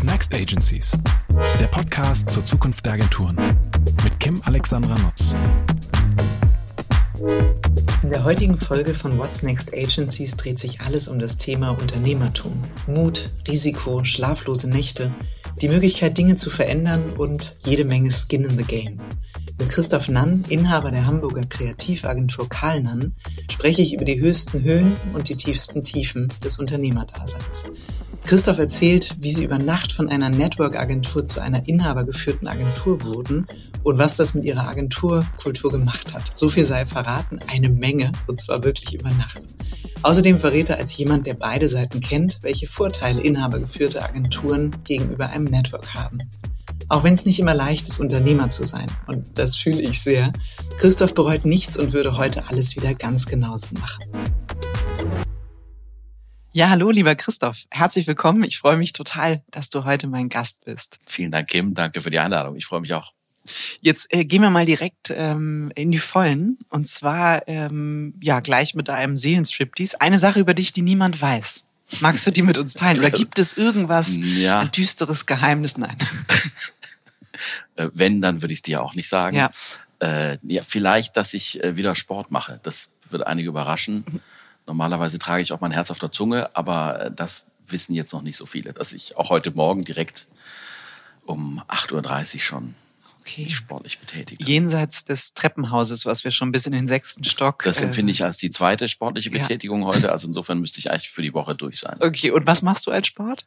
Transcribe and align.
What's 0.00 0.10
Next 0.10 0.32
Agencies? 0.32 0.92
Der 1.60 1.66
Podcast 1.66 2.30
zur 2.30 2.42
Zukunft 2.46 2.86
der 2.86 2.94
Agenturen 2.94 3.36
mit 4.02 4.18
Kim 4.18 4.40
Alexandra 4.46 4.94
Nutz. 4.98 5.36
In 8.02 8.08
der 8.08 8.24
heutigen 8.24 8.58
Folge 8.58 8.94
von 8.94 9.18
What's 9.18 9.42
Next 9.42 9.74
Agencies 9.74 10.38
dreht 10.38 10.58
sich 10.58 10.80
alles 10.80 11.06
um 11.06 11.18
das 11.18 11.36
Thema 11.36 11.72
Unternehmertum. 11.78 12.64
Mut, 12.86 13.28
Risiko, 13.46 14.02
schlaflose 14.02 14.70
Nächte, 14.70 15.12
die 15.60 15.68
Möglichkeit, 15.68 16.16
Dinge 16.16 16.36
zu 16.36 16.48
verändern 16.48 17.10
und 17.18 17.58
jede 17.66 17.84
Menge 17.84 18.10
Skin 18.10 18.46
in 18.46 18.56
the 18.56 18.64
Game. 18.64 18.96
Mit 19.58 19.68
Christoph 19.68 20.08
Nann, 20.08 20.46
Inhaber 20.48 20.92
der 20.92 21.04
Hamburger 21.04 21.44
Kreativagentur 21.44 22.48
Karl 22.48 22.82
Nann, 22.82 23.14
spreche 23.50 23.82
ich 23.82 23.92
über 23.92 24.06
die 24.06 24.18
höchsten 24.18 24.62
Höhen 24.62 24.96
und 25.12 25.28
die 25.28 25.36
tiefsten 25.36 25.84
Tiefen 25.84 26.32
des 26.42 26.58
Unternehmerdaseins. 26.58 27.66
Christoph 28.24 28.58
erzählt, 28.58 29.16
wie 29.18 29.32
sie 29.32 29.44
über 29.44 29.58
Nacht 29.58 29.92
von 29.92 30.08
einer 30.08 30.30
Network-Agentur 30.30 31.26
zu 31.26 31.40
einer 31.40 31.66
inhabergeführten 31.66 32.46
Agentur 32.46 33.02
wurden 33.04 33.46
und 33.82 33.98
was 33.98 34.16
das 34.16 34.34
mit 34.34 34.44
ihrer 34.44 34.68
Agenturkultur 34.68 35.70
gemacht 35.70 36.14
hat. 36.14 36.36
So 36.36 36.48
viel 36.48 36.64
sei 36.64 36.86
verraten, 36.86 37.40
eine 37.48 37.70
Menge, 37.70 38.12
und 38.26 38.40
zwar 38.40 38.62
wirklich 38.62 38.94
über 38.94 39.10
Nacht. 39.10 39.40
Außerdem 40.02 40.38
verrät 40.38 40.70
er 40.70 40.78
als 40.78 40.96
jemand, 40.96 41.26
der 41.26 41.34
beide 41.34 41.68
Seiten 41.68 42.00
kennt, 42.00 42.38
welche 42.42 42.66
Vorteile 42.66 43.20
inhabergeführte 43.20 44.02
Agenturen 44.02 44.76
gegenüber 44.84 45.28
einem 45.30 45.44
Network 45.44 45.94
haben. 45.94 46.20
Auch 46.88 47.04
wenn 47.04 47.14
es 47.14 47.24
nicht 47.24 47.38
immer 47.38 47.54
leicht 47.54 47.88
ist, 47.88 48.00
Unternehmer 48.00 48.50
zu 48.50 48.64
sein, 48.64 48.86
und 49.06 49.38
das 49.38 49.56
fühle 49.56 49.80
ich 49.80 50.00
sehr, 50.00 50.32
Christoph 50.76 51.14
bereut 51.14 51.44
nichts 51.44 51.76
und 51.76 51.92
würde 51.92 52.16
heute 52.16 52.48
alles 52.48 52.76
wieder 52.76 52.94
ganz 52.94 53.26
genauso 53.26 53.68
machen. 53.74 54.04
Ja, 56.52 56.68
hallo, 56.68 56.90
lieber 56.90 57.14
Christoph. 57.14 57.58
Herzlich 57.70 58.08
willkommen. 58.08 58.42
Ich 58.42 58.58
freue 58.58 58.76
mich 58.76 58.92
total, 58.92 59.40
dass 59.52 59.70
du 59.70 59.84
heute 59.84 60.08
mein 60.08 60.28
Gast 60.28 60.64
bist. 60.64 60.98
Vielen 61.06 61.30
Dank, 61.30 61.48
Kim. 61.48 61.74
Danke 61.74 62.00
für 62.00 62.10
die 62.10 62.18
Einladung. 62.18 62.56
Ich 62.56 62.66
freue 62.66 62.80
mich 62.80 62.92
auch. 62.92 63.12
Jetzt 63.80 64.12
äh, 64.12 64.24
gehen 64.24 64.42
wir 64.42 64.50
mal 64.50 64.66
direkt 64.66 65.12
ähm, 65.14 65.70
in 65.76 65.92
die 65.92 66.00
Vollen. 66.00 66.58
Und 66.68 66.88
zwar 66.88 67.46
ähm, 67.46 68.14
ja 68.20 68.40
gleich 68.40 68.74
mit 68.74 68.90
einem 68.90 69.16
Seelenstriptease. 69.16 70.00
Eine 70.00 70.18
Sache 70.18 70.40
über 70.40 70.52
dich, 70.52 70.72
die 70.72 70.82
niemand 70.82 71.22
weiß. 71.22 71.66
Magst 72.00 72.26
du 72.26 72.32
die 72.32 72.42
mit 72.42 72.58
uns 72.58 72.74
teilen? 72.74 72.98
Oder 72.98 73.12
gibt 73.12 73.38
es 73.38 73.56
irgendwas, 73.56 74.16
ja. 74.16 74.58
ein 74.58 74.72
düsteres 74.72 75.26
Geheimnis? 75.26 75.76
Nein. 75.78 75.96
Äh, 77.76 77.88
wenn, 77.94 78.20
dann 78.20 78.42
würde 78.42 78.52
ich 78.52 78.58
es 78.58 78.62
dir 78.62 78.82
auch 78.82 78.92
nicht 78.92 79.08
sagen. 79.08 79.34
Ja. 79.34 79.50
Äh, 80.00 80.36
ja, 80.42 80.62
vielleicht, 80.62 81.16
dass 81.16 81.32
ich 81.32 81.64
äh, 81.64 81.74
wieder 81.74 81.94
Sport 81.94 82.30
mache. 82.30 82.60
Das 82.64 82.90
wird 83.08 83.26
einige 83.26 83.48
überraschen. 83.48 84.04
Normalerweise 84.70 85.18
trage 85.18 85.42
ich 85.42 85.52
auch 85.52 85.60
mein 85.60 85.72
Herz 85.72 85.90
auf 85.90 85.98
der 85.98 86.12
Zunge, 86.12 86.54
aber 86.54 87.06
äh, 87.06 87.10
das 87.10 87.46
wissen 87.66 87.92
jetzt 87.92 88.12
noch 88.12 88.22
nicht 88.22 88.36
so 88.36 88.46
viele, 88.46 88.72
dass 88.72 88.92
ich 88.92 89.16
auch 89.16 89.28
heute 89.28 89.50
Morgen 89.50 89.82
direkt 89.82 90.28
um 91.26 91.60
8.30 91.66 92.34
Uhr 92.34 92.40
schon 92.40 92.74
okay. 93.18 93.42
mich 93.42 93.56
sportlich 93.56 93.98
betätigt. 93.98 94.46
Jenseits 94.46 95.04
des 95.04 95.34
Treppenhauses, 95.34 96.06
was 96.06 96.22
wir 96.22 96.30
schon 96.30 96.52
bis 96.52 96.66
in 96.66 96.72
den 96.72 96.86
sechsten 96.86 97.24
Stock. 97.24 97.64
Das 97.64 97.80
empfinde 97.80 98.12
ich 98.12 98.22
als 98.22 98.36
die 98.36 98.50
zweite 98.50 98.86
sportliche 98.86 99.30
Betätigung 99.30 99.80
ja. 99.80 99.86
heute. 99.88 100.12
Also 100.12 100.28
insofern 100.28 100.60
müsste 100.60 100.78
ich 100.78 100.92
eigentlich 100.92 101.10
für 101.10 101.22
die 101.22 101.34
Woche 101.34 101.56
durch 101.56 101.80
sein. 101.80 101.96
Okay, 101.98 102.30
und 102.30 102.46
was 102.46 102.62
machst 102.62 102.86
du 102.86 102.92
als 102.92 103.08
Sport? 103.08 103.46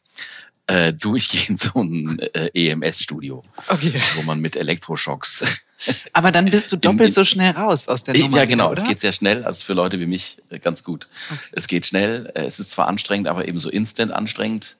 Äh, 0.66 0.92
du, 0.92 1.16
ich 1.16 1.30
gehe 1.30 1.46
in 1.48 1.56
so 1.56 1.80
ein 1.80 2.18
äh, 2.18 2.50
EMS-Studio, 2.52 3.42
okay. 3.68 3.98
wo 4.16 4.22
man 4.24 4.40
mit 4.40 4.56
Elektroschocks 4.56 5.42
aber 6.12 6.32
dann 6.32 6.46
bist 6.46 6.72
du 6.72 6.76
doppelt 6.76 7.12
so 7.12 7.24
schnell 7.24 7.52
raus 7.52 7.88
aus 7.88 8.04
der 8.04 8.16
Nummer. 8.16 8.38
Ja, 8.38 8.44
genau. 8.44 8.70
Wieder, 8.70 8.82
es 8.82 8.88
geht 8.88 9.00
sehr 9.00 9.12
schnell. 9.12 9.44
Also 9.44 9.64
für 9.64 9.74
Leute 9.74 10.00
wie 10.00 10.06
mich 10.06 10.38
äh, 10.50 10.58
ganz 10.58 10.84
gut. 10.84 11.08
Okay. 11.30 11.40
Es 11.52 11.66
geht 11.66 11.86
schnell. 11.86 12.30
Äh, 12.34 12.44
es 12.44 12.60
ist 12.60 12.70
zwar 12.70 12.88
anstrengend, 12.88 13.28
aber 13.28 13.48
eben 13.48 13.58
so 13.58 13.70
instant 13.70 14.12
anstrengend. 14.12 14.76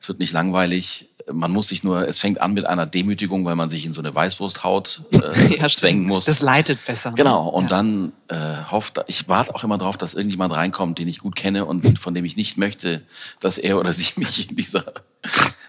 Es 0.00 0.08
wird 0.08 0.18
nicht 0.18 0.32
langweilig. 0.32 1.08
Man 1.32 1.50
muss 1.50 1.68
sich 1.68 1.82
nur, 1.82 2.06
es 2.06 2.18
fängt 2.18 2.38
an 2.42 2.52
mit 2.52 2.66
einer 2.66 2.84
Demütigung, 2.84 3.46
weil 3.46 3.56
man 3.56 3.70
sich 3.70 3.86
in 3.86 3.94
so 3.94 4.02
eine 4.02 4.14
Weißwursthaut 4.14 5.00
äh, 5.12 5.56
ja, 5.60 5.68
zwängen 5.70 6.04
muss. 6.04 6.26
Das 6.26 6.42
leitet 6.42 6.84
besser. 6.84 7.10
Ne? 7.10 7.16
Genau. 7.16 7.48
Und 7.48 7.64
ja. 7.64 7.68
dann 7.70 8.12
äh, 8.28 8.36
hofft, 8.70 9.00
ich 9.06 9.28
warte 9.28 9.54
auch 9.54 9.64
immer 9.64 9.78
darauf, 9.78 9.96
dass 9.96 10.12
irgendjemand 10.12 10.54
reinkommt, 10.54 10.98
den 10.98 11.08
ich 11.08 11.20
gut 11.20 11.36
kenne 11.36 11.64
und 11.64 11.98
von 11.98 12.14
dem 12.14 12.26
ich 12.26 12.36
nicht 12.36 12.58
möchte, 12.58 13.00
dass 13.40 13.56
er 13.56 13.78
oder 13.78 13.94
sie 13.94 14.12
mich 14.16 14.50
in 14.50 14.56
dieser 14.56 14.84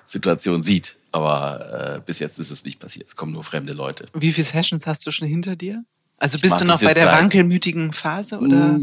Situation 0.03 0.62
sieht. 0.62 0.97
Aber 1.16 1.96
äh, 1.96 2.02
bis 2.06 2.20
jetzt 2.20 2.40
ist 2.40 2.52
es 2.52 2.66
nicht 2.66 2.78
passiert. 2.78 3.08
Es 3.08 3.16
kommen 3.16 3.31
nur 3.31 3.46
fremde 3.46 3.72
Leute. 3.72 4.09
Wie 4.14 4.34
viele 4.34 4.44
Sessions 4.44 4.86
hast 4.86 5.08
du 5.08 5.12
schon 5.12 5.30
hinter 5.30 5.56
dir? 5.56 5.86
Also 6.18 6.40
bist 6.40 6.59
du 6.59 6.66
noch 6.66 6.81
bei 6.81 6.94
der 6.94 7.06
wankelmütigen 7.06 7.94
Phase 7.94 8.38
oder? 8.38 8.81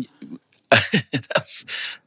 das, 1.34 1.66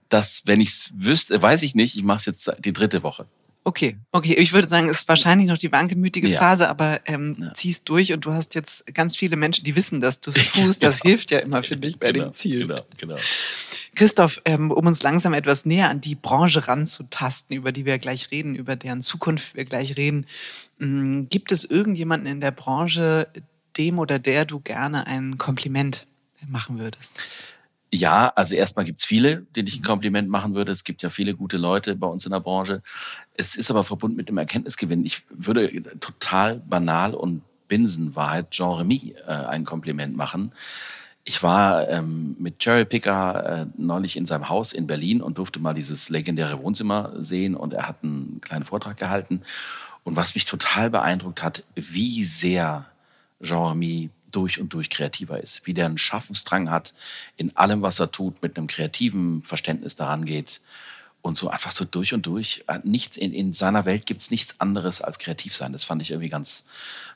das, 0.10 0.42
wenn 0.46 0.62
ich 0.62 0.70
es 0.70 0.90
wüsste, 0.96 1.40
weiß 1.40 1.62
ich 1.62 1.76
nicht. 1.76 1.96
Ich 1.96 2.02
mache 2.02 2.18
es 2.18 2.26
jetzt 2.26 2.52
die 2.58 2.74
dritte 2.74 3.04
Woche. 3.04 3.28
Okay, 3.68 3.98
okay. 4.12 4.36
Ich 4.36 4.54
würde 4.54 4.68
sagen, 4.68 4.90
es 4.90 5.02
ist 5.02 5.08
wahrscheinlich 5.08 5.48
noch 5.48 5.58
die 5.58 5.72
wankelmütige 5.72 6.28
ja. 6.28 6.38
Phase, 6.38 6.70
aber 6.70 7.02
ähm, 7.06 7.36
ja. 7.40 7.54
ziehst 7.56 7.90
durch 7.90 8.14
und 8.14 8.24
du 8.24 8.32
hast 8.32 8.54
jetzt 8.54 8.86
ganz 8.94 9.16
viele 9.16 9.38
Menschen, 9.38 9.66
die 9.66 9.76
wissen, 9.76 10.02
dass 10.02 10.22
du 10.22 10.30
es 10.30 10.52
tust. 10.54 10.84
Das 10.84 11.00
genau. 11.00 11.10
hilft 11.10 11.32
ja 11.32 11.40
immer 11.40 11.64
für 11.64 11.76
dich 11.76 11.98
bei 11.98 12.12
genau, 12.12 12.26
dem 12.26 12.34
Ziel. 12.36 12.68
Genau, 12.68 12.82
genau. 12.96 13.16
Christoph, 13.96 14.40
ähm, 14.46 14.70
um 14.70 14.86
uns 14.86 15.02
langsam 15.02 15.34
etwas 15.34 15.66
näher 15.66 15.90
an 15.90 16.00
die 16.00 16.14
Branche 16.14 16.68
ranzutasten, 16.68 17.58
über 17.58 17.72
die 17.72 17.86
wir 17.86 17.98
gleich 17.98 18.30
reden, 18.30 18.54
über 18.54 18.76
deren 18.76 19.02
Zukunft 19.02 19.56
wir 19.56 19.66
gleich 19.66 19.98
reden, 19.98 20.28
ähm, 20.80 21.28
gibt 21.30 21.52
es 21.52 21.64
irgendjemanden 21.64 22.28
in 22.28 22.42
der 22.42 22.52
Branche, 22.52 23.28
dem 23.78 23.98
oder 23.98 24.20
der 24.20 24.46
du 24.46 24.60
gerne 24.60 25.08
ein 25.08 25.40
Kompliment 25.40 26.06
machen 26.48 26.78
würdest? 26.78 27.55
Ja, 27.96 28.34
also 28.36 28.56
erstmal 28.56 28.84
gibt's 28.84 29.06
viele, 29.06 29.44
denen 29.56 29.70
ich 29.70 29.80
ein 29.80 29.84
Kompliment 29.84 30.28
machen 30.30 30.54
würde. 30.54 30.74
Es 30.74 30.84
gibt 30.84 31.02
ja 31.02 31.10
viele 31.10 31.34
gute 31.34 31.56
Leute 31.56 31.96
bei 31.96 32.08
uns 32.08 32.26
in 32.26 32.34
der 32.34 32.42
Branche. 32.42 32.82
Es 33.38 33.56
ist 33.56 33.72
aber 33.72 33.86
verbunden 33.86 34.18
mit 34.18 34.28
dem 34.28 34.38
Erkenntnisgewinn. 34.38 35.06
Ich 35.06 35.24
würde 35.30 35.72
total 36.02 36.60
banal 36.60 37.14
und 37.14 37.42
Binsenwahrheit 37.70 38.52
Jean 38.52 38.80
Remy 38.80 39.16
äh, 39.26 39.32
ein 39.32 39.64
Kompliment 39.64 40.18
machen. 40.18 40.52
Ich 41.24 41.42
war 41.42 41.90
ähm, 41.90 42.36
mit 42.38 42.60
Cherry 42.60 42.84
Picker 42.84 43.62
äh, 43.62 43.66
neulich 43.78 44.18
in 44.18 44.26
seinem 44.26 44.50
Haus 44.50 44.74
in 44.74 44.88
Berlin 44.88 45.22
und 45.22 45.38
durfte 45.38 45.62
mal 45.62 45.74
dieses 45.74 46.10
legendäre 46.10 46.62
Wohnzimmer 46.62 47.14
sehen 47.16 47.56
und 47.56 47.74
er 47.74 47.88
hat 47.88 48.04
einen 48.04 48.42
kleinen 48.42 48.66
Vortrag 48.66 48.98
gehalten. 48.98 49.42
Und 50.04 50.18
was 50.18 50.36
mich 50.36 50.46
total 50.46 50.90
beeindruckt 50.90 51.42
hat, 51.42 51.64
wie 51.76 52.24
sehr 52.24 52.88
Jean 53.42 53.70
Remy 53.70 54.10
durch 54.36 54.60
und 54.60 54.74
durch 54.74 54.90
kreativer 54.90 55.42
ist, 55.42 55.66
wie 55.66 55.74
der 55.74 55.86
einen 55.86 55.98
Schaffensdrang 55.98 56.70
hat 56.70 56.94
in 57.38 57.56
allem, 57.56 57.82
was 57.82 58.00
er 58.00 58.12
tut, 58.12 58.42
mit 58.42 58.58
einem 58.58 58.68
kreativen 58.68 59.44
Verständnis 59.44 59.96
daran 59.96 60.26
geht 60.26 60.62
und 61.22 61.38
so 61.38 61.50
einfach 61.50 61.72
so 61.72 61.86
durch 61.86 62.14
und 62.14 62.26
durch. 62.28 62.64
Äh, 62.68 62.80
nichts 62.84 63.18
in, 63.18 63.34
in 63.34 63.54
seiner 63.54 63.86
Welt 63.86 64.06
gibt 64.06 64.22
es 64.22 64.32
nichts 64.32 64.60
anderes 64.60 65.02
als 65.02 65.18
kreativ 65.20 65.56
sein. 65.56 65.74
Das 65.74 65.84
fand 65.84 66.02
ich 66.02 66.12
irgendwie 66.12 66.30
ganz 66.30 66.66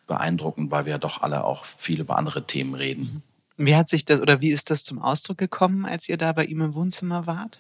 beeindruckend, 0.08 0.72
weil 0.72 0.86
wir 0.86 0.98
doch 0.98 1.22
alle 1.22 1.44
auch 1.44 1.66
viel 1.66 2.00
über 2.00 2.18
andere 2.18 2.46
Themen 2.46 2.74
reden. 2.74 3.22
Wie 3.58 3.76
hat 3.76 3.90
sich 3.90 4.06
das 4.06 4.20
oder 4.22 4.42
wie 4.42 4.50
ist 4.50 4.70
das 4.70 4.84
zum 4.84 5.00
Ausdruck 5.00 5.38
gekommen, 5.38 5.86
als 5.86 6.10
ihr 6.10 6.18
da 6.18 6.32
bei 6.32 6.46
ihm 6.46 6.62
im 6.62 6.74
Wohnzimmer 6.74 7.28
wart? 7.28 7.60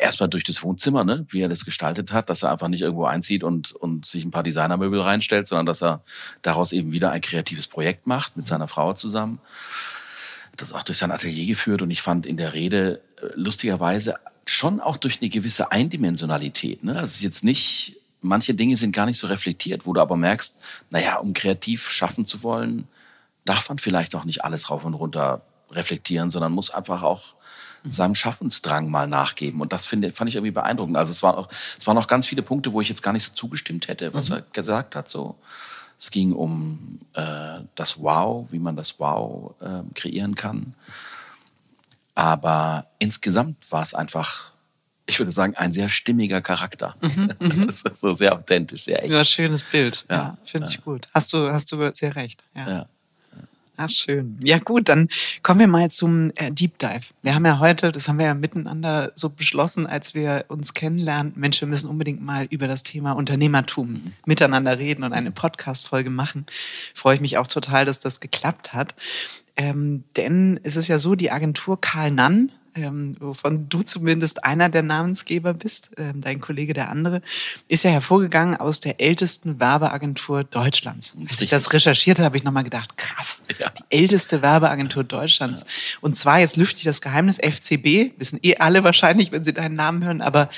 Erstmal 0.00 0.28
durch 0.28 0.44
das 0.44 0.62
Wohnzimmer, 0.62 1.02
ne, 1.02 1.26
wie 1.30 1.40
er 1.40 1.48
das 1.48 1.64
gestaltet 1.64 2.12
hat, 2.12 2.30
dass 2.30 2.44
er 2.44 2.52
einfach 2.52 2.68
nicht 2.68 2.82
irgendwo 2.82 3.06
einzieht 3.06 3.42
und, 3.42 3.72
und 3.72 4.06
sich 4.06 4.24
ein 4.24 4.30
paar 4.30 4.44
Designermöbel 4.44 5.00
reinstellt, 5.00 5.48
sondern 5.48 5.66
dass 5.66 5.82
er 5.82 6.02
daraus 6.42 6.70
eben 6.72 6.92
wieder 6.92 7.10
ein 7.10 7.20
kreatives 7.20 7.66
Projekt 7.66 8.06
macht 8.06 8.36
mit 8.36 8.46
seiner 8.46 8.68
Frau 8.68 8.92
zusammen. 8.92 9.40
Das 10.56 10.72
auch 10.72 10.84
durch 10.84 10.98
sein 10.98 11.10
Atelier 11.10 11.46
geführt 11.46 11.82
und 11.82 11.90
ich 11.90 12.02
fand 12.02 12.24
in 12.24 12.36
der 12.36 12.54
Rede 12.54 13.00
äh, 13.20 13.26
lustigerweise 13.34 14.14
schon 14.46 14.80
auch 14.80 14.96
durch 14.96 15.20
eine 15.20 15.30
gewisse 15.30 15.72
Eindimensionalität. 15.72 16.84
Ne? 16.84 16.92
Also 16.92 17.06
ist 17.06 17.22
jetzt 17.22 17.44
nicht, 17.44 17.96
manche 18.20 18.54
Dinge 18.54 18.76
sind 18.76 18.94
gar 18.94 19.06
nicht 19.06 19.18
so 19.18 19.26
reflektiert, 19.26 19.86
wo 19.86 19.92
du 19.92 20.00
aber 20.00 20.16
merkst, 20.16 20.56
naja, 20.90 21.16
um 21.16 21.32
kreativ 21.32 21.90
schaffen 21.90 22.26
zu 22.26 22.42
wollen, 22.42 22.86
darf 23.44 23.68
man 23.68 23.78
vielleicht 23.78 24.14
auch 24.14 24.24
nicht 24.24 24.44
alles 24.44 24.70
rauf 24.70 24.84
und 24.84 24.94
runter 24.94 25.42
reflektieren, 25.70 26.30
sondern 26.30 26.52
muss 26.52 26.70
einfach 26.70 27.02
auch 27.02 27.34
seinem 27.84 28.14
Schaffensdrang 28.14 28.90
mal 28.90 29.06
nachgeben. 29.06 29.60
Und 29.60 29.72
das 29.72 29.86
finde, 29.86 30.12
fand 30.12 30.28
ich 30.28 30.36
irgendwie 30.36 30.52
beeindruckend. 30.52 30.96
Also 30.96 31.12
es 31.12 31.22
waren 31.22 31.36
auch, 31.36 31.48
es 31.50 31.86
waren 31.86 31.96
auch 31.98 32.06
ganz 32.06 32.26
viele 32.26 32.42
Punkte, 32.42 32.72
wo 32.72 32.80
ich 32.80 32.88
jetzt 32.88 33.02
gar 33.02 33.12
nicht 33.12 33.24
so 33.24 33.32
zugestimmt 33.32 33.88
hätte, 33.88 34.12
was 34.14 34.30
mhm. 34.30 34.36
er 34.36 34.42
gesagt 34.52 34.96
hat. 34.96 35.08
So, 35.08 35.36
es 35.98 36.10
ging 36.10 36.32
um 36.32 37.00
äh, 37.14 37.60
das 37.74 38.00
Wow, 38.00 38.50
wie 38.50 38.58
man 38.58 38.76
das 38.76 38.98
Wow 38.98 39.54
äh, 39.60 39.82
kreieren 39.94 40.34
kann. 40.34 40.74
Aber 42.14 42.86
insgesamt 42.98 43.70
war 43.70 43.82
es 43.82 43.94
einfach, 43.94 44.52
ich 45.06 45.18
würde 45.18 45.32
sagen, 45.32 45.54
ein 45.54 45.72
sehr 45.72 45.88
stimmiger 45.88 46.42
Charakter. 46.42 46.96
Mhm, 47.00 47.32
mhm. 47.38 47.66
das 47.66 47.82
ist 47.82 48.00
so 48.00 48.14
sehr 48.14 48.34
authentisch, 48.34 48.82
sehr 48.82 49.02
echt. 49.02 49.12
Ja, 49.12 49.24
schönes 49.24 49.64
Bild. 49.64 50.04
Ja, 50.08 50.16
ja 50.16 50.38
finde 50.44 50.68
ich 50.68 50.82
gut. 50.82 51.08
Hast 51.14 51.32
du, 51.32 51.50
hast 51.50 51.72
du 51.72 51.90
sehr 51.94 52.14
recht. 52.14 52.44
ja. 52.54 52.68
ja. 52.68 52.86
Ach, 53.82 53.88
schön. 53.88 54.36
Ja 54.42 54.58
gut, 54.58 54.90
dann 54.90 55.08
kommen 55.42 55.60
wir 55.60 55.66
mal 55.66 55.90
zum 55.90 56.32
äh, 56.34 56.52
Deep 56.52 56.78
Dive. 56.78 57.14
Wir 57.22 57.34
haben 57.34 57.46
ja 57.46 57.60
heute, 57.60 57.92
das 57.92 58.08
haben 58.08 58.18
wir 58.18 58.26
ja 58.26 58.34
miteinander 58.34 59.10
so 59.14 59.30
beschlossen, 59.30 59.86
als 59.86 60.14
wir 60.14 60.44
uns 60.48 60.74
kennenlernen, 60.74 61.32
Mensch, 61.34 61.62
wir 61.62 61.68
müssen 61.68 61.88
unbedingt 61.88 62.20
mal 62.20 62.46
über 62.50 62.68
das 62.68 62.82
Thema 62.82 63.12
Unternehmertum 63.12 64.02
miteinander 64.26 64.78
reden 64.78 65.02
und 65.02 65.14
eine 65.14 65.30
Podcast-Folge 65.30 66.10
machen. 66.10 66.44
Freue 66.92 67.14
ich 67.14 67.22
mich 67.22 67.38
auch 67.38 67.46
total, 67.46 67.86
dass 67.86 68.00
das 68.00 68.20
geklappt 68.20 68.74
hat. 68.74 68.94
Ähm, 69.56 70.04
denn 70.14 70.60
es 70.62 70.76
ist 70.76 70.88
ja 70.88 70.98
so, 70.98 71.14
die 71.14 71.30
Agentur 71.30 71.80
Karl 71.80 72.10
Nann 72.10 72.52
ähm, 72.74 73.16
wovon 73.20 73.68
du 73.68 73.82
zumindest 73.82 74.44
einer 74.44 74.68
der 74.68 74.82
Namensgeber 74.82 75.54
bist, 75.54 75.90
ähm, 75.96 76.20
dein 76.20 76.40
Kollege 76.40 76.72
der 76.72 76.88
andere, 76.88 77.22
ist 77.68 77.84
ja 77.84 77.90
hervorgegangen 77.90 78.56
aus 78.56 78.80
der 78.80 79.00
ältesten 79.00 79.60
Werbeagentur 79.60 80.44
Deutschlands. 80.44 81.16
Als 81.28 81.40
ich 81.40 81.50
das 81.50 81.72
recherchierte, 81.72 82.24
habe 82.24 82.36
ich 82.36 82.44
nochmal 82.44 82.64
gedacht, 82.64 82.96
krass, 82.96 83.42
ja. 83.58 83.70
die 83.70 83.96
älteste 83.96 84.42
Werbeagentur 84.42 85.04
Deutschlands. 85.04 85.62
Ja. 85.62 85.66
Und 86.00 86.16
zwar, 86.16 86.40
jetzt 86.40 86.56
lüfte 86.56 86.78
ich 86.78 86.84
das 86.84 87.00
Geheimnis, 87.00 87.38
FCB, 87.38 88.18
wissen 88.18 88.38
eh 88.42 88.56
alle 88.56 88.84
wahrscheinlich, 88.84 89.32
wenn 89.32 89.44
sie 89.44 89.54
deinen 89.54 89.74
Namen 89.74 90.04
hören, 90.04 90.20
aber 90.22 90.48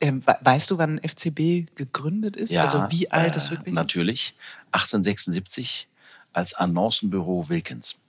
ähm, 0.00 0.22
weißt 0.24 0.70
du, 0.70 0.78
wann 0.78 0.98
FCB 0.98 1.66
gegründet 1.76 2.36
ist? 2.36 2.52
Ja, 2.52 2.64
also 2.64 2.86
wie 2.90 3.10
alt 3.10 3.36
das 3.36 3.48
äh, 3.48 3.50
wirklich? 3.52 3.74
Natürlich, 3.74 4.34
1876 4.72 5.88
als 6.32 6.54
Annoncenbüro 6.54 7.48
Wilkins. 7.48 7.99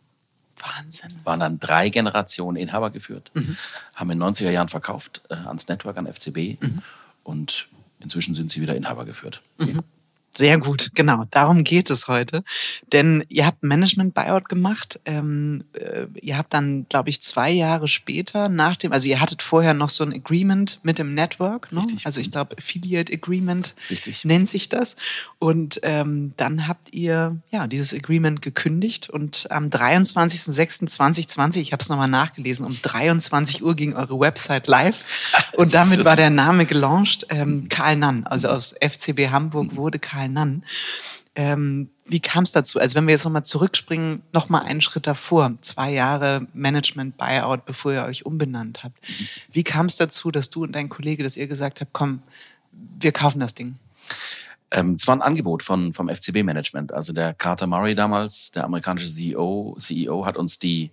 Wahnsinn. 0.61 1.11
Waren 1.23 1.39
dann 1.39 1.59
drei 1.59 1.89
Generationen 1.89 2.57
Inhaber 2.57 2.89
geführt, 2.89 3.31
mhm. 3.33 3.57
haben 3.95 4.11
in 4.11 4.19
den 4.19 4.27
90er 4.27 4.51
Jahren 4.51 4.69
verkauft 4.69 5.21
äh, 5.29 5.35
ans 5.35 5.67
Network, 5.67 5.97
an 5.97 6.07
FCB 6.07 6.61
mhm. 6.61 6.81
und 7.23 7.67
inzwischen 7.99 8.35
sind 8.35 8.51
sie 8.51 8.61
wieder 8.61 8.75
Inhaber 8.75 9.05
geführt. 9.05 9.41
Mhm. 9.57 9.81
Sehr 10.33 10.57
gut, 10.57 10.91
genau. 10.95 11.25
Darum 11.29 11.63
geht 11.63 11.89
es 11.89 12.07
heute. 12.07 12.43
Denn 12.93 13.25
ihr 13.27 13.45
habt 13.45 13.63
Management-Buyout 13.63 14.47
gemacht. 14.47 14.99
Ähm, 15.05 15.65
äh, 15.73 16.05
ihr 16.21 16.37
habt 16.37 16.53
dann, 16.53 16.85
glaube 16.87 17.09
ich, 17.09 17.21
zwei 17.21 17.51
Jahre 17.51 17.87
später 17.89 18.47
nach 18.47 18.77
dem, 18.77 18.93
also 18.93 19.07
ihr 19.07 19.19
hattet 19.19 19.41
vorher 19.41 19.73
noch 19.73 19.89
so 19.89 20.05
ein 20.05 20.13
Agreement 20.13 20.79
mit 20.83 20.97
dem 20.99 21.13
Network. 21.13 21.71
Ne? 21.71 21.81
Richtig. 21.81 22.05
Also 22.05 22.21
ich 22.21 22.31
glaube, 22.31 22.57
Affiliate 22.57 23.11
Agreement 23.11 23.75
Richtig. 23.89 24.23
nennt 24.23 24.49
sich 24.49 24.69
das. 24.69 24.95
Und 25.37 25.81
ähm, 25.83 26.33
dann 26.37 26.67
habt 26.67 26.93
ihr 26.93 27.37
ja 27.51 27.67
dieses 27.67 27.93
Agreement 27.93 28.41
gekündigt 28.41 29.09
und 29.09 29.47
am 29.51 29.67
23.06.2020, 29.67 31.59
ich 31.59 31.73
habe 31.73 31.81
es 31.81 31.89
nochmal 31.89 32.07
nachgelesen, 32.07 32.65
um 32.65 32.77
23 32.81 33.63
Uhr 33.63 33.75
ging 33.75 33.93
eure 33.93 34.19
Website 34.19 34.67
live. 34.67 35.03
Und 35.53 35.73
damit 35.73 36.05
war 36.05 36.15
der 36.15 36.29
Name 36.29 36.65
gelauncht. 36.65 37.27
Ähm, 37.29 37.67
Karl 37.67 37.97
Nann, 37.97 38.25
also 38.25 38.47
aus 38.47 38.73
FCB 38.79 39.29
Hamburg 39.31 39.75
wurde 39.75 39.99
Karl 39.99 40.20
Karl 40.21 40.29
Nann. 40.29 40.63
Ähm, 41.33 41.89
wie 42.05 42.19
kam 42.19 42.43
es 42.43 42.51
dazu? 42.51 42.79
Also 42.79 42.95
wenn 42.95 43.07
wir 43.07 43.13
jetzt 43.13 43.23
nochmal 43.23 43.45
zurückspringen, 43.45 44.21
nochmal 44.33 44.63
einen 44.63 44.81
Schritt 44.81 45.07
davor, 45.07 45.53
zwei 45.61 45.91
Jahre 45.91 46.45
Management-Buyout, 46.53 47.65
bevor 47.65 47.93
ihr 47.93 48.03
euch 48.03 48.25
umbenannt 48.25 48.83
habt. 48.83 48.97
Wie 49.51 49.63
kam 49.63 49.85
es 49.85 49.95
dazu, 49.95 50.29
dass 50.29 50.49
du 50.49 50.63
und 50.63 50.73
dein 50.73 50.89
Kollege, 50.89 51.23
dass 51.23 51.37
ihr 51.37 51.47
gesagt 51.47 51.81
habt, 51.81 51.93
komm, 51.93 52.21
wir 52.71 53.11
kaufen 53.11 53.39
das 53.39 53.55
Ding? 53.55 53.75
Ähm, 54.71 54.95
es 54.95 55.07
war 55.07 55.15
ein 55.15 55.21
Angebot 55.21 55.63
von, 55.63 55.93
vom 55.93 56.09
FCB-Management. 56.09 56.93
Also 56.93 57.13
der 57.13 57.33
Carter 57.33 57.65
Murray 57.65 57.95
damals, 57.95 58.51
der 58.51 58.65
amerikanische 58.65 59.09
CEO, 59.09 59.77
CEO 59.79 60.25
hat 60.25 60.37
uns 60.37 60.59
die 60.59 60.91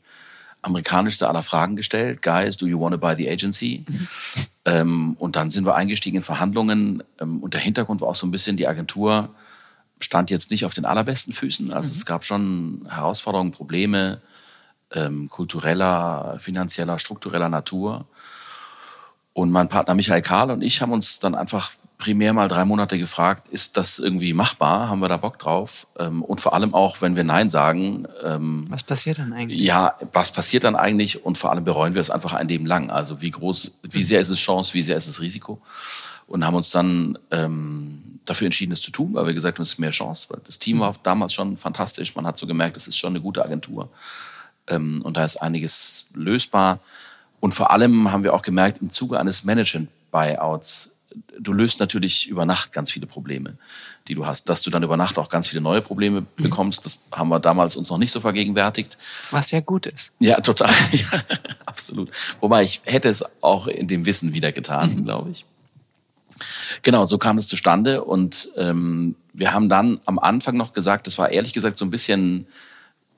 amerikanischste 0.69 1.29
aller 1.29 1.43
Fragen 1.43 1.77
gestellt. 1.77 2.23
Guys, 2.23 2.57
do 2.57 2.67
you 2.67 2.81
want 2.81 2.93
to 2.93 2.99
buy 2.99 3.15
the 3.17 3.29
agency? 3.29 3.85
Mhm. 3.89 4.09
Ähm, 4.65 5.17
und 5.19 5.37
dann 5.37 5.51
sind 5.51 5.67
wir 5.67 5.75
eingestiegen 5.75 6.19
in 6.19 6.23
Verhandlungen. 6.23 7.03
Ähm, 7.21 7.41
und 7.41 7.55
der 7.55 7.61
Hintergrund 7.61 8.01
war 8.01 8.09
auch 8.09 8.15
so 8.15 8.27
ein 8.27 8.31
bisschen, 8.31 8.57
die 8.57 8.69
Agentur 8.69 9.31
stand 10.01 10.31
jetzt 10.31 10.51
nicht 10.51 10.65
auf 10.65 10.75
den 10.75 10.85
allerbesten 10.85 11.35
Füßen. 11.35 11.73
Also 11.73 11.89
mhm. 11.89 11.93
es 11.93 12.07
gab 12.07 12.25
schon 12.25 12.87
Herausforderungen, 12.89 13.53
Probleme 13.53 14.21
ähm, 14.93 15.29
kultureller, 15.29 16.39
finanzieller, 16.41 16.99
struktureller 16.99 17.49
Natur. 17.49 18.07
Und 19.33 19.51
mein 19.51 19.69
Partner 19.69 19.95
Michael 19.95 20.23
Karl 20.23 20.51
und 20.51 20.63
ich 20.63 20.81
haben 20.81 20.93
uns 20.93 21.21
dann 21.21 21.35
einfach 21.35 21.73
primär 21.99 22.33
mal 22.33 22.49
drei 22.49 22.65
Monate 22.65 22.97
gefragt, 22.97 23.49
ist 23.49 23.77
das 23.77 23.99
irgendwie 23.99 24.33
machbar? 24.33 24.89
Haben 24.89 25.01
wir 25.01 25.09
da 25.09 25.17
Bock 25.17 25.39
drauf? 25.39 25.89
Ähm, 25.99 26.23
und 26.23 26.41
vor 26.41 26.55
allem 26.55 26.73
auch, 26.73 27.01
wenn 27.03 27.17
wir 27.17 27.25
Nein 27.25 27.51
sagen. 27.51 28.07
Ähm, 28.25 28.67
was 28.69 28.85
passiert 28.85 29.19
dann 29.19 29.33
eigentlich? 29.33 29.61
Ja, 29.61 29.97
was 30.13 30.33
passiert 30.33 30.63
dann 30.63 30.77
eigentlich? 30.77 31.25
Und 31.25 31.37
vor 31.37 31.51
allem 31.51 31.65
bereuen 31.65 31.95
wir 31.95 32.01
es 32.01 32.11
einfach 32.11 32.35
ein 32.35 32.47
Leben 32.47 32.67
lang. 32.67 32.91
Also 32.91 33.21
wie 33.21 33.31
groß, 33.31 33.73
wie 33.83 34.05
sehr 34.05 34.21
ist 34.21 34.31
es 34.31 34.39
Chance, 34.39 34.75
wie 34.75 34.83
sehr 34.83 34.97
ist 34.97 35.09
es 35.09 35.21
Risiko? 35.21 35.61
Und 36.29 36.47
haben 36.47 36.55
uns 36.55 36.71
dann 36.71 37.19
ähm, 37.33 38.21
dafür 38.25 38.47
entschieden, 38.47 38.73
es 38.73 38.81
zu 38.81 38.93
tun, 38.93 39.15
weil 39.15 39.27
wir 39.27 39.35
gesagt 39.35 39.59
haben, 39.59 39.63
es 39.63 39.71
ist 39.71 39.79
mehr 39.79 39.91
Chance. 39.91 40.29
Das 40.45 40.61
Team 40.61 40.79
war 40.79 40.95
damals 41.03 41.35
schon 41.35 41.57
fantastisch. 41.57 42.15
Man 42.15 42.27
hat 42.27 42.39
so 42.39 42.47
gemerkt, 42.47 42.77
es 42.77 42.87
ist 42.87 42.97
schon 42.97 43.13
eine 43.13 43.21
gute 43.21 43.45
Agentur. 43.45 43.91
Ähm, 44.69 45.03
und 45.03 45.17
da 45.17 45.25
ist 45.25 45.37
einiges 45.37 46.07
lösbar. 46.15 46.79
Und 47.41 47.55
vor 47.55 47.73
allem 47.73 48.13
haben 48.13 48.23
wir 48.23 48.35
auch 48.35 48.43
gemerkt, 48.43 48.81
im 48.83 48.91
Zuge 48.93 49.19
eines 49.19 49.43
Management-Buyouts 49.43 50.91
du 51.39 51.53
löst 51.53 51.81
natürlich 51.81 52.29
über 52.29 52.45
Nacht 52.45 52.73
ganz 52.73 52.91
viele 52.91 53.07
Probleme, 53.07 53.55
die 54.07 54.15
du 54.15 54.27
hast. 54.27 54.49
Dass 54.49 54.63
du 54.63 54.71
dann 54.71 54.83
über 54.83 54.97
Nacht 54.97 55.19
auch 55.19 55.29
ganz 55.29 55.49
viele 55.49 55.61
neue 55.61 55.81
Probleme 55.81 56.23
mhm. 56.23 56.27
bekommst, 56.37 56.85
das 56.85 56.99
haben 57.13 57.29
wir 57.29 57.41
damals 57.41 57.77
uns 57.77 57.89
noch 57.89 57.99
nicht 57.99 58.13
so 58.13 58.21
vergegenwärtigt. 58.21 58.97
Was 59.31 59.51
ja 59.51 59.61
gut 59.61 59.87
ist. 59.87 60.13
Ja, 60.19 60.41
total. 60.41 60.73
Ja, 60.93 61.23
absolut. 61.67 62.11
Wobei 62.41 62.65
ich 62.65 62.81
hätte 62.85 63.09
es 63.09 63.25
auch 63.41 63.67
in 63.67 63.87
dem 63.87 64.07
Wissen 64.07 64.33
wieder 64.33 64.53
getan, 64.53 64.95
mhm. 64.95 65.05
glaube 65.05 65.31
ich. 65.31 65.45
Genau, 66.83 67.07
so 67.07 67.19
kam 67.19 67.39
es 67.39 67.49
zustande 67.49 68.05
und 68.05 68.51
ähm, 68.57 69.17
wir 69.33 69.53
haben 69.53 69.69
dann 69.69 70.01
am 70.05 70.19
Anfang 70.19 70.57
noch 70.57 70.73
gesagt, 70.73 71.07
das 71.07 71.19
war 71.19 71.31
ehrlich 71.31 71.53
gesagt 71.53 71.79
so 71.79 71.85
ein 71.85 71.91
bisschen 71.91 72.47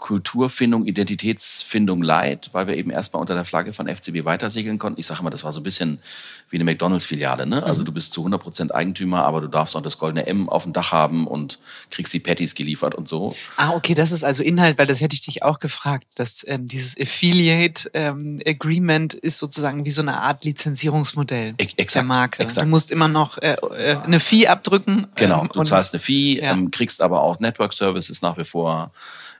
Kulturfindung, 0.00 0.86
Identitätsfindung 0.86 2.02
leid, 2.02 2.48
weil 2.52 2.66
wir 2.66 2.76
eben 2.76 2.90
erstmal 2.90 3.20
unter 3.20 3.34
der 3.34 3.44
Flagge 3.44 3.72
von 3.72 3.86
FCB 3.86 4.24
weitersegeln 4.24 4.78
konnten. 4.78 4.98
Ich 4.98 5.06
sage 5.06 5.22
mal, 5.22 5.30
das 5.30 5.44
war 5.44 5.52
so 5.52 5.60
ein 5.60 5.62
bisschen 5.62 6.00
wie 6.48 6.56
eine 6.56 6.64
McDonalds-Filiale. 6.64 7.46
Ne? 7.46 7.62
Also 7.62 7.82
mhm. 7.82 7.86
du 7.86 7.92
bist 7.92 8.12
zu 8.14 8.22
100 8.22 8.42
Prozent 8.42 8.74
Eigentümer, 8.74 9.24
aber 9.24 9.42
du 9.42 9.46
darfst 9.46 9.76
auch 9.76 9.82
das 9.82 9.98
goldene 9.98 10.26
M 10.26 10.48
auf 10.48 10.64
dem 10.64 10.72
Dach 10.72 10.90
haben 10.90 11.26
und 11.26 11.58
kriegst 11.90 12.12
die 12.14 12.18
Patties 12.18 12.54
geliefert 12.54 12.94
und 12.94 13.08
so. 13.08 13.36
Ah, 13.58 13.72
okay, 13.74 13.94
das 13.94 14.10
ist 14.10 14.24
also 14.24 14.42
Inhalt, 14.42 14.78
weil 14.78 14.86
das 14.86 15.00
hätte 15.02 15.14
ich 15.14 15.20
dich 15.20 15.42
auch 15.42 15.58
gefragt. 15.58 16.06
Dass 16.14 16.44
ähm, 16.48 16.66
dieses 16.66 16.98
Affiliate 16.98 17.90
ähm, 17.92 18.40
Agreement 18.46 19.12
ist 19.12 19.36
sozusagen 19.38 19.84
wie 19.84 19.90
so 19.90 20.02
eine 20.02 20.18
Art 20.18 20.44
Lizenzierungsmodell 20.44 21.54
e 21.58 21.62
exakt, 21.62 21.94
der 21.94 22.02
Marke. 22.04 22.42
Exakt. 22.42 22.66
Du 22.66 22.70
musst 22.70 22.90
immer 22.90 23.08
noch 23.08 23.36
äh, 23.38 23.56
äh, 23.76 23.96
eine 24.02 24.18
Fee 24.18 24.48
abdrücken. 24.48 25.06
Genau, 25.14 25.42
ähm, 25.42 25.50
du 25.52 25.62
zahlst 25.62 25.92
eine 25.92 26.00
Fee, 26.00 26.40
ja. 26.40 26.52
ähm, 26.52 26.70
kriegst 26.70 27.02
aber 27.02 27.20
auch 27.20 27.38
Network 27.38 27.74
Services 27.74 28.22
nach 28.22 28.38
wie 28.38 28.46
vor 28.46 28.90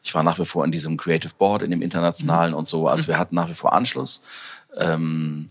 ich 0.02 0.14
war 0.14 0.22
nach 0.22 0.38
wie 0.38 0.46
vor 0.46 0.64
in 0.64 0.72
diesem 0.72 0.96
Creative 0.96 1.32
Board, 1.36 1.62
in 1.62 1.70
dem 1.70 1.82
internationalen 1.82 2.52
mhm. 2.52 2.58
und 2.58 2.68
so. 2.68 2.88
Also 2.88 3.08
wir 3.08 3.18
hatten 3.18 3.34
nach 3.34 3.48
wie 3.48 3.54
vor 3.54 3.72
Anschluss. 3.72 4.22
Ähm, 4.76 5.50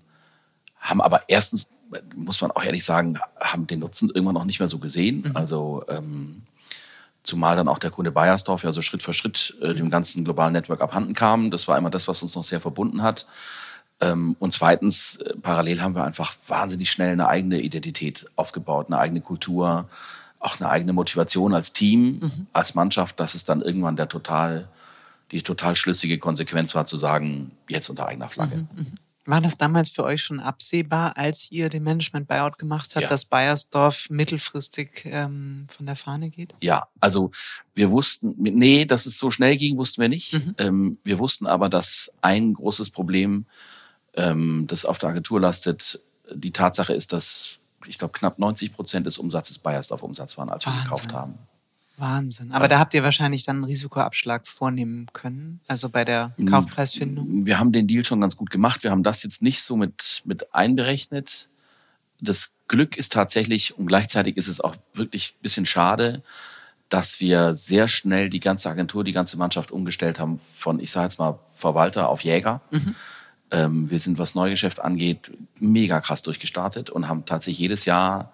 haben 0.80 1.02
aber 1.02 1.22
erstens, 1.28 1.68
muss 2.16 2.42
man 2.42 2.52
auch 2.52 2.64
ehrlich 2.64 2.86
sagen, 2.86 3.20
haben 3.40 3.68
den 3.68 3.80
Nutzen 3.80 4.10
irgendwann 4.10 4.36
noch 4.36 4.46
nicht 4.46 4.60
mehr 4.60 4.70
so 4.70 4.80
gesehen. 4.80 5.24
Mhm. 5.28 5.36
Also 5.36 5.84
ähm, 5.90 6.44
zumal 7.24 7.56
dann 7.56 7.68
auch 7.68 7.80
der 7.80 7.92
Kunde 7.92 8.12
Bayersdorf 8.12 8.64
ja 8.64 8.72
so 8.72 8.82
Schritt 8.82 9.04
für 9.04 9.14
Schritt 9.14 9.58
äh, 9.62 9.74
dem 9.74 9.90
ganzen 9.90 10.24
globalen 10.24 10.54
Network 10.54 10.82
abhanden 10.82 11.14
kam. 11.14 11.52
Das 11.52 11.68
war 11.68 11.78
immer 11.78 11.90
das, 11.90 12.08
was 12.08 12.24
uns 12.24 12.36
noch 12.36 12.44
sehr 12.44 12.62
verbunden 12.62 13.04
hat. 13.04 13.28
Ähm, 14.02 14.36
und 14.40 14.54
zweitens, 14.54 15.18
äh, 15.18 15.36
parallel 15.42 15.82
haben 15.82 15.96
wir 15.96 16.06
einfach 16.06 16.36
wahnsinnig 16.48 16.90
schnell 16.90 17.12
eine 17.12 17.28
eigene 17.28 17.60
Identität 17.60 18.26
aufgebaut, 18.36 18.88
eine 18.88 18.98
eigene 18.98 19.22
Kultur, 19.22 19.90
auch 20.40 20.60
eine 20.60 20.70
eigene 20.70 20.94
Motivation 20.94 21.54
als 21.54 21.74
Team, 21.74 22.20
mhm. 22.20 22.48
als 22.54 22.76
Mannschaft, 22.76 23.20
dass 23.20 23.36
es 23.36 23.46
dann 23.46 23.62
irgendwann 23.62 23.96
der 23.96 24.08
total, 24.08 24.70
die 25.32 25.42
total 25.42 25.76
schlüssige 25.76 26.18
Konsequenz 26.18 26.74
war, 26.76 26.86
zu 26.86 26.98
sagen, 26.98 27.52
jetzt 27.68 27.90
unter 27.90 28.08
eigener 28.08 28.30
Flagge. 28.30 28.58
Mhm. 28.58 28.68
mhm. 28.76 28.98
War 29.26 29.42
das 29.42 29.60
damals 29.60 29.90
für 29.90 30.06
euch 30.06 30.24
schon 30.24 30.40
absehbar, 30.40 31.16
als 31.16 31.52
ihr 31.52 31.70
den 31.70 31.84
Management-Buyout 31.84 32.58
gemacht 32.58 32.96
habt, 32.96 33.04
ja. 33.04 33.10
dass 33.10 33.26
Bayersdorf 33.26 34.10
mittelfristig 34.10 35.04
ähm, 35.06 35.68
von 35.70 35.86
der 35.86 35.96
Fahne 35.96 36.32
geht? 36.32 36.56
Ja, 36.62 36.88
also 37.00 37.30
wir 37.76 37.92
wussten, 37.92 38.34
nee, 38.40 38.86
dass 38.86 39.06
es 39.06 39.20
so 39.20 39.30
schnell 39.30 39.56
ging, 39.56 39.78
wussten 39.78 40.02
wir 40.02 40.10
nicht. 40.10 40.34
Mhm. 40.34 40.56
Ähm, 40.58 40.98
wir 41.04 41.20
wussten 41.20 41.46
aber, 41.46 41.70
dass 41.70 42.12
ein 42.22 42.54
großes 42.54 42.90
Problem, 42.90 43.46
ähm, 44.16 44.66
das 44.68 44.84
auf 44.84 44.98
der 44.98 45.10
Agentur 45.10 45.40
lastet, 45.40 46.00
die 46.34 46.52
Tatsache 46.52 46.94
ist, 46.94 47.14
dass 47.14 47.60
ich 47.86 47.98
glaube, 47.98 48.14
knapp 48.14 48.40
90 48.40 48.74
Prozent 48.74 49.06
des 49.08 49.18
Umsatzes 49.18 49.60
Bayersdorf 49.60 50.04
Umsatz 50.04 50.38
waren, 50.38 50.50
als 50.50 50.66
wir 50.66 50.72
Wahnsinn. 50.72 50.84
gekauft 50.84 51.14
haben. 51.14 51.38
Wahnsinn. 51.98 52.52
Aber 52.52 52.64
also, 52.64 52.76
da 52.76 52.80
habt 52.80 52.94
ihr 52.94 53.04
wahrscheinlich 53.04 53.44
dann 53.44 53.58
einen 53.58 53.66
Risikoabschlag 53.66 54.48
vornehmen 54.48 55.08
können, 55.14 55.60
also 55.68 55.90
bei 55.90 56.06
der 56.06 56.34
Kaufpreisfindung? 56.50 57.46
Wir 57.46 57.60
haben 57.60 57.72
den 57.72 57.88
Deal 57.88 58.06
schon 58.06 58.22
ganz 58.22 58.38
gut 58.38 58.50
gemacht. 58.50 58.84
Wir 58.84 58.92
haben 58.92 59.04
das 59.04 59.24
jetzt 59.24 59.42
nicht 59.42 59.62
so 59.62 59.76
mit, 59.76 60.22
mit 60.26 60.54
einberechnet. 60.56 61.50
Das 62.22 62.52
Glück 62.68 62.98
ist 62.98 63.12
tatsächlich, 63.12 63.78
und 63.78 63.88
gleichzeitig 63.88 64.38
ist 64.38 64.48
es 64.48 64.62
auch 64.62 64.76
wirklich 64.94 65.36
ein 65.38 65.42
bisschen 65.42 65.66
schade, 65.66 66.24
dass 66.90 67.20
wir 67.20 67.56
sehr 67.56 67.88
schnell 67.88 68.30
die 68.30 68.40
ganze 68.40 68.70
Agentur, 68.70 69.04
die 69.04 69.12
ganze 69.12 69.38
Mannschaft 69.38 69.72
umgestellt 69.72 70.20
haben 70.20 70.40
von, 70.54 70.80
ich 70.80 70.92
sage 70.92 71.06
jetzt 71.06 71.20
mal, 71.20 71.40
Verwalter 71.52 72.10
auf 72.10 72.24
Jäger. 72.24 72.62
Mhm. 72.72 72.96
Ähm, 73.52 73.90
wir 73.90 74.00
sind, 74.00 74.18
was 74.18 74.36
Neugeschäft 74.36 74.80
angeht, 74.80 75.32
mega 75.60 76.02
krass 76.02 76.22
durchgestartet 76.22 76.90
und 76.90 77.08
haben 77.08 77.26
tatsächlich 77.26 77.60
jedes 77.60 77.86
Jahr 77.86 78.32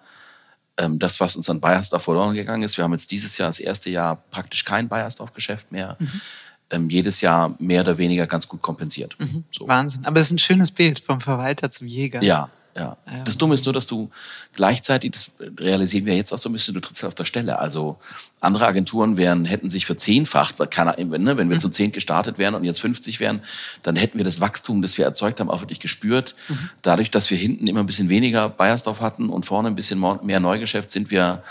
ähm, 0.76 0.98
das, 0.98 1.20
was 1.20 1.36
uns 1.36 1.48
an 1.48 1.60
Bayersdorf 1.60 2.04
verloren 2.04 2.34
gegangen 2.34 2.62
ist. 2.62 2.76
Wir 2.76 2.84
haben 2.84 2.92
jetzt 2.92 3.10
dieses 3.10 3.38
Jahr, 3.38 3.48
das 3.48 3.60
erste 3.60 3.90
Jahr, 3.90 4.16
praktisch 4.30 4.64
kein 4.64 4.88
Bayersdorf-Geschäft 4.88 5.72
mehr. 5.72 5.96
Mhm. 5.98 6.20
Ähm, 6.68 6.90
jedes 6.90 7.20
Jahr 7.20 7.54
mehr 7.58 7.82
oder 7.82 7.96
weniger 7.96 8.26
ganz 8.26 8.48
gut 8.48 8.60
kompensiert. 8.60 9.16
Mhm. 9.18 9.44
So. 9.52 9.68
Wahnsinn. 9.68 10.04
Aber 10.04 10.20
es 10.20 10.26
ist 10.26 10.32
ein 10.32 10.38
schönes 10.38 10.72
Bild 10.72 10.98
vom 10.98 11.20
Verwalter 11.20 11.70
zum 11.70 11.86
Jäger. 11.86 12.22
Ja, 12.22 12.50
ja. 12.76 12.96
Das 13.24 13.38
Dumme 13.38 13.54
ist 13.54 13.64
nur, 13.64 13.72
dass 13.72 13.86
du 13.86 14.10
gleichzeitig, 14.54 15.12
das 15.12 15.30
realisieren 15.58 16.04
wir 16.04 16.14
jetzt 16.14 16.32
auch 16.32 16.38
so 16.38 16.48
ein 16.48 16.52
bisschen, 16.52 16.74
du 16.74 16.80
trittst 16.80 17.04
auf 17.04 17.14
der 17.14 17.24
Stelle. 17.24 17.58
Also 17.58 17.98
andere 18.40 18.66
Agenturen 18.66 19.16
wären, 19.16 19.44
hätten 19.44 19.70
sich 19.70 19.86
verzehnfacht, 19.86 20.58
weil 20.58 20.66
keiner, 20.66 20.96
ne, 20.96 21.36
wenn 21.36 21.48
wir 21.48 21.56
mhm. 21.56 21.60
zu 21.60 21.68
zehn 21.70 21.92
gestartet 21.92 22.38
wären 22.38 22.54
und 22.54 22.64
jetzt 22.64 22.80
50 22.80 23.18
wären, 23.20 23.42
dann 23.82 23.96
hätten 23.96 24.18
wir 24.18 24.24
das 24.24 24.40
Wachstum, 24.40 24.82
das 24.82 24.98
wir 24.98 25.04
erzeugt 25.04 25.40
haben, 25.40 25.50
auch 25.50 25.62
wirklich 25.62 25.80
gespürt. 25.80 26.34
Mhm. 26.48 26.70
Dadurch, 26.82 27.10
dass 27.10 27.30
wir 27.30 27.38
hinten 27.38 27.66
immer 27.66 27.80
ein 27.80 27.86
bisschen 27.86 28.08
weniger 28.08 28.48
Bayersdorf 28.48 29.00
hatten 29.00 29.30
und 29.30 29.46
vorne 29.46 29.68
ein 29.68 29.74
bisschen 29.74 30.02
mehr 30.22 30.40
Neugeschäft, 30.40 30.90
sind 30.90 31.10
wir 31.10 31.42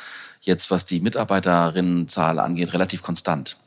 jetzt, 0.42 0.70
was 0.70 0.86
die 0.86 1.00
Mitarbeiterinnenzahl 1.00 2.40
angeht, 2.40 2.74
relativ 2.74 3.02
konstant. 3.02 3.58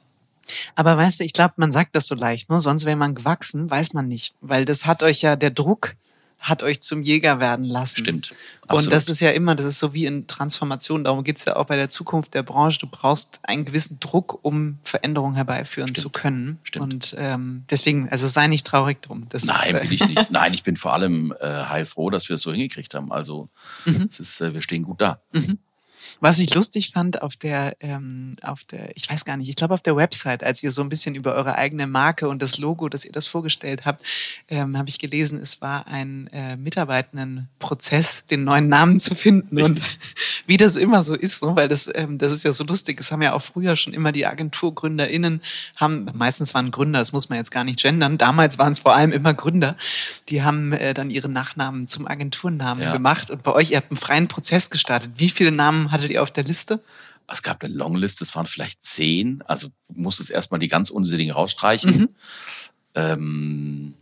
Aber 0.74 0.96
weißt 0.96 1.20
du, 1.20 1.24
ich 1.24 1.32
glaube, 1.32 1.54
man 1.56 1.72
sagt 1.72 1.94
das 1.94 2.06
so 2.06 2.14
leicht, 2.14 2.48
ne? 2.50 2.60
sonst 2.60 2.84
wäre 2.84 2.96
man 2.96 3.14
gewachsen, 3.14 3.70
weiß 3.70 3.92
man 3.92 4.08
nicht. 4.08 4.34
Weil 4.40 4.64
das 4.64 4.86
hat 4.86 5.02
euch 5.02 5.22
ja 5.22 5.36
der 5.36 5.50
Druck, 5.50 5.94
hat 6.38 6.62
euch 6.62 6.80
zum 6.80 7.02
Jäger 7.02 7.40
werden 7.40 7.64
lassen. 7.64 8.00
Stimmt. 8.00 8.35
Absolut. 8.62 8.85
Und 8.85 8.92
das 8.92 9.09
ist 9.09 9.21
ja 9.21 9.30
immer, 9.30 9.54
das 9.54 9.66
ist 9.66 9.78
so 9.78 9.95
wie 9.95 10.07
in 10.07 10.26
Transformation, 10.26 11.04
darum 11.04 11.25
geht's 11.25 11.45
ja 11.45 11.57
auch 11.57 11.66
bei 11.66 11.76
der 11.76 11.90
Zukunft 11.90 12.35
der 12.35 12.42
Branche. 12.42 12.78
Du 12.78 12.87
brauchst 12.87 13.40
einen 13.42 13.64
gewissen 13.64 13.99
Druck, 13.99 14.38
um 14.42 14.78
Veränderungen 14.83 15.35
herbeiführen 15.35 15.88
Stimmt. 15.88 16.02
zu 16.02 16.11
können. 16.11 16.59
Stimmt. 16.62 16.83
Und 16.83 17.14
ähm, 17.18 17.64
deswegen, 17.71 18.09
also 18.09 18.26
sei 18.26 18.47
nicht 18.47 18.66
traurig 18.66 19.02
drum. 19.02 19.26
Das 19.30 19.45
Nein, 19.45 19.75
ist, 19.75 19.75
äh, 19.75 19.80
bin 19.80 19.92
ich 19.92 20.09
nicht. 20.09 20.30
Nein, 20.30 20.52
ich 20.54 20.62
bin 20.62 20.76
vor 20.76 20.92
allem 20.92 21.35
äh, 21.40 21.47
heilfroh, 21.47 22.11
dass 22.11 22.28
wir 22.28 22.35
es 22.35 22.42
so 22.42 22.52
hingekriegt 22.52 22.95
haben. 22.95 23.11
Also 23.11 23.49
mhm. 23.85 24.09
es 24.11 24.21
ist, 24.21 24.40
äh, 24.40 24.54
wir 24.54 24.61
stehen 24.61 24.85
gut 24.85 25.00
da. 25.00 25.21
Mhm. 25.33 25.59
Was 26.20 26.38
ich 26.38 26.54
lustig 26.54 26.90
fand 26.92 27.22
auf 27.22 27.37
der, 27.37 27.76
ähm, 27.80 28.37
auf 28.42 28.64
der, 28.64 28.96
ich 28.96 29.08
weiß 29.08 29.25
gar 29.25 29.37
nicht, 29.37 29.48
ich 29.48 29.56
glaube 29.56 29.75
auf 29.75 29.82
der 29.82 29.96
Website, 29.96 30.42
als 30.42 30.62
ihr 30.62 30.72
so 30.72 30.82
ein 30.82 30.88
bisschen 30.88 31.14
über 31.14 31.34
eure 31.34 31.54
eigene 31.54 31.87
Marke 31.87 32.28
und 32.28 32.42
das 32.42 32.58
Logo, 32.58 32.88
dass 32.88 33.04
ihr 33.04 33.12
das 33.12 33.26
vorgestellt 33.26 33.84
habt, 33.84 34.04
ähm, 34.48 34.76
habe 34.76 34.88
ich 34.88 34.98
gelesen, 34.98 35.38
es 35.40 35.60
war 35.60 35.87
ein 35.87 36.28
äh, 36.32 36.56
Mitarbeitendenprozess, 36.56 38.25
den 38.26 38.44
neuen 38.44 38.68
Namen 38.68 38.98
zu 38.98 39.14
finden. 39.14 39.56
Richtig. 39.58 39.82
Und 39.82 39.98
wie 40.46 40.56
das 40.56 40.76
immer 40.76 41.04
so 41.04 41.14
ist, 41.14 41.42
ne? 41.42 41.54
weil 41.54 41.68
das, 41.68 41.88
ähm, 41.94 42.18
das 42.18 42.32
ist 42.32 42.44
ja 42.44 42.52
so 42.52 42.64
lustig. 42.64 42.96
Das 42.96 43.12
haben 43.12 43.22
ja 43.22 43.32
auch 43.32 43.42
früher 43.42 43.76
schon 43.76 43.92
immer 43.92 44.10
die 44.10 44.26
AgenturgründerInnen, 44.26 45.40
haben, 45.76 46.06
meistens 46.14 46.52
waren 46.54 46.70
Gründer, 46.70 46.98
das 46.98 47.12
muss 47.12 47.28
man 47.28 47.38
jetzt 47.38 47.50
gar 47.50 47.64
nicht 47.64 47.80
gendern, 47.80 48.18
damals 48.18 48.58
waren 48.58 48.72
es 48.72 48.80
vor 48.80 48.94
allem 48.94 49.12
immer 49.12 49.34
Gründer, 49.34 49.76
die 50.28 50.42
haben 50.42 50.72
äh, 50.72 50.94
dann 50.94 51.10
ihre 51.10 51.28
Nachnamen 51.28 51.87
zum 51.87 52.08
Agenturnamen 52.08 52.82
ja. 52.82 52.92
gemacht. 52.92 53.30
Und 53.30 53.42
bei 53.42 53.52
euch, 53.52 53.70
ihr 53.70 53.76
habt 53.76 53.90
einen 53.90 53.98
freien 53.98 54.28
Prozess 54.28 54.70
gestartet. 54.70 55.12
Wie 55.16 55.30
viele 55.30 55.52
Namen 55.52 55.92
hattet 55.92 56.07
ihr 56.10 56.22
auf 56.22 56.30
der 56.30 56.44
Liste? 56.44 56.82
Es 57.30 57.42
gab 57.42 57.62
eine 57.62 57.74
Longlist, 57.74 58.22
es 58.22 58.34
waren 58.34 58.46
vielleicht 58.46 58.82
zehn. 58.82 59.42
Also 59.46 59.68
musstest 59.88 60.30
erstmal 60.30 60.60
die 60.60 60.68
ganz 60.68 60.90
unsinnigen 60.90 61.32
rausstreichen. 61.32 61.98
Mhm. 61.98 62.08
Ähm, 62.94 63.94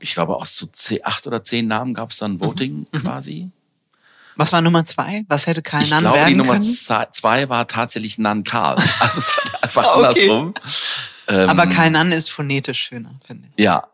ich 0.00 0.14
glaube, 0.14 0.36
aus 0.36 0.56
so 0.56 0.68
acht 1.04 1.26
oder 1.26 1.44
zehn 1.44 1.68
Namen 1.68 1.94
gab 1.94 2.10
es 2.10 2.18
dann 2.18 2.40
Voting 2.40 2.78
mhm. 2.78 2.86
mhm. 2.92 2.98
quasi. 2.98 3.50
Was 4.36 4.52
war 4.52 4.60
Nummer 4.60 4.84
zwei? 4.84 5.24
Was 5.28 5.46
hätte 5.46 5.62
Karl 5.62 5.82
ich 5.82 5.90
Nann 5.90 6.00
glaube, 6.00 6.16
werden 6.16 6.30
die 6.30 6.34
Nummer 6.34 6.58
können? 6.58 7.12
zwei 7.12 7.48
war 7.48 7.68
tatsächlich 7.68 8.18
Nan 8.18 8.42
Karl. 8.42 8.76
Also 9.00 9.20
es 9.20 9.36
war 9.36 9.62
einfach 9.62 9.84
okay. 9.84 10.08
andersrum. 10.08 10.54
Ähm, 11.28 11.48
Aber 11.48 11.68
Karl 11.68 11.92
Nann 11.92 12.10
ist 12.10 12.30
phonetisch 12.30 12.82
schöner, 12.82 13.14
finde 13.24 13.48
ich. 13.54 13.64
Ja, 13.64 13.86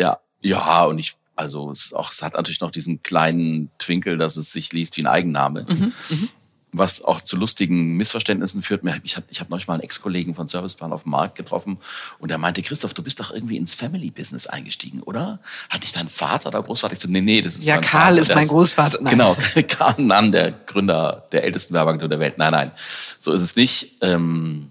ja, 0.00 0.18
ja. 0.42 0.84
Und 0.84 0.98
ich, 0.98 1.14
also 1.36 1.70
es, 1.70 1.92
auch, 1.92 2.12
es 2.12 2.22
hat 2.22 2.34
natürlich 2.34 2.60
noch 2.60 2.72
diesen 2.72 3.04
kleinen 3.04 3.70
Twinkel, 3.78 4.18
dass 4.18 4.36
es 4.36 4.52
sich 4.52 4.72
liest 4.72 4.96
wie 4.96 5.02
ein 5.02 5.06
Eigenname. 5.06 5.64
Mhm, 5.68 5.92
mhm 6.10 6.28
was 6.72 7.02
auch 7.02 7.22
zu 7.22 7.36
lustigen 7.36 7.96
Missverständnissen 7.96 8.62
führt. 8.62 8.82
Ich 9.02 9.16
habe 9.16 9.26
ich 9.30 9.40
hab 9.40 9.48
neulich 9.48 9.66
mal 9.66 9.74
einen 9.74 9.82
Ex-Kollegen 9.82 10.34
von 10.34 10.48
Serviceplan 10.48 10.92
auf 10.92 11.04
dem 11.04 11.12
Markt 11.12 11.36
getroffen 11.36 11.78
und 12.18 12.30
er 12.30 12.38
meinte, 12.38 12.62
Christoph, 12.62 12.94
du 12.94 13.02
bist 13.02 13.20
doch 13.20 13.30
irgendwie 13.30 13.56
ins 13.56 13.74
Family-Business 13.74 14.46
eingestiegen, 14.46 15.02
oder? 15.02 15.40
Hat 15.70 15.82
dich 15.82 15.92
dein 15.92 16.08
Vater 16.08 16.48
oder 16.48 16.62
Großvater? 16.62 16.92
Ich 16.92 16.98
so, 16.98 17.08
nee, 17.08 17.20
nee, 17.20 17.40
das 17.40 17.56
ist 17.56 17.66
Ja, 17.66 17.76
mein 17.76 17.84
Karl 17.84 18.08
Vater. 18.10 18.20
ist 18.20 18.34
mein 18.34 18.48
Großvater. 18.48 18.98
Nein. 19.00 19.12
Genau, 19.12 19.36
Karl 19.68 20.02
Nann, 20.02 20.32
der 20.32 20.52
Gründer 20.52 21.26
der 21.32 21.44
ältesten 21.44 21.74
Werbeagentur 21.74 22.08
der 22.08 22.20
Welt. 22.20 22.38
Nein, 22.38 22.52
nein, 22.52 22.72
so 23.18 23.32
ist 23.32 23.42
es 23.42 23.56
nicht. 23.56 23.96
Ähm, 24.02 24.70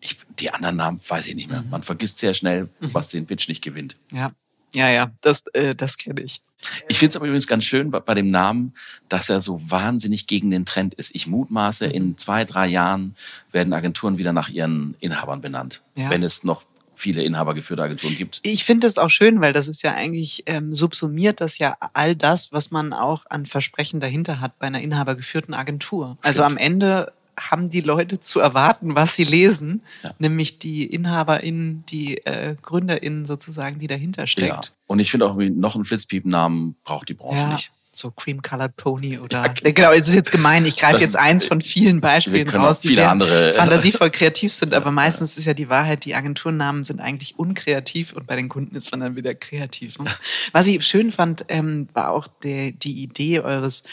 ich, 0.00 0.16
die 0.38 0.50
anderen 0.50 0.76
Namen 0.76 1.00
weiß 1.06 1.28
ich 1.28 1.34
nicht 1.34 1.50
mehr. 1.50 1.62
Man 1.70 1.82
vergisst 1.82 2.18
sehr 2.18 2.34
schnell, 2.34 2.68
mhm. 2.80 2.94
was 2.94 3.08
den 3.08 3.26
Pitch 3.26 3.48
nicht 3.48 3.62
gewinnt. 3.62 3.96
Ja. 4.12 4.32
Ja, 4.76 4.90
ja, 4.90 5.10
das, 5.22 5.44
äh, 5.54 5.74
das 5.74 5.96
kenne 5.96 6.20
ich. 6.20 6.42
Ich 6.88 6.98
finde 6.98 7.10
es 7.10 7.16
aber 7.16 7.24
übrigens 7.24 7.46
ganz 7.46 7.64
schön 7.64 7.90
bei, 7.90 7.98
bei, 8.00 8.12
dem 8.12 8.30
Namen, 8.30 8.74
dass 9.08 9.30
er 9.30 9.40
so 9.40 9.58
wahnsinnig 9.64 10.26
gegen 10.26 10.50
den 10.50 10.66
Trend 10.66 10.92
ist. 10.92 11.14
Ich 11.14 11.26
mutmaße, 11.26 11.86
in 11.86 12.18
zwei, 12.18 12.44
drei 12.44 12.66
Jahren 12.66 13.16
werden 13.52 13.72
Agenturen 13.72 14.18
wieder 14.18 14.34
nach 14.34 14.50
ihren 14.50 14.94
Inhabern 15.00 15.40
benannt, 15.40 15.80
ja. 15.94 16.10
wenn 16.10 16.22
es 16.22 16.44
noch 16.44 16.62
viele 16.94 17.22
inhabergeführte 17.22 17.82
Agenturen 17.82 18.16
gibt. 18.16 18.40
Ich 18.42 18.64
finde 18.64 18.86
es 18.86 18.98
auch 18.98 19.08
schön, 19.08 19.40
weil 19.40 19.54
das 19.54 19.66
ist 19.66 19.80
ja 19.80 19.94
eigentlich 19.94 20.42
ähm, 20.44 20.74
subsumiert 20.74 21.40
das 21.40 21.56
ja 21.56 21.78
all 21.94 22.14
das, 22.14 22.52
was 22.52 22.70
man 22.70 22.92
auch 22.92 23.24
an 23.30 23.46
Versprechen 23.46 24.00
dahinter 24.00 24.40
hat 24.40 24.58
bei 24.58 24.66
einer 24.66 24.82
inhabergeführten 24.82 25.54
Agentur. 25.54 26.18
Also 26.20 26.42
am 26.42 26.58
Ende 26.58 27.14
haben 27.38 27.70
die 27.70 27.80
Leute 27.80 28.20
zu 28.20 28.40
erwarten, 28.40 28.94
was 28.94 29.14
sie 29.14 29.24
lesen, 29.24 29.82
ja. 30.02 30.10
nämlich 30.18 30.58
die 30.58 30.86
InhaberInnen, 30.86 31.84
die 31.86 32.18
äh, 32.24 32.56
GründerInnen 32.60 33.26
sozusagen, 33.26 33.78
die 33.78 33.86
dahinter 33.86 34.26
steckt. 34.26 34.48
Ja. 34.48 34.60
Und 34.86 34.98
ich 34.98 35.10
finde 35.10 35.26
auch, 35.26 35.36
noch 35.36 35.74
einen 35.74 35.84
Flitzpiepen-Namen 35.84 36.76
braucht 36.84 37.08
die 37.08 37.14
Branche 37.14 37.40
ja. 37.40 37.52
nicht 37.52 37.70
so 37.96 38.10
Cream 38.10 38.42
Colored 38.42 38.76
Pony 38.76 39.18
oder 39.22 39.42
ja, 39.42 39.48
genau. 39.48 39.72
genau, 39.74 39.92
es 39.92 40.06
ist 40.08 40.14
jetzt 40.14 40.30
gemein, 40.30 40.66
ich 40.66 40.76
greife 40.76 41.00
jetzt 41.00 41.16
eins 41.16 41.46
von 41.46 41.62
vielen 41.62 42.00
Beispielen 42.02 42.48
raus, 42.48 42.80
die 42.80 42.94
sehr 42.94 43.10
andere 43.10 43.52
fantasievoll 43.54 44.10
kreativ 44.10 44.52
sind, 44.52 44.74
aber 44.74 44.90
meistens 44.90 45.36
ist 45.36 45.46
ja 45.46 45.54
die 45.54 45.68
Wahrheit, 45.68 46.04
die 46.04 46.14
Agenturnamen 46.14 46.84
sind 46.84 47.00
eigentlich 47.00 47.38
unkreativ 47.38 48.12
und 48.12 48.26
bei 48.26 48.36
den 48.36 48.48
Kunden 48.48 48.76
ist 48.76 48.90
man 48.90 49.00
dann 49.00 49.16
wieder 49.16 49.34
kreativ. 49.34 49.98
Ne? 49.98 50.10
Was 50.52 50.66
ich 50.66 50.86
schön 50.86 51.10
fand, 51.10 51.46
ähm, 51.48 51.88
war 51.94 52.10
auch 52.10 52.28
der, 52.42 52.72
die 52.72 53.02
Idee 53.02 53.40
eures 53.40 53.84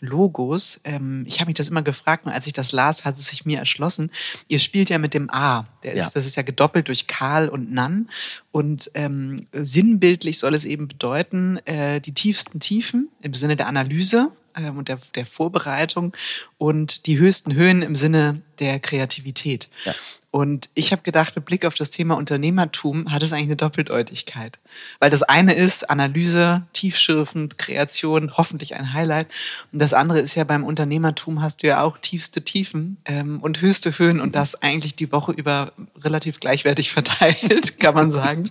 Logos. 0.00 0.80
Ähm, 0.84 1.24
ich 1.26 1.40
habe 1.40 1.48
mich 1.48 1.56
das 1.56 1.68
immer 1.68 1.82
gefragt 1.82 2.26
und 2.26 2.32
als 2.32 2.46
ich 2.46 2.52
das 2.52 2.72
las, 2.72 3.04
hat 3.04 3.16
es 3.16 3.28
sich 3.28 3.44
mir 3.44 3.58
erschlossen. 3.58 4.10
Ihr 4.48 4.58
spielt 4.58 4.90
ja 4.90 4.98
mit 4.98 5.14
dem 5.14 5.30
A. 5.30 5.66
Ja. 5.82 5.92
Ist, 5.92 6.16
das 6.16 6.26
ist 6.26 6.36
ja 6.36 6.42
gedoppelt 6.42 6.88
durch 6.88 7.06
Karl 7.06 7.48
und 7.48 7.72
Nan. 7.72 8.08
Und 8.52 8.90
ähm, 8.94 9.46
sinnbildlich 9.52 10.38
soll 10.38 10.54
es 10.54 10.64
eben 10.64 10.88
bedeuten, 10.88 11.58
äh, 11.66 12.00
die 12.00 12.12
tiefsten 12.12 12.60
Tiefen 12.60 13.08
im 13.22 13.34
Sinne 13.34 13.56
der 13.56 13.68
Analyse 13.68 14.30
äh, 14.54 14.70
und 14.70 14.88
der, 14.88 14.98
der 15.14 15.26
Vorbereitung 15.26 16.12
und 16.58 17.06
die 17.06 17.18
höchsten 17.18 17.54
Höhen 17.54 17.82
im 17.82 17.96
Sinne 17.96 18.42
der 18.58 18.78
Kreativität. 18.78 19.68
Ja. 19.84 19.94
Und 20.30 20.68
ich 20.74 20.92
habe 20.92 21.02
gedacht, 21.02 21.34
mit 21.34 21.44
Blick 21.44 21.64
auf 21.64 21.74
das 21.74 21.90
Thema 21.90 22.16
Unternehmertum 22.16 23.10
hat 23.10 23.22
es 23.22 23.32
eigentlich 23.32 23.46
eine 23.46 23.56
Doppeldeutigkeit. 23.56 24.60
Weil 25.00 25.10
das 25.10 25.24
eine 25.24 25.54
ist 25.54 25.90
Analyse, 25.90 26.62
tiefschürfend, 26.72 27.58
Kreation, 27.58 28.36
hoffentlich 28.36 28.76
ein 28.76 28.92
Highlight. 28.92 29.26
Und 29.72 29.80
das 29.80 29.92
andere 29.92 30.20
ist 30.20 30.36
ja 30.36 30.44
beim 30.44 30.62
Unternehmertum 30.62 31.42
hast 31.42 31.62
du 31.62 31.66
ja 31.66 31.82
auch 31.82 31.98
tiefste 31.98 32.42
Tiefen 32.42 32.98
ähm, 33.06 33.40
und 33.40 33.60
höchste 33.60 33.98
Höhen 33.98 34.20
und 34.20 34.36
das 34.36 34.62
eigentlich 34.62 34.94
die 34.94 35.10
Woche 35.10 35.32
über 35.32 35.72
relativ 35.96 36.38
gleichwertig 36.38 36.92
verteilt, 36.92 37.80
kann 37.80 37.94
man 37.94 38.12
sagen. 38.12 38.44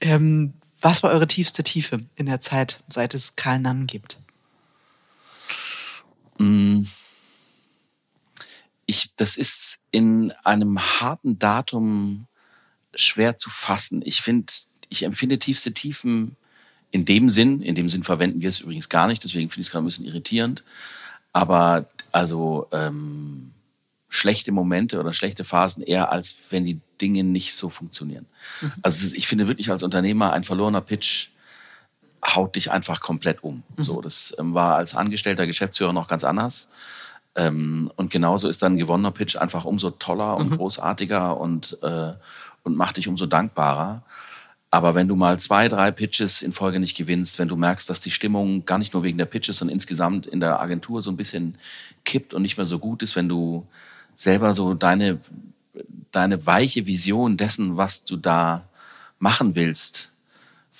ähm, 0.00 0.54
was 0.80 1.02
war 1.02 1.10
eure 1.10 1.26
tiefste 1.26 1.62
Tiefe 1.62 2.00
in 2.16 2.24
der 2.24 2.40
Zeit, 2.40 2.78
seit 2.88 3.14
es 3.14 3.36
Karl 3.36 3.58
Nann 3.58 3.86
gibt? 3.86 4.18
Mm 6.40 6.84
ich, 8.90 9.10
das 9.16 9.36
ist 9.36 9.78
in 9.92 10.32
einem 10.42 11.00
harten 11.00 11.38
Datum 11.38 12.26
schwer 12.94 13.36
zu 13.36 13.48
fassen. 13.48 14.02
Ich 14.04 14.20
finde, 14.20 14.52
ich 14.88 15.04
empfinde 15.04 15.38
tiefste 15.38 15.72
Tiefen 15.72 16.36
in 16.90 17.04
dem 17.04 17.28
Sinn, 17.28 17.62
in 17.62 17.76
dem 17.76 17.88
Sinn 17.88 18.02
verwenden 18.02 18.40
wir 18.40 18.48
es 18.48 18.60
übrigens 18.60 18.88
gar 18.88 19.06
nicht, 19.06 19.22
deswegen 19.22 19.48
finde 19.48 19.60
ich 19.60 19.68
es 19.68 19.70
gerade 19.70 19.84
ein 19.84 19.86
bisschen 19.86 20.06
irritierend. 20.06 20.64
Aber 21.32 21.88
also 22.10 22.66
ähm, 22.72 23.52
schlechte 24.08 24.50
Momente 24.50 24.98
oder 24.98 25.12
schlechte 25.12 25.44
Phasen 25.44 25.84
eher 25.84 26.10
als 26.10 26.34
wenn 26.50 26.64
die 26.64 26.80
Dinge 27.00 27.22
nicht 27.22 27.54
so 27.54 27.70
funktionieren. 27.70 28.26
Mhm. 28.60 28.72
Also 28.82 29.14
ich 29.14 29.28
finde 29.28 29.46
wirklich 29.46 29.70
als 29.70 29.84
Unternehmer 29.84 30.32
ein 30.32 30.42
verlorener 30.42 30.80
Pitch 30.80 31.28
haut 32.24 32.56
dich 32.56 32.70
einfach 32.70 33.00
komplett 33.00 33.42
um. 33.42 33.62
Mhm. 33.76 33.84
So, 33.84 34.00
das 34.00 34.34
ähm, 34.38 34.54
war 34.54 34.76
als 34.76 34.94
angestellter 34.94 35.46
Geschäftsführer 35.46 35.92
noch 35.92 36.08
ganz 36.08 36.24
anders. 36.24 36.68
Ähm, 37.36 37.90
und 37.96 38.10
genauso 38.10 38.48
ist 38.48 38.62
dann 38.62 38.74
ein 38.74 38.78
gewonnener 38.78 39.12
Pitch 39.12 39.36
einfach 39.36 39.64
umso 39.64 39.90
toller 39.90 40.36
und 40.36 40.50
mhm. 40.50 40.56
großartiger 40.56 41.38
und, 41.38 41.78
äh, 41.82 42.12
und 42.64 42.76
macht 42.76 42.96
dich 42.96 43.08
umso 43.08 43.26
dankbarer. 43.26 44.02
Aber 44.72 44.94
wenn 44.94 45.08
du 45.08 45.16
mal 45.16 45.38
zwei, 45.40 45.68
drei 45.68 45.90
Pitches 45.90 46.42
in 46.42 46.52
Folge 46.52 46.78
nicht 46.78 46.96
gewinnst, 46.96 47.38
wenn 47.38 47.48
du 47.48 47.56
merkst, 47.56 47.90
dass 47.90 48.00
die 48.00 48.10
Stimmung 48.10 48.64
gar 48.64 48.78
nicht 48.78 48.92
nur 48.94 49.02
wegen 49.02 49.18
der 49.18 49.24
Pitches, 49.24 49.56
sondern 49.56 49.74
insgesamt 49.74 50.26
in 50.26 50.38
der 50.38 50.60
Agentur 50.60 51.02
so 51.02 51.10
ein 51.10 51.16
bisschen 51.16 51.56
kippt 52.04 52.34
und 52.34 52.42
nicht 52.42 52.56
mehr 52.56 52.66
so 52.66 52.78
gut 52.78 53.02
ist, 53.02 53.16
wenn 53.16 53.28
du 53.28 53.66
selber 54.14 54.54
so 54.54 54.74
deine, 54.74 55.18
deine 56.12 56.46
weiche 56.46 56.86
Vision 56.86 57.36
dessen, 57.36 57.76
was 57.76 58.04
du 58.04 58.16
da 58.16 58.64
machen 59.18 59.56
willst, 59.56 60.09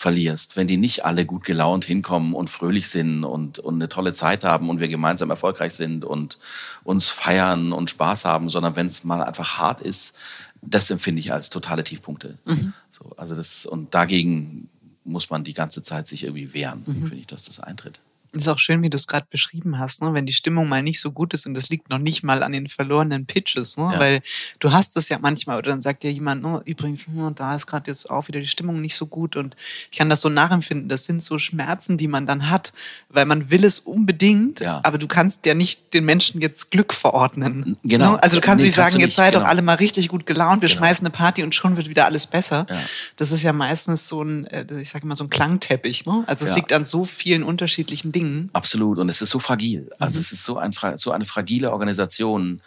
verlierst, 0.01 0.57
wenn 0.57 0.67
die 0.67 0.79
nicht 0.79 1.05
alle 1.05 1.27
gut 1.27 1.45
gelaunt 1.45 1.85
hinkommen 1.85 2.33
und 2.33 2.49
fröhlich 2.49 2.89
sind 2.89 3.23
und, 3.23 3.59
und 3.59 3.75
eine 3.75 3.91
tolle 3.91 4.15
Zeit 4.15 4.45
haben 4.45 4.71
und 4.71 4.81
wir 4.81 4.89
gemeinsam 4.89 5.29
erfolgreich 5.29 5.75
sind 5.75 6.07
und 6.07 6.39
uns 6.85 7.11
feiern 7.11 7.71
und 7.73 7.91
Spaß 7.91 8.25
haben, 8.25 8.49
sondern 8.49 8.77
wenn 8.77 8.87
es 8.87 9.05
mal 9.05 9.23
einfach 9.23 9.59
hart 9.59 9.83
ist, 9.83 10.17
das 10.63 10.91
empfinde 10.91 11.21
ich 11.21 11.35
als 11.35 11.51
totale 11.51 11.85
Tiefpunkte. 11.85 12.39
Mhm. 12.47 12.73
So, 12.91 13.13
also 13.19 13.37
das, 13.37 13.67
und 13.67 13.95
dagegen 13.95 14.71
muss 15.05 15.29
man 15.29 15.45
die 15.45 15.53
ganze 15.53 15.83
Zeit 15.83 16.09
sich 16.09 16.25
irgendwie 16.25 16.55
wehren, 16.55 16.83
mhm. 16.87 16.95
finde 16.95 17.17
ich, 17.17 17.27
dass 17.27 17.45
das 17.45 17.61
eintritt. 17.61 18.01
Ist 18.33 18.49
auch 18.49 18.59
schön, 18.59 18.83
wie 18.83 18.91
du 18.91 18.97
es 18.97 19.07
gerade 19.07 19.27
beschrieben 19.29 19.79
hast, 19.79 20.03
ne? 20.03 20.15
wenn 20.15 20.27
die 20.27 20.33
Stimmung 20.33 20.69
mal 20.69 20.83
nicht 20.83 21.01
so 21.01 21.11
gut 21.11 21.35
ist 21.35 21.47
und 21.47 21.55
das 21.55 21.69
liegt 21.69 21.91
noch 21.91 21.99
nicht 21.99 22.23
mal 22.23 22.43
an 22.43 22.53
den 22.53 22.69
verlorenen 22.69 23.27
Pitches, 23.27 23.77
ne? 23.77 23.91
Ja. 23.93 23.99
weil 23.99 24.23
du 24.61 24.73
hast 24.73 24.97
es 24.97 25.09
ja 25.09 25.19
manchmal 25.19 25.59
oder 25.59 25.71
dann 25.71 25.83
sagt 25.83 26.03
dir 26.03 26.13
jemand, 26.13 26.45
oh, 26.45 26.61
übrigens, 26.65 27.07
hm, 27.07 27.35
da 27.35 27.55
ist 27.55 27.67
gerade 27.67 27.91
jetzt 27.91 28.09
auch 28.09 28.29
wieder 28.29 28.41
die 28.41 28.47
Stimmung 28.47 28.81
nicht 28.81 28.95
so 28.95 29.07
gut 29.07 29.37
und 29.37 29.57
ich 29.91 29.99
kann 29.99 30.09
das 30.09 30.21
so 30.21 30.29
nachempfinden. 30.29 30.89
Das 30.89 31.05
sind 31.05 31.23
so 31.23 31.39
Schmerzen, 31.39 31.99
die 31.99 32.09
man 32.09 32.27
dann 32.27 32.51
hat, 32.51 32.73
weil 33.09 33.25
man 33.25 33.51
will 33.51 33.65
es 33.65 33.81
unbedingt, 33.81 34.61
ja. 34.61 34.81
aber 34.85 34.99
du 34.99 35.09
kannst 35.09 35.45
ja 35.47 35.55
nicht 35.55 35.93
den 35.93 36.05
Menschen 36.05 36.41
jetzt 36.41 36.71
Glück 36.71 36.95
verordnen. 36.95 37.77
Genau. 37.83 38.13
Ne? 38.13 38.23
Also 38.23 38.37
du 38.37 38.43
kannst 38.43 38.63
nee, 38.63 38.69
nicht 38.69 38.77
sagen, 38.77 38.95
nicht, 38.95 39.07
jetzt 39.07 39.17
seid 39.17 39.33
genau. 39.33 39.45
doch 39.45 39.51
alle 39.51 39.63
mal 39.63 39.75
richtig 39.75 40.09
gut 40.09 40.27
gelaunt, 40.27 40.63
wir 40.63 40.69
genau. 40.69 40.79
schmeißen 40.79 41.07
eine 41.07 41.13
Party 41.13 41.43
und 41.43 41.55
schon 41.55 41.77
wird 41.77 41.89
wieder 41.89 42.05
alles 42.05 42.27
besser. 42.29 42.67
Ja. 42.69 42.79
Das 43.17 43.33
ist 43.33 43.43
ja 43.43 43.53
meistens 43.53 44.09
so 44.09 44.23
ein, 44.23 44.47
äh, 44.47 44.65
ich 44.81 44.91
sage 44.91 45.05
immer 45.05 45.17
so 45.17 45.25
ein 45.25 45.31
Klangteppich. 45.31 46.07
Ne? 46.07 46.23
Also 46.27 46.45
es 46.45 46.55
liegt 46.55 46.73
an 46.73 46.85
so 46.85 47.05
vielen 47.05 47.43
unterschiedlichen 47.43 48.13
Dingen 48.13 48.20
Dingen. 48.21 48.51
Absolut. 48.53 48.99
Und 48.99 49.09
es 49.09 49.23
ist 49.23 49.31
so 49.31 49.39
fragil. 49.39 49.91
Also 49.99 50.19
mhm. 50.19 50.21
es 50.21 50.33
ist 50.33 50.45
so, 50.45 50.59
ein, 50.59 50.73
so 50.97 51.11
eine 51.13 51.25
fragile 51.25 51.73
Organisation, 51.73 52.61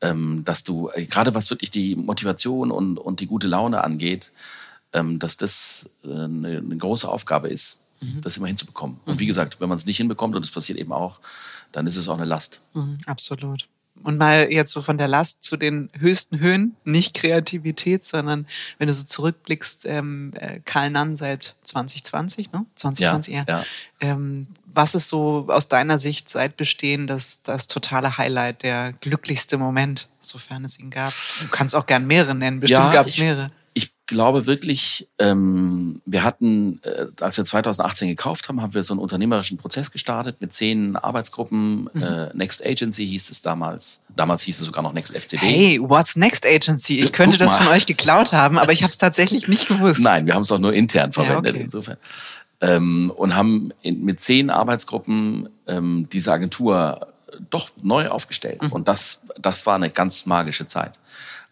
ähm, 0.00 0.42
dass 0.44 0.64
du, 0.64 0.90
äh, 0.94 1.06
gerade 1.06 1.34
was 1.34 1.50
wirklich 1.50 1.70
die 1.70 1.96
Motivation 1.96 2.70
und, 2.70 2.98
und 2.98 3.20
die 3.20 3.26
gute 3.26 3.46
Laune 3.46 3.82
angeht, 3.82 4.32
ähm, 4.92 5.18
dass 5.18 5.36
das 5.36 5.88
äh, 6.04 6.08
eine, 6.08 6.58
eine, 6.58 6.76
große 6.76 7.08
Aufgabe 7.08 7.48
ist, 7.48 7.80
mhm. 8.00 8.20
das 8.20 8.36
immer 8.36 8.46
hinzubekommen. 8.46 9.00
Und 9.04 9.18
wie 9.18 9.24
mhm. 9.24 9.28
gesagt, 9.28 9.60
wenn 9.60 9.68
man 9.68 9.78
es 9.78 9.86
nicht 9.86 9.96
hinbekommt, 9.96 10.34
und 10.36 10.44
das 10.44 10.52
passiert 10.52 10.78
eben 10.78 10.92
auch, 10.92 11.20
dann 11.72 11.86
ist 11.86 11.96
es 11.96 12.08
auch 12.08 12.16
eine 12.16 12.24
Last. 12.24 12.60
Mhm, 12.74 12.98
absolut. 13.06 13.68
Und 14.02 14.18
mal 14.18 14.52
jetzt 14.52 14.72
so 14.72 14.82
von 14.82 14.98
der 14.98 15.08
Last 15.08 15.42
zu 15.42 15.56
den 15.56 15.90
höchsten 15.98 16.38
Höhen, 16.38 16.76
nicht 16.84 17.14
Kreativität, 17.14 18.04
sondern 18.04 18.46
wenn 18.78 18.88
du 18.88 18.94
so 18.94 19.04
zurückblickst, 19.04 19.86
ähm, 19.86 20.32
äh, 20.36 20.60
Karl 20.64 20.90
Nann 20.90 21.16
seit 21.16 21.55
2020, 21.66 22.52
ne? 22.52 22.64
2020 22.76 23.34
ja, 23.34 23.44
ja. 23.46 23.64
Ähm, 24.00 24.46
was 24.76 24.94
ist 24.94 25.08
so 25.08 25.46
aus 25.48 25.68
deiner 25.68 25.98
Sicht 25.98 26.28
seit 26.28 26.56
Bestehen 26.56 27.06
das, 27.06 27.42
das 27.42 27.66
totale 27.66 28.18
Highlight, 28.18 28.62
der 28.62 28.92
glücklichste 28.92 29.56
Moment, 29.58 30.08
sofern 30.20 30.64
es 30.64 30.78
ihn 30.78 30.90
gab? 30.90 31.12
Du 31.40 31.48
kannst 31.48 31.74
auch 31.74 31.86
gern 31.86 32.06
mehrere 32.06 32.34
nennen, 32.34 32.60
bestimmt 32.60 32.80
ja, 32.80 32.92
gab 32.92 33.06
es 33.06 33.18
mehrere. 33.18 33.50
Ich 34.08 34.14
glaube 34.14 34.46
wirklich, 34.46 35.08
ähm, 35.18 36.00
wir 36.06 36.22
hatten, 36.22 36.80
äh, 36.84 37.06
als 37.20 37.36
wir 37.36 37.44
2018 37.44 38.06
gekauft 38.06 38.48
haben, 38.48 38.62
haben 38.62 38.72
wir 38.72 38.84
so 38.84 38.94
einen 38.94 39.00
unternehmerischen 39.00 39.58
Prozess 39.58 39.90
gestartet 39.90 40.36
mit 40.40 40.52
zehn 40.52 40.94
Arbeitsgruppen. 40.94 41.90
Mhm. 41.92 42.02
Äh, 42.02 42.30
Next 42.34 42.64
Agency 42.64 43.04
hieß 43.04 43.30
es 43.30 43.42
damals. 43.42 44.02
Damals 44.14 44.42
hieß 44.42 44.60
es 44.60 44.66
sogar 44.66 44.84
noch 44.84 44.92
Next 44.92 45.16
FCB. 45.16 45.38
Hey, 45.38 45.80
what's 45.82 46.14
Next 46.14 46.46
Agency? 46.46 47.00
Ich 47.00 47.12
könnte 47.12 47.36
das 47.36 47.54
von 47.56 47.66
euch 47.66 47.86
geklaut 47.86 48.32
haben, 48.32 48.58
aber 48.58 48.70
ich 48.70 48.84
habe 48.84 48.92
es 48.92 48.98
tatsächlich 48.98 49.48
nicht 49.48 49.66
gewusst. 49.66 49.98
Nein, 49.98 50.26
wir 50.26 50.34
haben 50.34 50.42
es 50.42 50.52
auch 50.52 50.60
nur 50.60 50.72
intern 50.72 51.12
verwendet, 51.12 51.46
ja, 51.46 51.50
okay. 51.50 51.64
insofern 51.64 51.96
ähm, 52.60 53.12
und 53.14 53.34
haben 53.34 53.72
in, 53.82 54.04
mit 54.04 54.20
zehn 54.20 54.50
Arbeitsgruppen 54.50 55.48
ähm, 55.66 56.08
diese 56.12 56.32
Agentur 56.32 57.08
doch 57.50 57.70
neu 57.82 58.08
aufgestellt. 58.08 58.62
Mhm. 58.62 58.72
Und 58.72 58.88
das, 58.88 59.20
das 59.38 59.66
war 59.66 59.74
eine 59.74 59.90
ganz 59.90 60.26
magische 60.26 60.66
Zeit. 60.66 60.98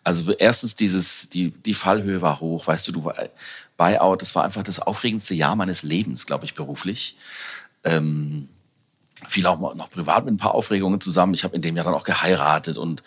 Also 0.04 0.32
erstens 0.32 0.74
dieses, 0.74 1.30
die, 1.30 1.50
die 1.50 1.74
Fallhöhe 1.74 2.20
war 2.20 2.40
hoch, 2.40 2.66
weißt 2.66 2.86
du, 2.88 2.92
du 2.92 3.04
war, 3.04 3.16
Buyout, 3.76 4.20
das 4.20 4.34
war 4.34 4.44
einfach 4.44 4.62
das 4.62 4.78
aufregendste 4.78 5.34
Jahr 5.34 5.56
meines 5.56 5.82
Lebens, 5.82 6.26
glaube 6.26 6.44
ich, 6.44 6.54
beruflich. 6.54 7.16
Ähm, 7.82 8.48
viel 9.26 9.46
auch 9.46 9.74
noch 9.74 9.90
privat 9.90 10.24
mit 10.26 10.34
ein 10.34 10.38
paar 10.38 10.54
Aufregungen 10.54 11.00
zusammen. 11.00 11.34
Ich 11.34 11.44
habe 11.44 11.56
in 11.56 11.62
dem 11.62 11.76
Jahr 11.76 11.84
dann 11.84 11.94
auch 11.94 12.04
geheiratet 12.04 12.76
und 12.76 13.02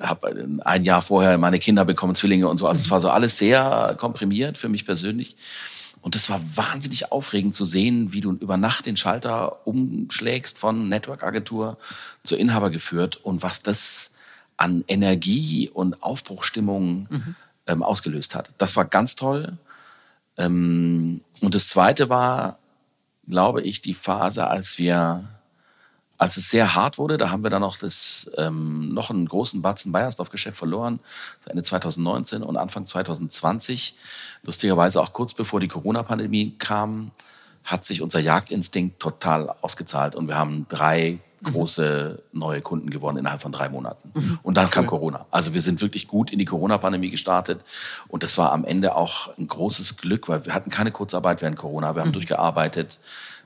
habe 0.00 0.60
ein 0.64 0.84
Jahr 0.84 1.02
vorher 1.02 1.38
meine 1.38 1.60
Kinder 1.60 1.84
bekommen, 1.84 2.16
Zwillinge 2.16 2.48
und 2.48 2.58
so. 2.58 2.66
Also 2.66 2.80
es 2.80 2.90
war 2.90 3.00
so 3.00 3.10
alles 3.10 3.38
sehr 3.38 3.94
komprimiert 3.98 4.58
für 4.58 4.68
mich 4.68 4.84
persönlich. 4.84 5.36
Und 6.00 6.16
es 6.16 6.28
war 6.28 6.40
wahnsinnig 6.56 7.12
aufregend 7.12 7.54
zu 7.54 7.64
sehen, 7.64 8.12
wie 8.12 8.20
du 8.20 8.32
über 8.32 8.56
Nacht 8.56 8.86
den 8.86 8.96
Schalter 8.96 9.64
umschlägst 9.66 10.58
von 10.58 10.88
Network-Agentur 10.88 11.78
zur 12.24 12.38
Inhaber 12.38 12.70
geführt 12.70 13.16
und 13.16 13.42
was 13.44 13.62
das 13.62 14.10
an 14.56 14.84
Energie 14.88 15.70
und 15.72 16.02
Aufbruchstimmung 16.02 17.06
mhm. 17.10 17.34
ähm, 17.66 17.82
ausgelöst 17.82 18.34
hat. 18.34 18.50
Das 18.58 18.76
war 18.76 18.84
ganz 18.84 19.16
toll. 19.16 19.58
Ähm, 20.36 21.22
und 21.40 21.54
das 21.54 21.68
Zweite 21.68 22.08
war, 22.08 22.58
glaube 23.28 23.62
ich, 23.62 23.80
die 23.82 23.94
Phase, 23.94 24.46
als 24.46 24.78
wir 24.78 25.24
als 26.22 26.36
es 26.36 26.50
sehr 26.50 26.76
hart 26.76 26.98
wurde, 26.98 27.16
da 27.16 27.30
haben 27.30 27.42
wir 27.42 27.50
dann 27.50 27.62
noch, 27.62 27.76
das, 27.76 28.30
ähm, 28.36 28.94
noch 28.94 29.10
einen 29.10 29.26
großen 29.26 29.60
Batzen 29.60 29.90
Bayersdorf-Geschäft 29.90 30.56
verloren, 30.56 31.00
Ende 31.46 31.64
2019 31.64 32.44
und 32.44 32.56
Anfang 32.56 32.86
2020. 32.86 33.96
Lustigerweise 34.44 35.02
auch 35.02 35.12
kurz 35.12 35.34
bevor 35.34 35.58
die 35.58 35.66
Corona-Pandemie 35.66 36.54
kam, 36.58 37.10
hat 37.64 37.84
sich 37.84 38.02
unser 38.02 38.20
Jagdinstinkt 38.20 39.00
total 39.00 39.52
ausgezahlt 39.62 40.14
und 40.14 40.28
wir 40.28 40.36
haben 40.36 40.66
drei. 40.68 41.18
Große 41.42 42.22
neue 42.32 42.60
Kunden 42.60 42.90
gewonnen 42.90 43.18
innerhalb 43.18 43.42
von 43.42 43.52
drei 43.52 43.68
Monaten. 43.68 44.12
Mhm. 44.14 44.38
Und 44.42 44.56
dann 44.56 44.70
kam 44.70 44.86
Corona. 44.86 45.26
Also 45.30 45.54
wir 45.54 45.60
sind 45.60 45.80
wirklich 45.80 46.06
gut 46.06 46.30
in 46.30 46.38
die 46.38 46.44
Corona-Pandemie 46.44 47.10
gestartet. 47.10 47.60
Und 48.08 48.22
das 48.22 48.38
war 48.38 48.52
am 48.52 48.64
Ende 48.64 48.94
auch 48.94 49.36
ein 49.38 49.48
großes 49.48 49.96
Glück, 49.96 50.28
weil 50.28 50.44
wir 50.44 50.54
hatten 50.54 50.70
keine 50.70 50.90
Kurzarbeit 50.90 51.42
während 51.42 51.56
Corona. 51.56 51.94
Wir 51.94 52.02
haben 52.02 52.08
mhm. 52.08 52.14
durchgearbeitet. 52.14 52.98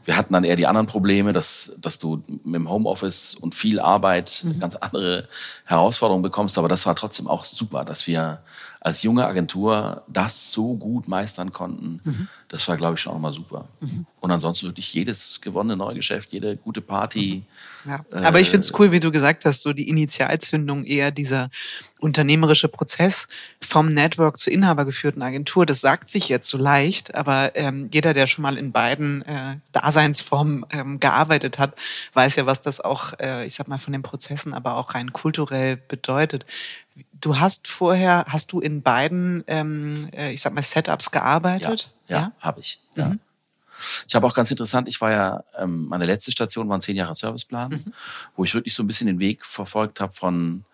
Wir 0.07 0.17
hatten 0.17 0.33
dann 0.33 0.45
eher 0.45 0.57
die 0.57 0.67
anderen 0.67 0.87
Probleme, 0.87 1.33
dass, 1.33 1.73
dass 1.79 1.99
du 1.99 2.23
mit 2.27 2.55
dem 2.55 2.71
Homeoffice 2.71 3.35
und 3.35 3.55
viel 3.55 3.81
Arbeit 3.81 4.45
mhm. 4.45 4.61
ganz 4.61 4.77
andere 4.77 5.29
Herausforderungen 5.65 6.23
bekommst. 6.23 6.57
Aber 6.59 6.69
das 6.69 6.87
war 6.87 6.95
trotzdem 6.95 7.27
auch 7.27 7.45
super, 7.45 7.85
dass 7.85 8.07
wir 8.07 8.41
als 8.87 9.03
junge 9.03 9.27
Agentur 9.27 10.05
das 10.07 10.53
so 10.53 10.75
gut 10.75 11.09
meistern 11.09 11.53
konnten. 11.53 12.01
Mhm. 12.05 12.29
Das 12.47 12.69
war, 12.69 12.77
glaube 12.77 12.95
ich, 12.95 13.01
schon 13.01 13.15
auch 13.15 13.19
mal 13.19 13.33
super. 13.33 13.65
Mhm. 13.81 14.07
Und 14.21 14.31
ansonsten 14.31 14.67
wirklich 14.67 14.95
jedes 14.95 15.41
gewonnene 15.41 15.77
Neugeschäft, 15.77 16.33
jede 16.33 16.57
gute 16.57 16.81
Party. 16.81 17.43
Mhm. 17.85 17.91
Ja. 17.91 18.05
Äh, 18.13 18.25
Aber 18.25 18.39
ich 18.39 18.49
finde 18.49 18.65
es 18.65 18.79
cool, 18.79 18.93
wie 18.93 19.01
du 19.01 19.11
gesagt 19.11 19.45
hast, 19.45 19.63
so 19.63 19.73
die 19.73 19.89
Initialzündung 19.89 20.85
eher 20.85 21.11
dieser 21.11 21.51
unternehmerische 21.99 22.69
Prozess 22.69 23.27
vom 23.61 23.93
Network 23.93 24.39
zur 24.39 24.53
inhabergeführten 24.53 25.23
Agentur. 25.23 25.65
Das 25.65 25.81
sagt 25.81 26.11
sich 26.11 26.29
jetzt 26.29 26.49
so 26.49 26.59
leicht, 26.59 27.15
aber 27.15 27.53
ähm, 27.55 27.89
jeder, 27.93 28.13
der 28.13 28.27
schon 28.27 28.43
mal 28.43 28.59
in 28.59 28.73
beiden 28.73 29.23
äh, 29.23 29.57
Daseinsformen 29.73 30.67
ähm, 30.71 31.01
gearbeitet 31.01 31.59
hat, 31.59 31.75
weiß 32.13 32.37
ja, 32.37 32.47
was 32.47 32.61
das 32.61 32.81
auch, 32.81 33.15
äh, 33.19 33.47
ich 33.47 33.55
sag 33.55 33.69
mal, 33.69 33.79
von 33.79 33.93
den 33.93 34.03
Prozessen, 34.03 34.53
aber 34.53 34.77
auch 34.77 34.95
rein 34.95 35.13
kulturell 35.13 35.77
bedeutet. 35.77 36.45
Du 37.21 37.39
hast 37.39 37.67
vorher, 37.69 38.27
hast 38.29 38.53
du 38.53 38.61
in 38.61 38.83
beiden, 38.83 39.43
ähm, 39.47 40.09
äh, 40.15 40.33
ich 40.33 40.43
sag 40.43 40.53
mal, 40.53 40.63
Setups 40.63 41.11
gearbeitet? 41.11 41.91
Ja, 42.09 42.17
ja, 42.17 42.23
ja? 42.23 42.33
habe 42.41 42.61
ich. 42.61 42.79
Ja. 42.95 43.09
Mhm. 43.09 43.21
Ich 44.09 44.15
habe 44.15 44.27
auch 44.27 44.35
ganz 44.35 44.51
interessant, 44.51 44.89
ich 44.89 45.01
war 45.01 45.11
ja, 45.11 45.45
ähm, 45.59 45.87
meine 45.87 46.07
letzte 46.07 46.33
Station 46.33 46.69
war 46.69 46.79
ein 46.79 46.81
zehn 46.81 46.97
Jahre 46.97 47.15
Serviceplan, 47.15 47.73
mhm. 47.73 47.93
wo 48.35 48.45
ich 48.45 48.55
wirklich 48.55 48.75
so 48.75 48.83
ein 48.83 48.87
bisschen 48.87 49.07
den 49.07 49.19
Weg 49.19 49.45
verfolgt 49.45 50.01
habe 50.01 50.13
von 50.13 50.65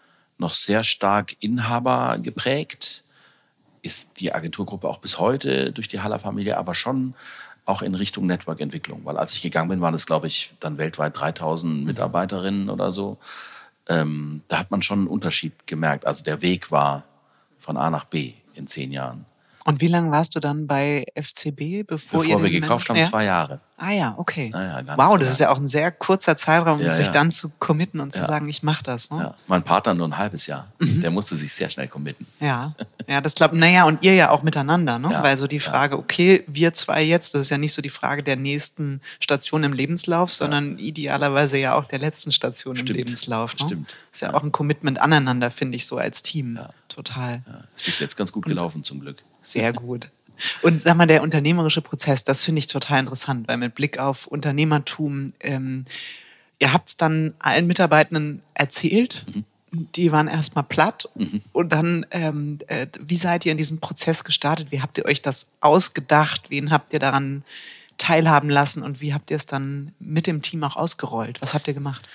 noch 0.43 0.53
sehr 0.53 0.85
stark 0.85 1.37
Inhaber 1.41 2.19
geprägt. 2.19 3.03
Ist 3.81 4.09
die 4.19 4.35
Agenturgruppe 4.35 4.89
auch 4.89 4.99
bis 4.99 5.19
heute 5.19 5.73
durch 5.73 5.89
die 5.89 6.01
Haller-Familie, 6.01 6.57
aber 6.57 6.75
schon 6.75 7.15
auch 7.65 7.83
in 7.83 7.95
Richtung 7.95 8.27
Network-Entwicklung. 8.27 9.05
Weil 9.05 9.17
als 9.17 9.35
ich 9.35 9.43
gegangen 9.43 9.69
bin, 9.71 9.81
waren 9.81 9.95
es, 9.95 10.07
glaube 10.07 10.27
ich, 10.27 10.53
dann 10.61 10.79
weltweit 10.79 11.19
3000 11.19 11.81
mhm. 11.81 11.85
Mitarbeiterinnen 11.87 12.69
oder 12.69 12.93
so 12.93 13.19
ähm, 13.89 14.43
da 14.49 14.59
hat 14.59 14.71
man 14.71 14.83
schon 14.83 15.01
einen 15.01 15.09
Unterschied 15.09 15.67
gemerkt. 15.67 16.07
Also 16.07 16.25
der 16.25 16.43
Weg 16.43 16.71
war 16.71 17.05
von 17.59 17.77
A 17.77 17.91
nach 17.91 18.05
B 18.05 18.35
in 18.55 18.67
zehn 18.67 18.93
Jahren. 18.93 19.25
Und 19.65 19.81
wie 19.81 19.87
lange 19.87 20.11
warst 20.11 20.35
du 20.35 20.41
dann 20.41 20.67
bei 20.67 21.07
FCB, 21.15 21.87
bevor, 21.87 22.21
bevor 22.21 22.25
ihr 22.25 22.43
wir 22.43 22.51
gekauft 22.51 22.89
haben? 22.89 22.97
Ja? 22.97 23.09
Zwei 23.09 23.25
Jahre. 23.25 23.61
Ah 23.77 23.91
ja, 23.91 24.15
okay. 24.17 24.53
Ja, 24.55 24.83
wow, 24.97 25.19
das 25.19 25.31
ist 25.31 25.41
ja 25.41 25.51
auch 25.51 25.57
ein 25.57 25.67
sehr 25.67 25.91
kurzer 25.91 26.37
Zeitraum, 26.37 26.81
um 26.81 26.95
sich 26.95 27.09
dann 27.09 27.33
zu 27.33 27.51
committen 27.59 27.99
und 27.99 28.13
zu 28.13 28.21
sagen, 28.21 28.49
ich 28.49 28.63
mache 28.63 28.85
das. 28.85 29.11
Ne? 29.11 29.35
Mein 29.49 29.65
Partner 29.65 29.95
nur 29.95 30.07
ein 30.07 30.19
halbes 30.19 30.47
Jahr. 30.47 30.69
Mhm. 30.79 31.01
Der 31.01 31.11
musste 31.11 31.35
sich 31.35 31.53
sehr 31.53 31.69
schnell 31.69 31.89
committen. 31.89 32.25
Ja, 32.39 32.75
ja, 33.09 33.21
das 33.21 33.35
glaube 33.35 33.57
naja, 33.57 33.85
und 33.85 34.03
ihr 34.05 34.15
ja 34.15 34.31
auch 34.31 34.45
miteinander, 34.45 35.01
ne? 35.01 35.09
Weil 35.23 35.37
so 35.37 35.49
die 35.49 35.59
Frage, 35.59 35.99
okay, 35.99 36.45
wir 36.47 36.73
zwei 36.75 37.03
jetzt, 37.03 37.35
das 37.35 37.43
ist 37.43 37.51
ja 37.51 37.59
nicht 37.59 37.73
so 37.73 37.83
die 37.83 37.91
Frage 37.91 38.23
der 38.23 38.37
nächsten 38.37 39.01
Station 39.19 39.65
im 39.65 39.73
Lebenslauf, 39.73 40.33
sondern 40.33 40.79
idealerweise 40.79 41.59
ja 41.59 41.75
auch 41.75 41.87
der 41.87 41.99
letzten 41.99 42.31
Station 42.31 42.77
Stimmt. 42.77 42.91
im 42.91 42.97
Lebenslauf. 42.97 43.57
Ne? 43.59 43.67
Stimmt. 43.67 43.97
Ist 44.13 44.23
ja, 44.23 44.33
auch 44.33 44.45
ein 44.45 44.53
Commitment 44.53 45.01
aneinander, 45.01 45.51
finde 45.51 45.77
ich, 45.77 45.87
so 45.87 45.99
als 45.99 46.23
Team. 46.23 46.59
Total. 46.89 47.43
Ja. 47.47 47.61
Das 47.77 47.89
ist 47.89 48.01
jetzt 48.01 48.17
ganz 48.17 48.31
gut 48.31 48.45
gelaufen, 48.45 48.85
zum 48.85 49.01
Glück. 49.01 49.23
Sehr 49.43 49.73
gut. 49.73 50.11
Und 50.63 50.81
sag 50.81 50.97
mal, 50.97 51.07
der 51.07 51.23
unternehmerische 51.23 51.83
Prozess, 51.83 52.25
das 52.25 52.45
finde 52.45 52.61
ich 52.61 52.67
total 52.67 53.01
interessant, 53.01 53.49
weil 53.49 53.57
mit 53.57 53.75
Blick 53.75 53.99
auf 53.99 54.27
Unternehmertum, 54.27 55.35
ähm, 55.41 55.85
ihr 56.59 56.73
habt 56.73 56.89
es 56.89 56.97
dann 56.97 57.35
allen 57.39 57.67
Mitarbeitenden 57.67 58.43
erzählt. 58.55 59.25
Mhm. 59.33 59.45
Die 59.95 60.13
waren 60.13 60.29
erstmal 60.29 60.65
platt. 60.65 61.09
Mhm. 61.15 61.43
Und 61.53 61.73
dann, 61.73 62.07
ähm, 62.11 62.59
äh, 62.67 62.87
wie 63.01 63.17
seid 63.17 63.47
ihr 63.47 63.53
in 63.53 63.59
diesem 63.59 63.79
Prozess 63.81 64.25
gestartet? 64.25 64.71
Wie 64.71 64.83
habt 64.83 64.99
ihr 64.99 65.07
euch 65.07 65.23
das 65.23 65.53
ausgedacht? 65.61 66.51
Wen 66.51 66.71
habt 66.71 66.93
ihr 66.93 66.99
daran 66.99 67.43
teilhaben 67.97 68.51
lassen? 68.51 68.83
Und 68.83 69.01
wie 69.01 69.15
habt 69.15 69.31
ihr 69.31 69.37
es 69.37 69.47
dann 69.47 69.93
mit 69.99 70.27
dem 70.27 70.43
Team 70.43 70.63
auch 70.65 70.77
ausgerollt? 70.77 71.41
Was 71.41 71.55
habt 71.55 71.69
ihr 71.69 71.75
gemacht? 71.75 72.07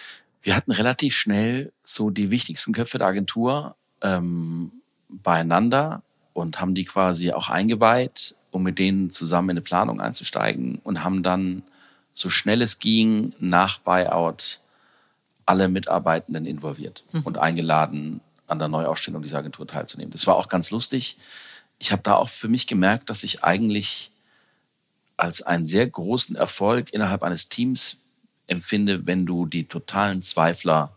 Wir 0.44 0.56
hatten 0.56 0.72
relativ 0.72 1.16
schnell 1.16 1.72
so 1.84 2.10
die 2.10 2.30
wichtigsten 2.30 2.74
Köpfe 2.74 3.00
der 3.00 3.08
Agentur 3.08 3.76
ähm, 4.02 4.72
beieinander 5.10 6.04
und 6.38 6.62
haben 6.62 6.76
die 6.76 6.84
quasi 6.84 7.32
auch 7.32 7.50
eingeweiht, 7.50 8.36
um 8.52 8.62
mit 8.62 8.78
denen 8.78 9.10
zusammen 9.10 9.50
in 9.50 9.54
eine 9.58 9.62
Planung 9.62 10.00
einzusteigen 10.00 10.80
und 10.84 11.04
haben 11.04 11.24
dann 11.24 11.64
so 12.14 12.30
schnell 12.30 12.62
es 12.62 12.78
ging, 12.78 13.34
nach 13.40 13.80
Buyout 13.80 14.62
alle 15.48 15.68
Mitarbeitenden 15.68 16.46
involviert 16.46 17.06
mhm. 17.12 17.22
und 17.22 17.40
eingeladen, 17.40 18.22
an 18.46 18.60
der 18.60 18.68
Neuausstellung 18.68 19.24
dieser 19.24 19.40
Agentur 19.40 19.66
teilzunehmen. 19.66 20.12
Das 20.12 20.28
war 20.28 20.36
auch 20.36 20.48
ganz 20.48 20.70
lustig. 20.70 21.18
Ich 21.80 21.92
habe 21.92 22.04
da 22.04 22.14
auch 22.16 22.30
für 22.30 22.48
mich 22.48 22.68
gemerkt, 22.68 23.10
dass 23.10 23.24
ich 23.24 23.44
eigentlich 23.44 24.12
als 25.18 25.42
einen 25.42 25.66
sehr 25.66 25.88
großen 25.88 26.36
Erfolg 26.36 26.94
innerhalb 26.94 27.24
eines 27.24 27.50
Teams 27.50 27.98
empfinde, 28.46 29.08
wenn 29.08 29.26
du 29.26 29.48
die 29.48 29.64
totalen 29.64 30.22
Zweifler 30.22 30.96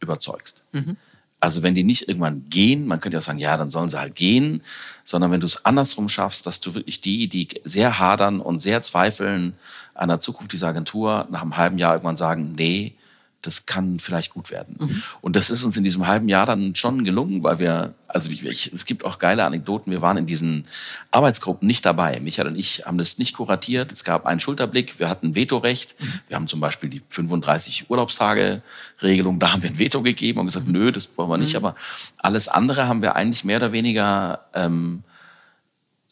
überzeugst. 0.00 0.64
Mhm. 0.72 0.96
Also 1.42 1.64
wenn 1.64 1.74
die 1.74 1.82
nicht 1.82 2.06
irgendwann 2.06 2.48
gehen, 2.50 2.86
man 2.86 3.00
könnte 3.00 3.16
ja 3.16 3.20
sagen, 3.20 3.40
ja, 3.40 3.56
dann 3.56 3.68
sollen 3.68 3.88
sie 3.88 3.98
halt 3.98 4.14
gehen, 4.14 4.62
sondern 5.02 5.32
wenn 5.32 5.40
du 5.40 5.46
es 5.46 5.64
andersrum 5.64 6.08
schaffst, 6.08 6.46
dass 6.46 6.60
du 6.60 6.72
wirklich 6.74 7.00
die, 7.00 7.26
die 7.26 7.48
sehr 7.64 7.98
hadern 7.98 8.38
und 8.38 8.60
sehr 8.62 8.80
zweifeln 8.80 9.54
an 9.92 10.08
der 10.08 10.20
Zukunft 10.20 10.52
dieser 10.52 10.68
Agentur, 10.68 11.26
nach 11.32 11.42
einem 11.42 11.56
halben 11.56 11.78
Jahr 11.78 11.94
irgendwann 11.94 12.16
sagen, 12.16 12.54
nee, 12.56 12.94
das 13.42 13.66
kann 13.66 13.98
vielleicht 13.98 14.32
gut 14.32 14.50
werden. 14.50 14.76
Mhm. 14.78 15.02
Und 15.20 15.36
das 15.36 15.50
ist 15.50 15.64
uns 15.64 15.76
in 15.76 15.84
diesem 15.84 16.06
halben 16.06 16.28
Jahr 16.28 16.46
dann 16.46 16.74
schon 16.74 17.04
gelungen, 17.04 17.42
weil 17.42 17.58
wir, 17.58 17.94
also 18.06 18.30
ich, 18.30 18.72
es 18.72 18.86
gibt 18.86 19.04
auch 19.04 19.18
geile 19.18 19.44
Anekdoten, 19.44 19.90
wir 19.90 20.00
waren 20.00 20.16
in 20.16 20.26
diesen 20.26 20.64
Arbeitsgruppen 21.10 21.66
nicht 21.66 21.84
dabei. 21.84 22.20
Michael 22.20 22.48
und 22.48 22.56
ich 22.56 22.86
haben 22.86 22.98
das 22.98 23.18
nicht 23.18 23.36
kuratiert. 23.36 23.92
Es 23.92 24.04
gab 24.04 24.26
einen 24.26 24.40
Schulterblick, 24.40 24.98
wir 24.98 25.08
hatten 25.08 25.34
Vetorecht. 25.34 26.00
Mhm. 26.00 26.20
Wir 26.28 26.36
haben 26.36 26.48
zum 26.48 26.60
Beispiel 26.60 26.88
die 26.88 27.02
35 27.08 27.90
Urlaubstage-Regelung, 27.90 29.38
da 29.38 29.52
haben 29.52 29.62
wir 29.62 29.70
ein 29.70 29.78
Veto 29.78 30.02
gegeben 30.02 30.40
und 30.40 30.46
gesagt, 30.46 30.66
mhm. 30.66 30.72
nö, 30.72 30.92
das 30.92 31.06
brauchen 31.06 31.30
wir 31.30 31.38
nicht. 31.38 31.52
Mhm. 31.52 31.64
Aber 31.64 31.74
alles 32.18 32.48
andere 32.48 32.86
haben 32.86 33.02
wir 33.02 33.16
eigentlich 33.16 33.44
mehr 33.44 33.58
oder 33.58 33.72
weniger 33.72 34.46
ähm, 34.54 35.02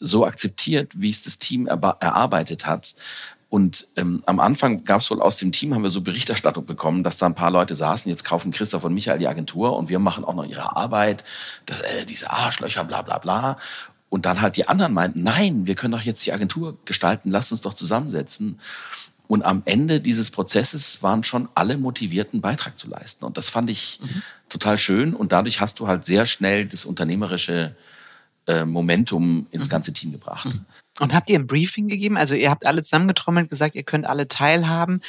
so 0.00 0.26
akzeptiert, 0.26 0.92
wie 0.94 1.10
es 1.10 1.22
das 1.22 1.38
Team 1.38 1.66
erarbeitet 1.66 2.66
hat. 2.66 2.94
Und 3.50 3.88
ähm, 3.96 4.22
am 4.26 4.38
Anfang 4.38 4.84
gab 4.84 5.00
es 5.00 5.10
wohl 5.10 5.20
aus 5.20 5.36
dem 5.36 5.50
Team, 5.50 5.74
haben 5.74 5.82
wir 5.82 5.90
so 5.90 6.02
Berichterstattung 6.02 6.64
bekommen, 6.64 7.02
dass 7.02 7.18
da 7.18 7.26
ein 7.26 7.34
paar 7.34 7.50
Leute 7.50 7.74
saßen, 7.74 8.08
jetzt 8.08 8.24
kaufen 8.24 8.52
Christoph 8.52 8.84
und 8.84 8.94
Michael 8.94 9.18
die 9.18 9.26
Agentur 9.26 9.76
und 9.76 9.88
wir 9.88 9.98
machen 9.98 10.24
auch 10.24 10.34
noch 10.34 10.46
ihre 10.46 10.76
Arbeit, 10.76 11.24
das, 11.66 11.80
äh, 11.80 12.06
diese 12.06 12.30
Arschlöcher, 12.30 12.84
bla 12.84 13.02
bla 13.02 13.18
bla. 13.18 13.58
Und 14.08 14.24
dann 14.24 14.40
halt 14.40 14.56
die 14.56 14.68
anderen 14.68 14.92
meinten, 14.92 15.24
nein, 15.24 15.66
wir 15.66 15.74
können 15.74 15.92
doch 15.92 16.02
jetzt 16.02 16.24
die 16.24 16.32
Agentur 16.32 16.78
gestalten, 16.84 17.30
lasst 17.30 17.50
uns 17.50 17.60
doch 17.60 17.74
zusammensetzen. 17.74 18.60
Und 19.26 19.44
am 19.44 19.62
Ende 19.64 20.00
dieses 20.00 20.30
Prozesses 20.30 21.02
waren 21.02 21.24
schon 21.24 21.48
alle 21.54 21.76
motiviert, 21.76 22.32
einen 22.32 22.42
Beitrag 22.42 22.78
zu 22.78 22.88
leisten. 22.88 23.24
Und 23.24 23.36
das 23.36 23.50
fand 23.50 23.68
ich 23.68 23.98
mhm. 24.00 24.22
total 24.48 24.78
schön. 24.78 25.14
Und 25.14 25.32
dadurch 25.32 25.60
hast 25.60 25.80
du 25.80 25.88
halt 25.88 26.04
sehr 26.04 26.26
schnell 26.26 26.66
das 26.66 26.84
unternehmerische 26.84 27.74
äh, 28.46 28.64
Momentum 28.64 29.46
ins 29.50 29.66
mhm. 29.66 29.70
ganze 29.70 29.92
Team 29.92 30.12
gebracht. 30.12 30.46
Mhm. 30.46 30.66
Und 31.00 31.14
habt 31.14 31.30
ihr 31.30 31.38
ein 31.38 31.46
Briefing 31.46 31.88
gegeben? 31.88 32.16
Also 32.16 32.34
ihr 32.34 32.50
habt 32.50 32.66
alle 32.66 32.82
zusammengetrommelt, 32.82 33.48
gesagt, 33.48 33.74
ihr 33.74 33.82
könnt 33.82 34.06
alle 34.06 34.28
teilhaben. 34.28 35.00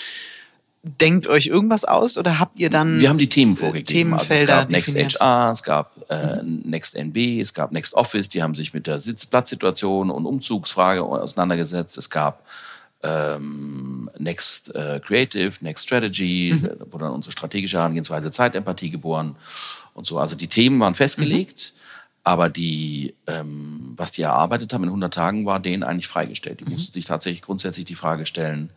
Denkt 0.84 1.28
euch 1.28 1.46
irgendwas 1.46 1.86
aus 1.86 2.18
oder 2.18 2.40
habt 2.40 2.60
ihr 2.60 2.72
dann 2.72 3.00
Wir 3.00 3.10
haben 3.10 3.20
die 3.20 3.30
Themen 3.30 3.56
vorgegeben. 3.56 4.16
Also 4.16 4.34
es 4.34 4.48
gab 4.48 4.72
Next 4.72 4.96
HR, 4.96 5.52
es 5.52 5.62
gab 5.62 5.96
äh, 6.10 6.42
mhm. 6.42 6.64
Next 6.66 6.96
NB, 6.96 7.40
es 7.40 7.54
gab 7.54 7.72
Next 7.72 7.94
Office, 7.94 8.30
die 8.30 8.42
haben 8.42 8.56
sich 8.56 8.74
mit 8.74 8.88
der 8.88 8.98
Sitzplatzsituation 8.98 10.10
und 10.10 10.26
Umzugsfrage 10.26 11.04
auseinandergesetzt. 11.04 12.00
Es 12.00 12.10
gab 12.10 12.44
ähm, 13.04 14.10
Next 14.18 14.74
äh, 14.74 15.00
Creative, 15.06 15.54
Next 15.62 15.86
Strategy, 15.86 16.56
mhm. 16.60 16.70
wo 16.90 16.98
dann 16.98 17.12
unsere 17.12 17.32
strategische 17.32 17.78
Herangehensweise 17.78 18.32
Zeitempathie 18.32 18.90
geboren 18.90 19.36
und 19.94 20.08
so. 20.08 20.18
Also 20.18 20.36
die 20.36 20.48
Themen 20.48 20.80
waren 20.80 20.96
festgelegt. 20.96 21.74
Mhm. 21.76 21.81
Aber 22.24 22.50
die, 22.50 23.16
ähm, 23.28 23.94
was 23.98 24.12
die 24.12 24.22
erarbeitet 24.22 24.74
haben 24.74 24.84
in 24.84 24.90
100 24.90 25.14
Tagen, 25.14 25.46
war 25.46 25.60
denen 25.60 25.84
eigentlich 25.84 26.08
freigestellt. 26.08 26.60
Die 26.60 26.66
mhm. 26.66 26.74
mussten 26.74 26.94
sich 26.94 27.06
tatsächlich 27.06 27.42
grundsätzlich 27.42 27.86
die 27.86 27.96
Frage 27.96 28.26
stellen, 28.26 28.72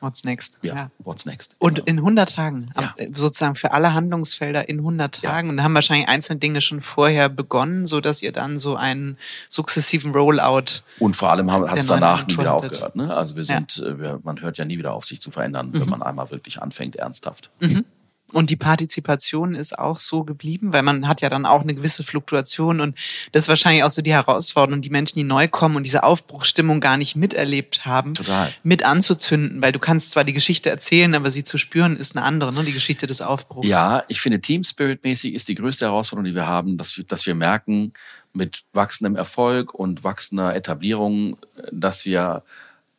What's 0.00 0.22
next? 0.22 0.58
Ja, 0.62 0.74
ja. 0.74 0.90
what's 0.98 1.26
next? 1.26 1.56
Und 1.58 1.76
genau. 1.76 1.86
in 1.86 1.98
100 1.98 2.34
Tagen, 2.34 2.70
ja. 2.78 2.94
sozusagen 3.12 3.56
für 3.56 3.72
alle 3.72 3.94
Handlungsfelder 3.94 4.68
in 4.68 4.78
100 4.78 5.22
Tagen. 5.22 5.48
Ja. 5.48 5.52
Und 5.52 5.62
haben 5.62 5.74
wahrscheinlich 5.74 6.08
einzelne 6.08 6.38
Dinge 6.38 6.60
schon 6.60 6.80
vorher 6.80 7.28
begonnen, 7.28 7.86
so 7.86 8.00
dass 8.00 8.22
ihr 8.22 8.32
dann 8.32 8.58
so 8.58 8.76
einen 8.76 9.18
sukzessiven 9.48 10.12
Rollout. 10.12 10.82
Und 11.00 11.16
vor 11.16 11.30
allem 11.30 11.50
hat 11.50 11.76
es 11.76 11.88
danach 11.88 12.26
nie 12.26 12.38
wieder 12.38 12.54
aufgehört. 12.54 12.94
Ne? 12.94 13.14
Also 13.14 13.34
wir 13.34 13.44
sind, 13.44 13.78
äh, 13.78 13.98
wir, 13.98 14.20
man 14.22 14.40
hört 14.40 14.58
ja 14.58 14.64
nie 14.64 14.78
wieder 14.78 14.92
auf, 14.92 15.04
sich 15.04 15.20
zu 15.20 15.30
verändern, 15.30 15.70
mhm. 15.70 15.80
wenn 15.80 15.88
man 15.88 16.02
einmal 16.02 16.30
wirklich 16.30 16.62
anfängt, 16.62 16.96
ernsthaft. 16.96 17.50
Mhm. 17.60 17.84
Und 18.32 18.50
die 18.50 18.56
Partizipation 18.56 19.54
ist 19.54 19.78
auch 19.78 20.00
so 20.00 20.22
geblieben, 20.22 20.74
weil 20.74 20.82
man 20.82 21.08
hat 21.08 21.22
ja 21.22 21.30
dann 21.30 21.46
auch 21.46 21.62
eine 21.62 21.74
gewisse 21.74 22.02
Fluktuation 22.04 22.80
und 22.80 22.96
das 23.32 23.44
ist 23.44 23.48
wahrscheinlich 23.48 23.84
auch 23.84 23.90
so 23.90 24.02
die 24.02 24.12
Herausforderung, 24.12 24.82
die 24.82 24.90
Menschen, 24.90 25.18
die 25.18 25.24
neu 25.24 25.48
kommen 25.48 25.76
und 25.76 25.84
diese 25.84 26.02
Aufbruchsstimmung 26.02 26.80
gar 26.80 26.98
nicht 26.98 27.16
miterlebt 27.16 27.86
haben, 27.86 28.14
Total. 28.14 28.52
mit 28.62 28.82
anzuzünden, 28.82 29.62
weil 29.62 29.72
du 29.72 29.78
kannst 29.78 30.10
zwar 30.10 30.24
die 30.24 30.34
Geschichte 30.34 30.68
erzählen, 30.68 31.14
aber 31.14 31.30
sie 31.30 31.42
zu 31.42 31.56
spüren 31.56 31.96
ist 31.96 32.16
eine 32.16 32.26
andere, 32.26 32.52
ne? 32.52 32.64
die 32.64 32.72
Geschichte 32.72 33.06
des 33.06 33.22
Aufbruchs. 33.22 33.66
Ja, 33.66 34.04
ich 34.08 34.20
finde 34.20 34.40
Team 34.40 34.62
Spirit 34.62 35.02
mäßig 35.04 35.32
ist 35.32 35.48
die 35.48 35.54
größte 35.54 35.86
Herausforderung, 35.86 36.26
die 36.26 36.34
wir 36.34 36.46
haben, 36.46 36.76
dass 36.76 36.98
wir, 36.98 37.04
dass 37.04 37.24
wir 37.24 37.34
merken, 37.34 37.94
mit 38.34 38.64
wachsendem 38.74 39.16
Erfolg 39.16 39.72
und 39.72 40.04
wachsender 40.04 40.54
Etablierung, 40.54 41.38
dass 41.72 42.04
wir 42.04 42.42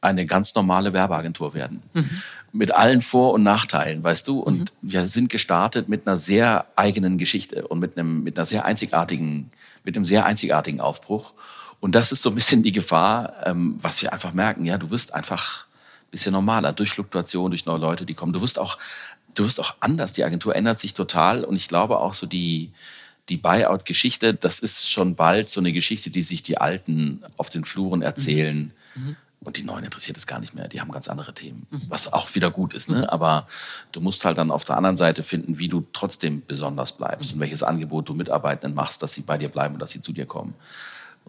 eine 0.01 0.25
ganz 0.25 0.55
normale 0.55 0.93
Werbeagentur 0.93 1.53
werden. 1.53 1.83
Mhm 1.93 2.21
mit 2.51 2.73
allen 2.73 3.01
Vor- 3.01 3.33
und 3.33 3.43
Nachteilen, 3.43 4.03
weißt 4.03 4.27
du? 4.27 4.39
Und 4.39 4.59
mhm. 4.59 4.65
wir 4.81 5.05
sind 5.07 5.29
gestartet 5.29 5.89
mit 5.89 6.07
einer 6.07 6.17
sehr 6.17 6.65
eigenen 6.75 7.17
Geschichte 7.17 7.67
und 7.67 7.79
mit 7.79 7.97
einem, 7.97 8.23
mit 8.23 8.38
einer 8.38 8.45
sehr 8.45 8.65
einzigartigen, 8.65 9.51
mit 9.83 9.95
einem 9.95 10.05
sehr 10.05 10.25
einzigartigen 10.25 10.81
Aufbruch. 10.81 11.33
Und 11.79 11.93
das 11.93 12.12
ist 12.12 12.21
so 12.21 12.29
ein 12.29 12.35
bisschen 12.35 12.63
die 12.63 12.71
Gefahr, 12.71 13.33
ähm, 13.45 13.79
was 13.81 14.01
wir 14.01 14.12
einfach 14.12 14.33
merken. 14.33 14.65
Ja, 14.65 14.77
du 14.77 14.89
wirst 14.91 15.13
einfach 15.13 15.65
ein 15.65 16.12
bisschen 16.12 16.33
normaler 16.33 16.73
durch 16.73 16.91
Fluktuation, 16.91 17.51
durch 17.51 17.65
neue 17.65 17.79
Leute, 17.79 18.05
die 18.05 18.15
kommen. 18.15 18.33
Du 18.33 18.41
wirst 18.41 18.59
auch, 18.59 18.77
du 19.35 19.45
wirst 19.45 19.59
auch 19.59 19.75
anders. 19.79 20.12
Die 20.12 20.23
Agentur 20.23 20.55
ändert 20.55 20.79
sich 20.79 20.93
total. 20.93 21.43
Und 21.43 21.55
ich 21.55 21.67
glaube 21.67 21.99
auch 21.99 22.13
so 22.13 22.27
die, 22.27 22.71
die 23.29 23.38
Buyout-Geschichte, 23.38 24.33
das 24.33 24.59
ist 24.59 24.89
schon 24.89 25.15
bald 25.15 25.49
so 25.49 25.62
eine 25.62 25.71
Geschichte, 25.71 26.09
die 26.09 26.23
sich 26.23 26.43
die 26.43 26.57
Alten 26.57 27.23
auf 27.38 27.49
den 27.49 27.63
Fluren 27.63 28.01
erzählen. 28.01 28.73
Mhm. 28.95 29.03
Mhm 29.05 29.15
und 29.49 29.57
die 29.57 29.63
Neuen 29.63 29.83
interessiert 29.83 30.15
es 30.15 30.27
gar 30.27 30.39
nicht 30.39 30.53
mehr. 30.53 30.67
Die 30.67 30.79
haben 30.79 30.91
ganz 30.91 31.07
andere 31.07 31.33
Themen, 31.33 31.65
mhm. 31.71 31.81
was 31.89 32.13
auch 32.13 32.35
wieder 32.35 32.51
gut 32.51 32.75
ist. 32.75 32.88
Ne? 32.88 33.12
Aber 33.12 33.47
du 33.91 33.99
musst 33.99 34.23
halt 34.23 34.38
dann 34.38 34.51
auf 34.51 34.63
der 34.63 34.77
anderen 34.77 34.95
Seite 34.95 35.23
finden, 35.23 35.57
wie 35.57 35.67
du 35.67 35.88
trotzdem 35.91 36.43
besonders 36.45 36.91
bleibst 36.91 37.31
mhm. 37.31 37.38
und 37.38 37.41
welches 37.41 37.63
Angebot 37.63 38.07
du 38.07 38.13
Mitarbeitenden 38.13 38.75
machst, 38.75 39.01
dass 39.01 39.15
sie 39.15 39.21
bei 39.21 39.39
dir 39.39 39.49
bleiben 39.49 39.73
und 39.73 39.79
dass 39.79 39.89
sie 39.89 40.01
zu 40.01 40.13
dir 40.13 40.27
kommen 40.27 40.53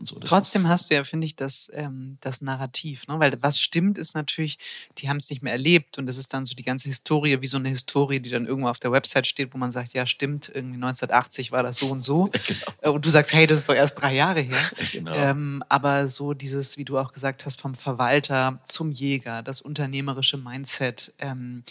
und 0.01 0.09
so. 0.09 0.19
Das 0.19 0.31
Trotzdem 0.31 0.69
hast 0.69 0.91
du 0.91 0.95
ja, 0.95 1.05
finde 1.05 1.27
ich, 1.27 1.37
das, 1.37 1.71
ähm, 1.75 2.17
das 2.21 2.41
Narrativ. 2.41 3.07
Ne? 3.07 3.19
Weil 3.21 3.41
was 3.43 3.61
stimmt, 3.61 3.99
ist 3.99 4.15
natürlich, 4.15 4.59
die 4.99 5.09
haben 5.09 5.19
es 5.19 5.31
nicht 5.31 5.43
mehr 5.43 5.53
erlebt 5.53 5.99
und 5.99 6.07
das 6.07 6.17
ist 6.17 6.35
dann 6.35 6.45
so 6.47 6.55
die 6.55 6.65
ganze 6.65 6.89
Historie, 6.89 7.41
wie 7.41 7.47
so 7.47 7.59
eine 7.59 7.69
Historie, 7.69 8.21
die 8.21 8.31
dann 8.31 8.47
irgendwo 8.47 8.69
auf 8.69 8.79
der 8.79 8.91
Website 8.91 9.27
steht, 9.27 9.55
wo 9.55 9.59
man 9.59 9.71
sagt, 9.71 9.93
ja, 9.93 10.07
stimmt, 10.07 10.49
irgendwie 10.49 10.77
1980 10.77 11.53
war 11.53 11.63
das 11.63 11.79
so 11.79 11.87
und 11.89 12.03
so. 12.03 12.31
genau. 12.47 12.67
Äh, 12.81 12.89
und 12.89 13.05
du 13.05 13.11
sagst, 13.11 13.33
hey, 13.33 13.47
das 13.47 13.61
ist 13.61 13.69
doch 13.69 13.75
erst 13.75 14.01
drei 14.01 14.15
Jahre 14.15 14.41
her. 14.41 14.71
genau. 14.93 15.15
ähm, 15.15 15.63
aber 15.69 16.09
so 16.09 16.35
dieses, 16.35 16.79
wie 16.79 16.85
du 16.85 16.99
auch 16.99 17.13
gesagt 17.13 17.47
hast, 17.47 17.61
vom 17.61 17.75
Verwalter 17.75 18.59
zum 18.65 18.91
Jäger, 18.91 19.43
das 19.43 19.61
unternehmerische 19.61 20.39
Mindset, 20.39 21.13
ähm, 21.19 21.63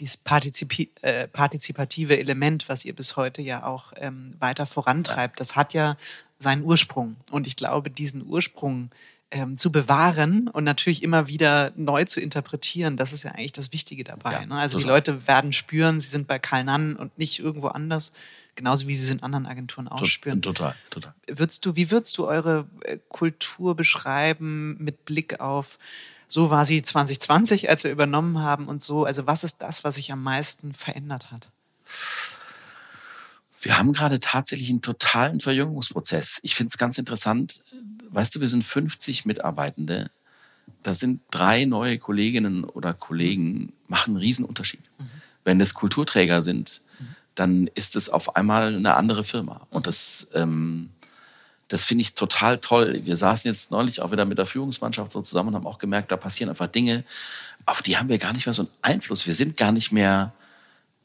dieses 0.00 0.16
Partizip 0.16 0.88
äh, 1.02 1.28
partizipative 1.28 2.18
Element, 2.18 2.68
was 2.68 2.84
ihr 2.84 2.94
bis 2.94 3.16
heute 3.16 3.42
ja 3.42 3.64
auch 3.64 3.92
ähm, 3.96 4.34
weiter 4.38 4.66
vorantreibt, 4.66 5.40
das 5.40 5.56
hat 5.56 5.74
ja 5.74 5.96
seinen 6.40 6.64
Ursprung. 6.64 7.16
Und 7.30 7.46
ich 7.46 7.54
glaube, 7.54 7.90
diesen 7.90 8.26
Ursprung 8.26 8.90
ähm, 9.30 9.56
zu 9.56 9.70
bewahren 9.70 10.48
und 10.48 10.64
natürlich 10.64 11.02
immer 11.02 11.28
wieder 11.28 11.72
neu 11.76 12.04
zu 12.04 12.20
interpretieren, 12.20 12.96
das 12.96 13.12
ist 13.12 13.22
ja 13.22 13.32
eigentlich 13.32 13.52
das 13.52 13.72
Wichtige 13.72 14.02
dabei. 14.02 14.32
Ja, 14.32 14.46
ne? 14.46 14.54
Also 14.56 14.78
total. 14.78 14.82
die 14.82 14.88
Leute 14.88 15.26
werden 15.28 15.52
spüren, 15.52 16.00
sie 16.00 16.08
sind 16.08 16.26
bei 16.26 16.38
Karl 16.38 16.64
Nann 16.64 16.96
und 16.96 17.16
nicht 17.16 17.38
irgendwo 17.38 17.68
anders, 17.68 18.12
genauso 18.56 18.88
wie 18.88 18.96
sie 18.96 19.04
es 19.04 19.10
in 19.10 19.22
anderen 19.22 19.46
Agenturen 19.46 19.86
ausspüren. 19.86 20.42
Total, 20.42 20.74
total. 20.90 21.14
Würdest 21.28 21.64
du, 21.64 21.76
wie 21.76 21.90
würdest 21.90 22.18
du 22.18 22.26
eure 22.26 22.66
äh, 22.82 22.98
Kultur 23.08 23.76
beschreiben 23.76 24.76
mit 24.80 25.04
Blick 25.04 25.38
auf 25.38 25.78
so 26.32 26.48
war 26.48 26.64
sie 26.64 26.80
2020, 26.80 27.68
als 27.68 27.82
wir 27.82 27.90
übernommen 27.90 28.38
haben 28.38 28.68
und 28.68 28.84
so. 28.84 29.04
Also 29.04 29.26
was 29.26 29.42
ist 29.42 29.62
das, 29.62 29.82
was 29.82 29.96
sich 29.96 30.12
am 30.12 30.22
meisten 30.22 30.72
verändert 30.72 31.32
hat? 31.32 31.50
Wir 33.60 33.78
haben 33.78 33.92
gerade 33.92 34.20
tatsächlich 34.20 34.70
einen 34.70 34.80
totalen 34.80 35.40
Verjüngungsprozess. 35.40 36.40
Ich 36.42 36.54
finde 36.54 36.70
es 36.70 36.78
ganz 36.78 36.96
interessant. 36.96 37.62
Weißt 38.08 38.34
du, 38.34 38.40
wir 38.40 38.48
sind 38.48 38.64
50 38.64 39.26
Mitarbeitende. 39.26 40.10
Da 40.82 40.94
sind 40.94 41.20
drei 41.30 41.66
neue 41.66 41.98
Kolleginnen 41.98 42.64
oder 42.64 42.94
Kollegen, 42.94 43.74
machen 43.86 44.12
einen 44.12 44.16
Riesenunterschied. 44.16 44.80
Mhm. 44.98 45.10
Wenn 45.44 45.60
es 45.60 45.74
Kulturträger 45.74 46.40
sind, 46.40 46.82
mhm. 46.98 47.04
dann 47.34 47.66
ist 47.74 47.96
es 47.96 48.08
auf 48.08 48.34
einmal 48.34 48.74
eine 48.74 48.94
andere 48.94 49.24
Firma. 49.24 49.66
Und 49.68 49.86
das, 49.86 50.28
ähm, 50.34 50.88
das 51.68 51.84
finde 51.84 52.02
ich 52.02 52.14
total 52.14 52.58
toll. 52.58 53.00
Wir 53.04 53.18
saßen 53.18 53.50
jetzt 53.50 53.70
neulich 53.70 54.00
auch 54.00 54.10
wieder 54.10 54.24
mit 54.24 54.38
der 54.38 54.46
Führungsmannschaft 54.46 55.12
so 55.12 55.20
zusammen 55.20 55.50
und 55.50 55.56
haben 55.56 55.66
auch 55.66 55.78
gemerkt, 55.78 56.10
da 56.10 56.16
passieren 56.16 56.48
einfach 56.48 56.68
Dinge, 56.68 57.04
auf 57.66 57.82
die 57.82 57.98
haben 57.98 58.08
wir 58.08 58.16
gar 58.16 58.32
nicht 58.32 58.46
mehr 58.46 58.54
so 58.54 58.62
einen 58.62 58.70
Einfluss. 58.80 59.26
Wir 59.26 59.34
sind 59.34 59.58
gar 59.58 59.70
nicht 59.70 59.92
mehr 59.92 60.32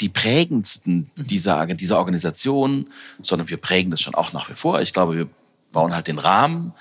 die 0.01 0.09
prägendsten 0.09 1.09
dieser, 1.15 1.65
dieser 1.67 1.99
Organisation, 1.99 2.87
sondern 3.21 3.49
wir 3.49 3.57
prägen 3.57 3.91
das 3.91 4.01
schon 4.01 4.15
auch 4.15 4.33
nach 4.33 4.49
wie 4.49 4.55
vor. 4.55 4.81
Ich 4.81 4.93
glaube, 4.93 5.15
wir 5.15 5.29
bauen 5.71 5.93
halt 5.93 6.07
den 6.07 6.19
Rahmen, 6.19 6.73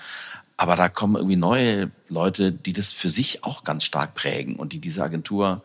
Aber 0.57 0.75
da 0.75 0.87
kommen 0.87 1.15
irgendwie 1.15 1.35
neue 1.35 1.91
Leute, 2.07 2.51
die 2.51 2.73
das 2.73 2.93
für 2.93 3.09
sich 3.09 3.43
auch 3.43 3.63
ganz 3.63 3.83
stark 3.83 4.15
prägen 4.15 4.55
und 4.55 4.71
die 4.71 4.79
diese 4.79 5.03
Agentur 5.03 5.63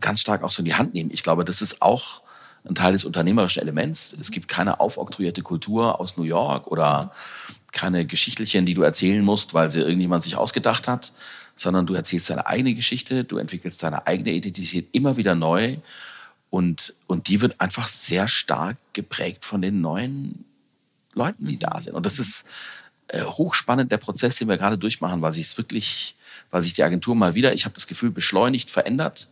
ganz 0.00 0.20
stark 0.20 0.42
auch 0.42 0.50
so 0.50 0.60
in 0.60 0.66
die 0.66 0.74
Hand 0.74 0.94
nehmen. 0.94 1.10
Ich 1.12 1.22
glaube, 1.22 1.44
das 1.44 1.62
ist 1.62 1.80
auch 1.82 2.22
ein 2.68 2.74
Teil 2.74 2.92
des 2.92 3.04
unternehmerischen 3.04 3.62
Elements. 3.62 4.14
Es 4.18 4.30
gibt 4.30 4.48
keine 4.48 4.80
aufoktroyierte 4.80 5.42
Kultur 5.42 6.00
aus 6.00 6.16
New 6.16 6.24
York 6.24 6.66
oder 6.66 7.12
keine 7.72 8.06
Geschichtlichen, 8.06 8.66
die 8.66 8.74
du 8.74 8.82
erzählen 8.82 9.24
musst, 9.24 9.54
weil 9.54 9.70
sie 9.70 9.80
irgendjemand 9.80 10.22
sich 10.24 10.36
ausgedacht 10.36 10.88
hat, 10.88 11.12
sondern 11.54 11.86
du 11.86 11.94
erzählst 11.94 12.30
deine 12.30 12.46
eigene 12.46 12.74
Geschichte, 12.74 13.24
du 13.24 13.38
entwickelst 13.38 13.82
deine 13.82 14.06
eigene 14.06 14.32
Identität 14.32 14.88
immer 14.92 15.16
wieder 15.16 15.34
neu 15.34 15.76
und, 16.54 16.94
und 17.08 17.26
die 17.26 17.40
wird 17.40 17.60
einfach 17.60 17.88
sehr 17.88 18.28
stark 18.28 18.76
geprägt 18.92 19.44
von 19.44 19.60
den 19.60 19.80
neuen 19.80 20.44
Leuten, 21.12 21.48
die 21.48 21.58
da 21.58 21.80
sind. 21.80 21.94
Und 21.94 22.06
das 22.06 22.20
ist 22.20 22.46
äh, 23.08 23.24
hochspannend, 23.24 23.90
der 23.90 23.96
Prozess, 23.96 24.36
den 24.36 24.46
wir 24.46 24.56
gerade 24.56 24.78
durchmachen, 24.78 25.20
weil 25.20 25.32
sich 25.32 25.46
es 25.46 25.58
wirklich, 25.58 26.14
weil 26.52 26.62
sich 26.62 26.72
die 26.72 26.84
Agentur 26.84 27.16
mal 27.16 27.34
wieder, 27.34 27.54
ich 27.54 27.64
habe 27.64 27.74
das 27.74 27.88
Gefühl, 27.88 28.12
beschleunigt, 28.12 28.70
verändert 28.70 29.26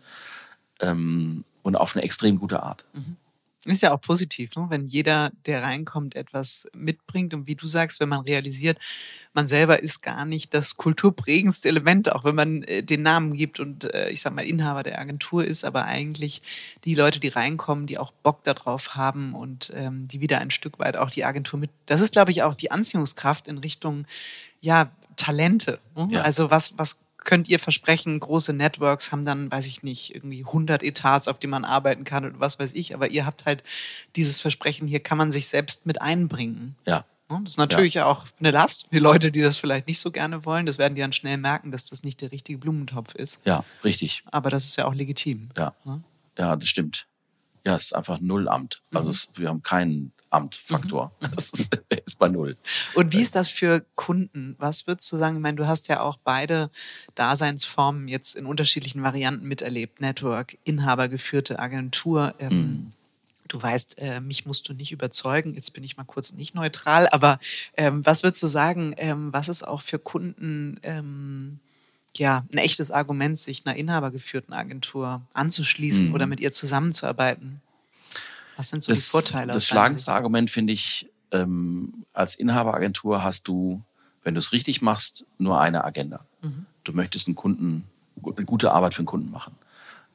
ähm, 0.81 1.45
und 1.63 1.77
auf 1.77 1.95
eine 1.95 2.03
extrem 2.03 2.41
gute 2.41 2.61
Art. 2.61 2.85
Mhm. 2.93 3.17
Ist 3.65 3.83
ja 3.83 3.93
auch 3.93 4.01
positiv, 4.01 4.57
ne? 4.57 4.67
wenn 4.71 4.87
jeder, 4.87 5.31
der 5.47 5.63
reinkommt, 5.63 6.17
etwas 6.17 6.67
mitbringt. 6.75 7.33
Und 7.33 7.47
wie 7.47 7.55
du 7.55 7.69
sagst, 7.69 8.01
wenn 8.01 8.09
man 8.09 8.23
realisiert, 8.23 8.77
man 9.35 9.47
selber 9.47 9.81
ist 9.81 10.03
gar 10.03 10.25
nicht 10.25 10.53
das 10.53 10.77
kulturprägendste 10.77 11.69
Element, 11.69 12.11
auch 12.11 12.25
wenn 12.25 12.35
man 12.35 12.65
äh, 12.65 12.83
den 12.83 13.03
Namen 13.03 13.35
gibt 13.35 13.61
und 13.61 13.85
äh, 13.95 14.11
ich 14.11 14.21
sag 14.21 14.35
mal 14.35 14.45
Inhaber 14.45 14.83
der 14.83 14.99
Agentur 14.99 15.45
ist, 15.45 15.65
aber 15.65 15.85
eigentlich 15.85 16.43
die 16.85 16.97
Leute, 16.97 17.21
die 17.21 17.29
reinkommen, 17.29 17.87
die 17.87 17.99
auch 17.99 18.11
Bock 18.11 18.43
darauf 18.43 18.97
haben 18.97 19.33
und 19.33 19.73
ähm, 19.77 20.09
die 20.09 20.21
wieder 20.21 20.41
ein 20.41 20.51
Stück 20.51 20.81
weit 20.81 20.97
auch 20.97 21.11
die 21.11 21.25
Agentur 21.25 21.61
mit. 21.61 21.71
Das 21.87 22.01
ist, 22.01 22.15
glaube 22.15 22.33
ich, 22.33 22.43
auch 22.43 22.57
die 22.57 22.73
Anziehungskraft 22.73 23.47
in 23.47 23.59
Richtung, 23.59 24.07
ja, 24.61 24.91
Talente. 25.17 25.79
Ne? 25.97 26.09
Ja. 26.11 26.23
Also 26.23 26.51
was, 26.51 26.77
was 26.79 26.99
könnt 27.25 27.49
ihr 27.49 27.59
versprechen, 27.59 28.19
große 28.19 28.53
Networks 28.53 29.13
haben 29.13 29.25
dann, 29.25 29.51
weiß 29.51 29.67
ich 29.67 29.83
nicht, 29.83 30.15
irgendwie 30.15 30.45
100 30.45 30.83
Etats, 30.83 31.29
auf 31.29 31.39
die 31.39 31.47
man 31.47 31.65
arbeiten 31.65 32.05
kann 32.05 32.25
oder 32.25 32.41
was 32.41 32.59
weiß 32.59 32.75
ich. 32.75 32.95
Aber 32.95 33.11
ihr 33.11 33.27
habt 33.27 33.47
halt 33.47 33.63
dieses 34.17 34.41
Versprechen, 34.41 34.87
hier 34.87 35.01
kann 35.01 35.19
man 35.19 35.33
sich 35.33 35.49
selbst 35.49 35.87
mit 35.87 36.01
einbringen. 36.01 36.77
Ja. 36.87 37.05
Das 37.29 37.53
ist 37.53 37.59
natürlich 37.59 37.95
ja. 37.95 38.05
auch 38.05 38.27
eine 38.41 38.51
Last 38.51 38.89
für 38.91 38.99
Leute, 38.99 39.33
die 39.33 39.41
das 39.41 39.57
vielleicht 39.57 39.87
nicht 39.87 40.01
so 40.01 40.11
gerne 40.11 40.45
wollen. 40.45 40.67
Das 40.67 40.77
werden 40.77 40.95
die 40.95 41.01
dann 41.01 41.15
schnell 41.15 41.39
merken, 41.39 41.71
dass 41.71 41.89
das 41.89 42.03
nicht 42.03 42.21
der 42.21 42.31
richtige 42.31 42.59
Blumentopf 42.59 43.15
ist. 43.15 43.41
Ja, 43.47 43.65
richtig. 43.85 44.23
Aber 44.31 44.51
das 44.51 44.67
ist 44.67 44.77
ja 44.77 44.85
auch 44.85 44.95
legitim. 44.95 45.49
Ja, 45.57 45.73
ne? 45.85 46.03
ja 46.39 46.55
das 46.57 46.69
stimmt. 46.69 47.07
Ja, 47.65 47.77
es 47.77 47.85
ist 47.85 47.93
einfach 47.95 48.21
Nullamt. 48.21 48.83
Also 48.93 49.09
mhm. 49.09 49.13
es, 49.13 49.29
wir 49.37 49.49
haben 49.49 49.63
keinen 49.63 50.13
Amtfaktor. 50.33 51.13
Mhm. 51.21 51.27
Das 51.35 51.51
ist, 51.51 51.81
ist, 52.07 52.19
bei 52.19 52.29
null. 52.29 52.57
Und 52.95 53.13
wie 53.13 53.21
ist 53.21 53.35
das 53.35 53.49
für 53.49 53.85
Kunden? 53.95 54.57
Was 54.59 54.87
würdest 54.87 55.11
du 55.13 55.19
sagen? 55.19 55.37
Ich 55.37 55.43
meine, 55.43 55.57
du 55.57 55.67
hast 55.67 55.89
ja 55.89 56.01
auch 56.01 56.17
beide 56.17 56.71
Daseinsformen 57.15 58.09
jetzt 58.09 58.37
in 58.37 58.47
unterschiedlichen 58.47 59.03
Varianten 59.03 59.47
miterlebt. 59.47 60.01
Network, 60.01 60.57
inhabergeführte 60.65 61.59
Agentur. 61.59 62.35
Ähm, 62.39 62.51
mhm. 62.51 62.93
Du 63.49 63.63
weißt, 63.63 63.99
äh, 63.99 64.21
mich 64.21 64.47
musst 64.47 64.69
du 64.69 64.73
nicht 64.73 64.93
überzeugen. 64.93 65.55
Jetzt 65.55 65.75
bin 65.75 65.85
ich 65.85 65.97
mal 65.97 66.05
kurz 66.05 66.33
nicht 66.33 66.55
neutral. 66.55 67.09
Aber 67.11 67.39
ähm, 67.77 68.05
was 68.07 68.23
würdest 68.23 68.43
du 68.43 68.47
sagen? 68.47 68.95
Ähm, 68.97 69.33
was 69.33 69.49
ist 69.49 69.67
auch 69.67 69.83
für 69.83 69.99
Kunden 69.99 70.81
ähm, 70.83 71.61
ja, 72.17 72.45
ein 72.53 72.59
echtes 72.59 72.91
Argument, 72.91 73.39
sich 73.39 73.67
einer 73.67 73.77
inhabergeführten 73.77 74.55
Agentur 74.55 75.23
anzuschließen 75.35 76.09
mhm. 76.09 76.15
oder 76.15 76.27
mit 76.27 76.41
ihr 76.41 76.53
zusammenzuarbeiten? 76.53 77.61
Was 78.63 78.69
sind 78.69 78.85
so 78.85 78.93
das, 78.93 79.07
die 79.07 79.11
Vorteile? 79.11 79.53
Das 79.53 79.67
schlagendste 79.67 80.13
Argument 80.13 80.49
finde 80.49 80.73
ich, 80.73 81.11
ähm, 81.33 82.05
als 82.13 82.37
Inhaberagentur 82.37 83.25
hast 83.25 83.49
du, 83.49 83.83
wenn 84.23 84.35
du 84.35 84.39
es 84.39 84.53
richtig 84.53 84.83
machst, 84.83 85.27
nur 85.37 85.61
eine 85.61 85.83
Agenda. 85.83 86.25
Mhm. 86.43 86.67
Du 86.85 86.93
möchtest 86.93 87.27
einen 87.27 87.35
Kunden, 87.35 87.83
eine 88.25 88.45
gute 88.47 88.71
Arbeit 88.71 88.95
für 88.95 89.01
einen 89.01 89.07
Kunden 89.07 89.33
machen. 89.33 89.57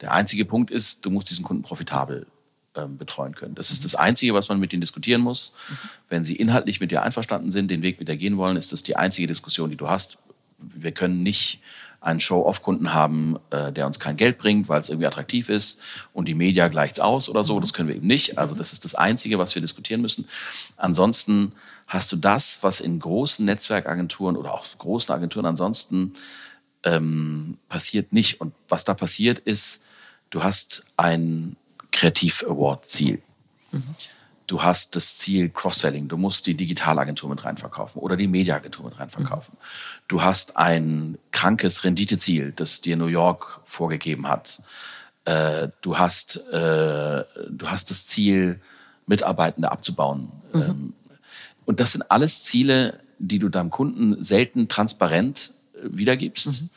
Der 0.00 0.12
einzige 0.12 0.46
Punkt 0.46 0.70
ist, 0.70 1.04
du 1.04 1.10
musst 1.10 1.28
diesen 1.28 1.44
Kunden 1.44 1.62
profitabel 1.62 2.26
ähm, 2.74 2.96
betreuen 2.96 3.34
können. 3.34 3.54
Das 3.54 3.70
ist 3.70 3.80
mhm. 3.80 3.82
das 3.82 3.94
Einzige, 3.96 4.32
was 4.32 4.48
man 4.48 4.58
mit 4.58 4.72
ihnen 4.72 4.80
diskutieren 4.80 5.20
muss. 5.20 5.52
Mhm. 5.68 5.74
Wenn 6.08 6.24
sie 6.24 6.36
inhaltlich 6.36 6.80
mit 6.80 6.90
dir 6.90 7.02
einverstanden 7.02 7.50
sind, 7.50 7.70
den 7.70 7.82
Weg 7.82 7.98
mit 7.98 8.08
dir 8.08 8.16
gehen 8.16 8.38
wollen, 8.38 8.56
ist 8.56 8.72
das 8.72 8.82
die 8.82 8.96
einzige 8.96 9.26
Diskussion, 9.26 9.68
die 9.68 9.76
du 9.76 9.90
hast. 9.90 10.16
Wir 10.56 10.92
können 10.92 11.22
nicht 11.22 11.60
einen 12.00 12.20
Show-off-Kunden 12.20 12.94
haben, 12.94 13.36
äh, 13.50 13.72
der 13.72 13.86
uns 13.86 13.98
kein 13.98 14.16
Geld 14.16 14.38
bringt, 14.38 14.68
weil 14.68 14.80
es 14.80 14.88
irgendwie 14.88 15.06
attraktiv 15.06 15.48
ist 15.48 15.80
und 16.12 16.26
die 16.26 16.34
Media 16.34 16.68
gleicht's 16.68 17.00
aus 17.00 17.28
oder 17.28 17.44
so. 17.44 17.56
Mhm. 17.56 17.60
Das 17.62 17.72
können 17.72 17.88
wir 17.88 17.96
eben 17.96 18.06
nicht. 18.06 18.38
Also 18.38 18.54
das 18.54 18.72
ist 18.72 18.84
das 18.84 18.94
Einzige, 18.94 19.38
was 19.38 19.54
wir 19.54 19.62
diskutieren 19.62 20.00
müssen. 20.00 20.28
Ansonsten 20.76 21.52
hast 21.86 22.12
du 22.12 22.16
das, 22.16 22.58
was 22.62 22.80
in 22.80 23.00
großen 23.00 23.44
Netzwerkagenturen 23.44 24.36
oder 24.36 24.54
auch 24.54 24.64
großen 24.78 25.12
Agenturen 25.12 25.46
ansonsten 25.46 26.12
ähm, 26.84 27.58
passiert 27.68 28.12
nicht. 28.12 28.40
Und 28.40 28.54
was 28.68 28.84
da 28.84 28.94
passiert 28.94 29.40
ist, 29.40 29.80
du 30.30 30.42
hast 30.44 30.84
ein 30.96 31.56
Kreativ-Award-Ziel. 31.90 33.20
Mhm. 33.72 33.82
Du 34.48 34.62
hast 34.62 34.96
das 34.96 35.16
Ziel 35.16 35.50
Cross-Selling. 35.50 36.08
Du 36.08 36.16
musst 36.16 36.46
die 36.46 36.54
Digitalagentur 36.54 37.30
mit 37.30 37.44
reinverkaufen 37.44 38.02
oder 38.02 38.16
die 38.16 38.26
Mediaagentur 38.26 38.86
mit 38.86 38.98
reinverkaufen. 38.98 39.54
Mhm 39.56 39.64
du 40.08 40.22
hast 40.22 40.56
ein 40.56 41.18
krankes 41.30 41.84
Renditeziel, 41.84 42.52
das 42.52 42.80
dir 42.80 42.96
New 42.96 43.06
York 43.06 43.60
vorgegeben 43.64 44.26
hat. 44.26 44.62
Äh, 45.26 45.68
du 45.82 45.98
hast, 45.98 46.38
äh, 46.48 47.24
du 47.50 47.66
hast 47.66 47.90
das 47.90 48.06
Ziel, 48.06 48.60
Mitarbeitende 49.06 49.70
abzubauen. 49.70 50.32
Mhm. 50.52 50.62
Ähm, 50.62 50.92
und 51.64 51.80
das 51.80 51.92
sind 51.92 52.10
alles 52.10 52.42
Ziele, 52.44 52.98
die 53.18 53.38
du 53.38 53.48
deinem 53.48 53.70
Kunden 53.70 54.22
selten 54.22 54.68
transparent 54.68 55.52
äh, 55.74 55.80
wiedergibst. 55.90 56.62
Mhm 56.62 56.70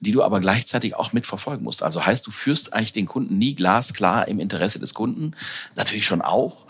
die 0.00 0.12
du 0.12 0.22
aber 0.22 0.38
gleichzeitig 0.40 0.96
auch 0.96 1.14
mitverfolgen 1.14 1.64
musst. 1.64 1.82
Also 1.82 2.04
heißt, 2.04 2.26
du 2.26 2.30
führst 2.30 2.74
eigentlich 2.74 2.92
den 2.92 3.06
Kunden 3.06 3.38
nie 3.38 3.54
glasklar 3.54 4.28
im 4.28 4.38
Interesse 4.38 4.78
des 4.78 4.92
Kunden. 4.92 5.32
Natürlich 5.76 6.04
schon 6.04 6.20
auch, 6.20 6.63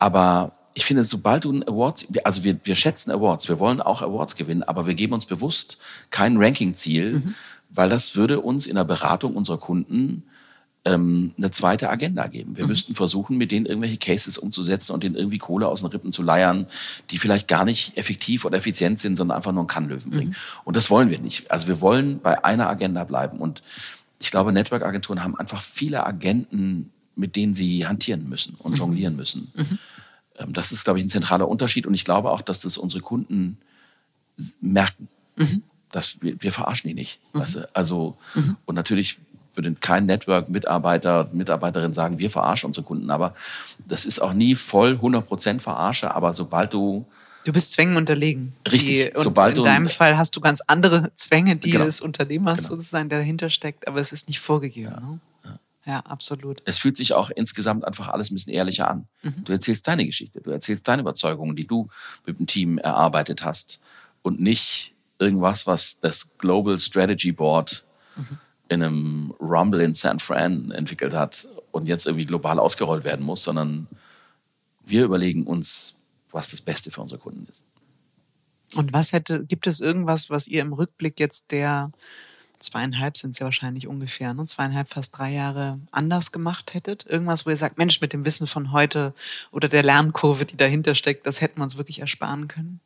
aber 0.00 0.52
ich 0.74 0.84
finde, 0.84 1.04
sobald 1.04 1.44
du 1.44 1.52
ein 1.52 1.68
Awards, 1.68 2.06
also 2.24 2.42
wir, 2.42 2.58
wir 2.64 2.74
schätzen 2.74 3.12
Awards, 3.12 3.48
wir 3.48 3.58
wollen 3.58 3.80
auch 3.80 4.02
Awards 4.02 4.34
gewinnen, 4.34 4.62
aber 4.62 4.86
wir 4.86 4.94
geben 4.94 5.12
uns 5.12 5.26
bewusst 5.26 5.78
kein 6.10 6.38
Ranking-Ziel, 6.38 7.12
mhm. 7.12 7.34
weil 7.68 7.88
das 7.88 8.16
würde 8.16 8.40
uns 8.40 8.66
in 8.66 8.76
der 8.76 8.84
Beratung 8.84 9.36
unserer 9.36 9.58
Kunden 9.58 10.24
ähm, 10.86 11.34
eine 11.36 11.50
zweite 11.50 11.90
Agenda 11.90 12.26
geben. 12.28 12.56
Wir 12.56 12.64
mhm. 12.64 12.70
müssten 12.70 12.94
versuchen, 12.94 13.36
mit 13.36 13.50
denen 13.50 13.66
irgendwelche 13.66 13.98
Cases 13.98 14.38
umzusetzen 14.38 14.92
und 14.92 15.04
denen 15.04 15.16
irgendwie 15.16 15.36
Kohle 15.36 15.68
aus 15.68 15.82
den 15.82 15.90
Rippen 15.90 16.12
zu 16.12 16.22
leiern, 16.22 16.66
die 17.10 17.18
vielleicht 17.18 17.46
gar 17.46 17.66
nicht 17.66 17.98
effektiv 17.98 18.46
oder 18.46 18.56
effizient 18.56 19.00
sind, 19.00 19.16
sondern 19.16 19.36
einfach 19.36 19.52
nur 19.52 19.62
einen 19.62 19.68
Kannlöwen 19.68 20.10
bringen. 20.10 20.30
Mhm. 20.30 20.62
Und 20.64 20.76
das 20.78 20.88
wollen 20.88 21.10
wir 21.10 21.18
nicht. 21.18 21.50
Also 21.50 21.66
wir 21.66 21.82
wollen 21.82 22.20
bei 22.20 22.42
einer 22.42 22.70
Agenda 22.70 23.04
bleiben. 23.04 23.38
Und 23.38 23.62
ich 24.18 24.30
glaube, 24.30 24.52
Network-Agenturen 24.52 25.22
haben 25.22 25.36
einfach 25.36 25.60
viele 25.60 26.06
Agenten, 26.06 26.90
mit 27.20 27.36
denen 27.36 27.54
sie 27.54 27.86
hantieren 27.86 28.28
müssen 28.28 28.56
und 28.58 28.72
mhm. 28.72 28.78
jonglieren 28.78 29.16
müssen. 29.16 29.52
Mhm. 29.54 29.78
Ähm, 30.38 30.52
das 30.52 30.72
ist, 30.72 30.84
glaube 30.84 30.98
ich, 30.98 31.04
ein 31.04 31.08
zentraler 31.08 31.48
Unterschied. 31.48 31.86
Und 31.86 31.94
ich 31.94 32.04
glaube 32.04 32.30
auch, 32.30 32.40
dass 32.40 32.60
das 32.60 32.78
unsere 32.78 33.02
Kunden 33.02 33.58
merken. 34.60 35.08
Mhm. 35.36 35.62
Dass 35.92 36.20
wir, 36.20 36.42
wir 36.42 36.52
verarschen 36.52 36.88
die 36.88 36.94
nicht. 36.94 37.20
Mhm. 37.32 37.40
Weißt 37.40 37.56
du? 37.56 37.68
Also, 37.74 38.16
mhm. 38.34 38.56
und 38.64 38.74
natürlich 38.74 39.18
würde 39.54 39.74
kein 39.74 40.06
Network-Mitarbeiter, 40.06 41.28
Mitarbeiterin 41.32 41.92
sagen, 41.92 42.18
wir 42.18 42.30
verarschen 42.30 42.68
unsere 42.68 42.86
Kunden. 42.86 43.10
Aber 43.10 43.34
das 43.86 44.06
ist 44.06 44.20
auch 44.20 44.32
nie 44.32 44.54
voll 44.54 44.98
100% 45.02 45.60
Verarsche. 45.60 46.14
Aber 46.14 46.32
sobald 46.34 46.72
du 46.72 47.06
Du 47.44 47.52
bist 47.52 47.72
Zwängen 47.72 47.96
unterlegen. 47.96 48.52
Richtig. 48.70 49.12
Die, 49.14 49.20
sobald 49.20 49.56
in 49.56 49.64
deinem 49.64 49.88
Fall 49.88 50.18
hast 50.18 50.36
du 50.36 50.40
ganz 50.42 50.60
andere 50.66 51.10
Zwänge, 51.14 51.56
die 51.56 51.70
genau. 51.70 51.86
des 51.86 52.02
Unternehmers 52.02 52.58
genau. 52.58 52.68
sozusagen 52.76 53.08
dahinter 53.08 53.48
steckt, 53.48 53.88
aber 53.88 53.98
es 53.98 54.12
ist 54.12 54.28
nicht 54.28 54.40
vorgegeben. 54.40 54.92
Ja. 54.92 55.00
Ne? 55.00 55.20
Ja, 55.90 55.98
absolut. 56.00 56.62
Es 56.66 56.78
fühlt 56.78 56.96
sich 56.96 57.14
auch 57.14 57.30
insgesamt 57.30 57.84
einfach 57.84 58.06
alles 58.10 58.30
ein 58.30 58.34
bisschen 58.34 58.52
ehrlicher 58.52 58.88
an. 58.88 59.08
Mhm. 59.22 59.42
Du 59.42 59.50
erzählst 59.50 59.88
deine 59.88 60.06
Geschichte, 60.06 60.40
du 60.40 60.52
erzählst 60.52 60.86
deine 60.86 61.02
Überzeugungen, 61.02 61.56
die 61.56 61.66
du 61.66 61.88
mit 62.24 62.38
dem 62.38 62.46
Team 62.46 62.78
erarbeitet 62.78 63.44
hast 63.44 63.80
und 64.22 64.38
nicht 64.38 64.94
irgendwas, 65.18 65.66
was 65.66 65.98
das 66.00 66.38
Global 66.38 66.78
Strategy 66.78 67.32
Board 67.32 67.84
mhm. 68.14 68.38
in 68.68 68.82
einem 68.84 69.34
Rumble 69.40 69.80
in 69.80 69.94
San 69.94 70.20
Fran 70.20 70.70
entwickelt 70.70 71.12
hat 71.12 71.48
und 71.72 71.88
jetzt 71.88 72.06
irgendwie 72.06 72.26
global 72.26 72.60
ausgerollt 72.60 73.02
werden 73.02 73.26
muss, 73.26 73.42
sondern 73.42 73.88
wir 74.84 75.04
überlegen 75.04 75.44
uns, 75.44 75.96
was 76.30 76.52
das 76.52 76.60
Beste 76.60 76.92
für 76.92 77.00
unsere 77.00 77.20
Kunden 77.20 77.48
ist. 77.50 77.64
Und 78.76 78.92
was 78.92 79.12
hätte, 79.12 79.44
gibt 79.44 79.66
es 79.66 79.80
irgendwas, 79.80 80.30
was 80.30 80.46
ihr 80.46 80.62
im 80.62 80.72
Rückblick 80.72 81.18
jetzt 81.18 81.50
der 81.50 81.90
zweieinhalb 82.60 83.16
sind 83.16 83.32
es 83.32 83.38
ja 83.38 83.44
wahrscheinlich 83.44 83.86
ungefähr, 83.88 84.34
ne? 84.34 84.44
zweieinhalb, 84.44 84.88
fast 84.88 85.18
drei 85.18 85.32
Jahre 85.32 85.80
anders 85.90 86.30
gemacht 86.32 86.74
hättet? 86.74 87.06
Irgendwas, 87.06 87.46
wo 87.46 87.50
ihr 87.50 87.56
sagt, 87.56 87.78
Mensch, 87.78 88.00
mit 88.00 88.12
dem 88.12 88.24
Wissen 88.24 88.46
von 88.46 88.72
heute 88.72 89.14
oder 89.50 89.68
der 89.68 89.82
Lernkurve, 89.82 90.44
die 90.44 90.56
dahinter 90.56 90.94
steckt, 90.94 91.26
das 91.26 91.40
hätten 91.40 91.58
wir 91.58 91.64
uns 91.64 91.76
wirklich 91.76 92.00
ersparen 92.00 92.48
können? 92.48 92.80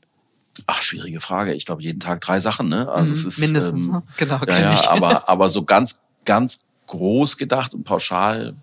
Ach, 0.66 0.82
schwierige 0.82 1.20
Frage. 1.20 1.52
Ich 1.54 1.66
glaube, 1.66 1.82
jeden 1.82 2.00
Tag 2.00 2.20
drei 2.20 2.38
Sachen, 2.38 2.68
ne? 2.68 2.88
Also 2.88 3.12
mhm, 3.12 3.18
es 3.18 3.24
ist 3.24 3.38
mindestens, 3.38 3.88
ähm, 3.88 3.92
ne? 3.94 4.02
genau. 4.16 4.40
Ja, 4.46 4.58
ja, 4.58 4.90
aber 4.90 5.28
aber 5.28 5.48
so 5.48 5.64
ganz 5.64 6.00
ganz 6.24 6.64
groß 6.86 7.36
gedacht 7.36 7.74
und 7.74 7.84
pauschal, 7.84 8.54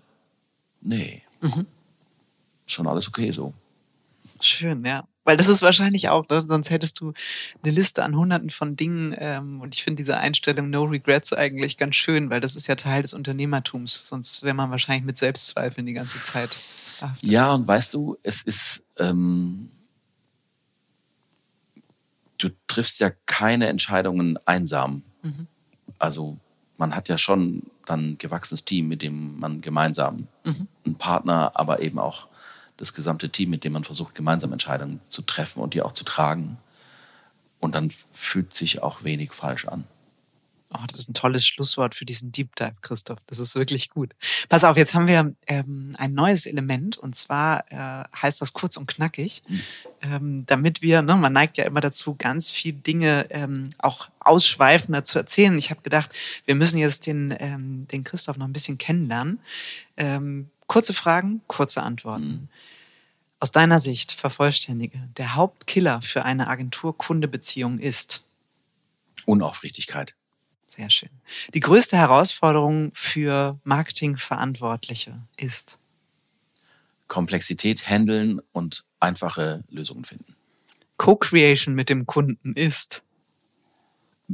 nee, 0.80 1.22
mhm. 1.40 1.66
schon 2.66 2.86
alles 2.86 3.08
okay 3.08 3.30
so. 3.30 3.52
Schön, 4.40 4.84
ja. 4.84 5.04
Weil 5.24 5.36
das 5.36 5.48
ist 5.48 5.62
wahrscheinlich 5.62 6.08
auch, 6.08 6.28
ne? 6.28 6.42
sonst 6.42 6.70
hättest 6.70 7.00
du 7.00 7.12
eine 7.62 7.72
Liste 7.72 8.02
an 8.02 8.16
hunderten 8.16 8.50
von 8.50 8.74
Dingen. 8.74 9.14
Ähm, 9.18 9.60
und 9.60 9.74
ich 9.74 9.84
finde 9.84 9.98
diese 9.98 10.16
Einstellung 10.16 10.70
No 10.70 10.84
Regrets 10.84 11.32
eigentlich 11.32 11.76
ganz 11.76 11.94
schön, 11.96 12.28
weil 12.30 12.40
das 12.40 12.56
ist 12.56 12.66
ja 12.66 12.74
Teil 12.74 13.02
des 13.02 13.14
Unternehmertums. 13.14 14.08
Sonst 14.08 14.42
wäre 14.42 14.54
man 14.54 14.70
wahrscheinlich 14.70 15.04
mit 15.04 15.16
Selbstzweifeln 15.16 15.86
die 15.86 15.92
ganze 15.92 16.20
Zeit. 16.20 16.56
Ja, 17.20 17.52
und 17.52 17.66
weißt 17.66 17.94
du, 17.94 18.16
es 18.22 18.42
ist, 18.42 18.84
ähm, 18.98 19.70
du 22.38 22.50
triffst 22.66 23.00
ja 23.00 23.10
keine 23.26 23.68
Entscheidungen 23.68 24.38
einsam. 24.44 25.02
Mhm. 25.22 25.46
Also 25.98 26.38
man 26.76 26.96
hat 26.96 27.08
ja 27.08 27.16
schon 27.16 27.62
dann 27.86 28.10
ein 28.10 28.18
gewachsenes 28.18 28.64
Team, 28.64 28.88
mit 28.88 29.02
dem 29.02 29.38
man 29.38 29.60
gemeinsam 29.60 30.26
mhm. 30.44 30.66
einen 30.84 30.94
Partner, 30.96 31.52
aber 31.54 31.80
eben 31.80 31.98
auch 31.98 32.28
das 32.82 32.92
gesamte 32.92 33.30
Team, 33.30 33.48
mit 33.50 33.62
dem 33.62 33.74
man 33.74 33.84
versucht, 33.84 34.16
gemeinsam 34.16 34.52
Entscheidungen 34.52 35.00
zu 35.08 35.22
treffen 35.22 35.60
und 35.60 35.72
die 35.72 35.82
auch 35.82 35.94
zu 35.94 36.02
tragen. 36.02 36.58
Und 37.60 37.76
dann 37.76 37.90
fühlt 38.12 38.56
sich 38.56 38.82
auch 38.82 39.04
wenig 39.04 39.32
falsch 39.32 39.66
an. 39.66 39.84
Oh, 40.74 40.84
das 40.88 40.98
ist 40.98 41.08
ein 41.08 41.14
tolles 41.14 41.46
Schlusswort 41.46 41.94
für 41.94 42.04
diesen 42.04 42.32
Deep 42.32 42.56
Dive, 42.56 42.72
Christoph. 42.80 43.20
Das 43.28 43.38
ist 43.38 43.54
wirklich 43.54 43.90
gut. 43.90 44.14
Pass 44.48 44.64
auf, 44.64 44.76
jetzt 44.76 44.94
haben 44.94 45.06
wir 45.06 45.32
ähm, 45.46 45.94
ein 45.98 46.12
neues 46.14 46.44
Element 46.44 46.96
und 46.96 47.14
zwar 47.14 47.70
äh, 47.70 48.04
heißt 48.20 48.40
das 48.40 48.52
kurz 48.52 48.76
und 48.76 48.88
knackig, 48.88 49.44
mhm. 49.46 49.60
ähm, 50.00 50.46
damit 50.46 50.82
wir, 50.82 51.02
ne, 51.02 51.14
man 51.14 51.32
neigt 51.32 51.58
ja 51.58 51.64
immer 51.64 51.82
dazu, 51.82 52.16
ganz 52.16 52.50
viel 52.50 52.72
Dinge 52.72 53.26
ähm, 53.30 53.70
auch 53.78 54.08
ausschweifender 54.18 55.04
zu 55.04 55.20
erzählen. 55.20 55.56
Ich 55.56 55.70
habe 55.70 55.82
gedacht, 55.82 56.10
wir 56.46 56.56
müssen 56.56 56.78
jetzt 56.78 57.06
den, 57.06 57.32
ähm, 57.38 57.86
den 57.92 58.02
Christoph 58.02 58.38
noch 58.38 58.46
ein 58.46 58.52
bisschen 58.52 58.78
kennenlernen. 58.78 59.38
Ähm, 59.96 60.50
kurze 60.66 60.94
Fragen, 60.94 61.42
kurze 61.46 61.82
Antworten. 61.82 62.26
Mhm. 62.26 62.48
Aus 63.42 63.50
deiner 63.50 63.80
Sicht, 63.80 64.12
vervollständige, 64.12 65.00
der 65.16 65.34
Hauptkiller 65.34 66.00
für 66.00 66.24
eine 66.24 66.46
Agentur-Kunde-Beziehung 66.46 67.80
ist? 67.80 68.22
Unaufrichtigkeit. 69.26 70.14
Sehr 70.68 70.90
schön. 70.90 71.08
Die 71.52 71.58
größte 71.58 71.96
Herausforderung 71.96 72.92
für 72.94 73.58
Marketingverantwortliche 73.64 75.20
ist? 75.36 75.80
Komplexität 77.08 77.88
handeln 77.88 78.40
und 78.52 78.84
einfache 79.00 79.64
Lösungen 79.70 80.04
finden. 80.04 80.36
Co-Creation 80.96 81.74
mit 81.74 81.88
dem 81.88 82.06
Kunden 82.06 82.52
ist? 82.54 83.02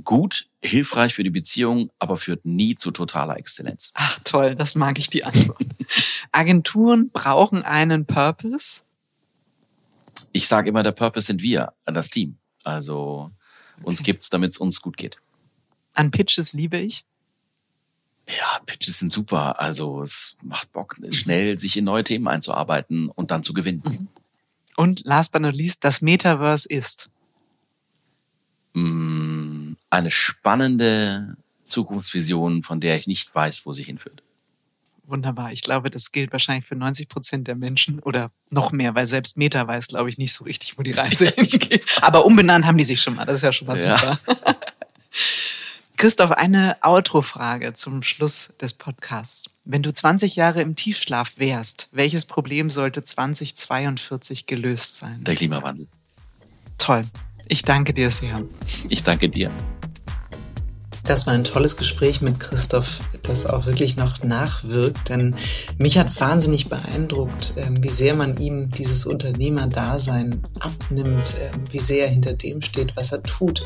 Gut, 0.05 0.51
hilfreich 0.62 1.14
für 1.14 1.25
die 1.25 1.31
Beziehung, 1.31 1.90
aber 1.99 2.18
führt 2.18 2.44
nie 2.44 2.75
zu 2.75 2.90
totaler 2.90 3.38
Exzellenz. 3.38 3.90
Ach 3.94 4.21
toll, 4.23 4.55
das 4.55 4.75
mag 4.75 4.99
ich 4.99 5.09
die 5.09 5.25
Antwort. 5.25 5.62
Agenturen 6.31 7.09
brauchen 7.09 7.62
einen 7.62 8.05
Purpose? 8.05 8.83
Ich 10.32 10.46
sage 10.46 10.68
immer, 10.68 10.82
der 10.82 10.92
Purpose 10.92 11.26
sind 11.26 11.42
wir, 11.42 11.72
das 11.84 12.10
Team. 12.10 12.38
Also 12.64 13.30
uns 13.82 14.00
okay. 14.00 14.12
gibt's, 14.12 14.30
damit 14.30 14.52
es 14.52 14.58
uns 14.58 14.80
gut 14.80 14.96
geht. 14.96 15.18
An 15.94 16.10
Pitches 16.10 16.52
liebe 16.52 16.78
ich? 16.78 17.04
Ja, 18.28 18.60
Pitches 18.66 18.98
sind 18.98 19.10
super. 19.10 19.60
Also 19.60 20.02
es 20.02 20.36
macht 20.42 20.72
Bock, 20.72 20.96
schnell 21.10 21.58
sich 21.58 21.76
in 21.76 21.84
neue 21.84 22.04
Themen 22.04 22.28
einzuarbeiten 22.28 23.08
und 23.08 23.30
dann 23.30 23.42
zu 23.42 23.54
gewinnen. 23.54 23.82
Mhm. 23.84 24.08
Und 24.76 25.04
last 25.04 25.32
but 25.32 25.42
not 25.42 25.56
least, 25.56 25.82
das 25.82 26.02
Metaverse 26.02 26.68
ist? 26.68 27.10
Mm, 28.74 29.72
eine 29.90 30.10
spannende 30.10 31.36
Zukunftsvision, 31.64 32.62
von 32.62 32.80
der 32.80 32.96
ich 32.96 33.06
nicht 33.06 33.34
weiß, 33.34 33.66
wo 33.66 33.72
sie 33.72 33.82
hinführt. 33.82 34.22
Wunderbar. 35.09 35.53
Ich 35.53 35.62
glaube, 35.62 35.88
das 35.88 36.12
gilt 36.12 36.33
wahrscheinlich 36.33 36.66
für 36.66 36.77
90 36.77 37.09
Prozent 37.09 37.49
der 37.49 37.55
Menschen 37.55 37.99
oder 38.01 38.31
noch 38.51 38.73
mehr, 38.73 38.94
weil 38.94 39.07
selbst 39.07 39.38
Meta 39.38 39.66
weiß, 39.66 39.87
glaube 39.87 40.11
ich, 40.11 40.18
nicht 40.18 40.35
so 40.35 40.44
richtig, 40.44 40.77
wo 40.77 40.83
die 40.83 40.92
Reise 40.92 41.29
hingeht. 41.37 41.83
Aber 42.03 42.27
umbenannt 42.27 42.66
haben 42.66 42.77
die 42.77 42.85
sich 42.85 43.01
schon 43.01 43.14
mal. 43.14 43.25
Das 43.25 43.37
ist 43.37 43.42
ja 43.42 43.53
schon 43.53 43.68
mal 43.68 43.81
super. 43.81 44.18
Ja. 44.27 44.35
Christoph, 45.97 46.33
eine 46.33 46.77
Outro-Frage 46.83 47.73
zum 47.73 48.03
Schluss 48.03 48.51
des 48.61 48.75
Podcasts. 48.75 49.51
Wenn 49.64 49.83
du 49.83 49.92
20 49.92 50.37
Jahre 50.37 50.61
im 50.61 50.77
Tiefschlaf 50.77 51.38
wärst, 51.38 51.88
welches 51.90 52.27
Problem 52.27 52.68
sollte 52.68 53.03
2042 53.03 54.44
gelöst 54.44 54.97
sein? 54.97 55.25
Der 55.25 55.35
Klimawandel. 55.35 55.88
Toll. 56.77 57.03
Ich 57.49 57.62
danke 57.62 57.94
dir 57.94 58.11
sehr. 58.11 58.42
Ich 58.90 59.03
danke 59.03 59.31
dir. 59.31 59.51
Das 61.05 61.27
war 61.27 61.33
ein 61.33 61.44
tolles 61.44 61.79
Gespräch 61.79 62.21
mit 62.21 62.38
Christoph, 62.38 63.01
das 63.28 63.46
auch 63.46 63.66
wirklich 63.66 63.96
noch 63.96 64.22
nachwirkt, 64.22 65.08
denn 65.08 65.36
mich 65.78 65.98
hat 65.98 66.20
wahnsinnig 66.20 66.68
beeindruckt, 66.68 67.54
ähm, 67.56 67.82
wie 67.82 67.88
sehr 67.88 68.14
man 68.14 68.36
ihm 68.38 68.70
dieses 68.70 69.06
Unternehmerdasein 69.06 70.42
abnimmt, 70.60 71.36
ähm, 71.40 71.60
wie 71.70 71.78
sehr 71.78 72.06
er 72.06 72.10
hinter 72.10 72.32
dem 72.32 72.62
steht, 72.62 72.96
was 72.96 73.12
er 73.12 73.22
tut, 73.22 73.64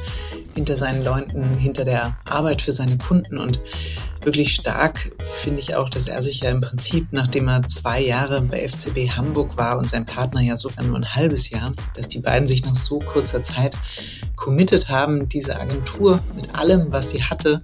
hinter 0.55 0.77
seinen 0.77 1.05
Leuten, 1.05 1.55
hinter 1.55 1.85
der 1.85 2.17
Arbeit 2.25 2.63
für 2.63 2.73
seine 2.73 2.99
Kunden. 2.99 3.39
Und 3.39 3.61
wirklich 4.25 4.55
stark 4.55 5.13
finde 5.43 5.61
ich 5.61 5.75
auch, 5.75 5.89
dass 5.89 6.09
er 6.09 6.23
sich 6.23 6.41
ja 6.41 6.51
im 6.51 6.61
Prinzip, 6.61 7.09
nachdem 7.13 7.49
er 7.49 7.67
zwei 7.69 8.01
Jahre 8.01 8.41
bei 8.41 8.69
FCB 8.69 9.17
Hamburg 9.17 9.57
war 9.57 9.79
und 9.79 9.89
sein 9.89 10.07
Partner 10.07 10.41
ja 10.41 10.57
sogar 10.57 10.85
nur 10.85 10.97
ein 10.97 11.15
halbes 11.15 11.51
Jahr, 11.51 11.73
dass 11.95 12.09
die 12.09 12.21
beiden 12.21 12.47
sich 12.47 12.65
nach 12.65 12.77
so 12.77 12.99
kurzer 12.99 13.43
Zeit 13.43 13.77
committed 14.37 14.89
haben, 14.89 15.29
diese 15.29 15.61
Agentur 15.61 16.21
mit 16.35 16.55
allem, 16.55 16.91
was 16.91 17.11
sie 17.11 17.23
hatte, 17.23 17.63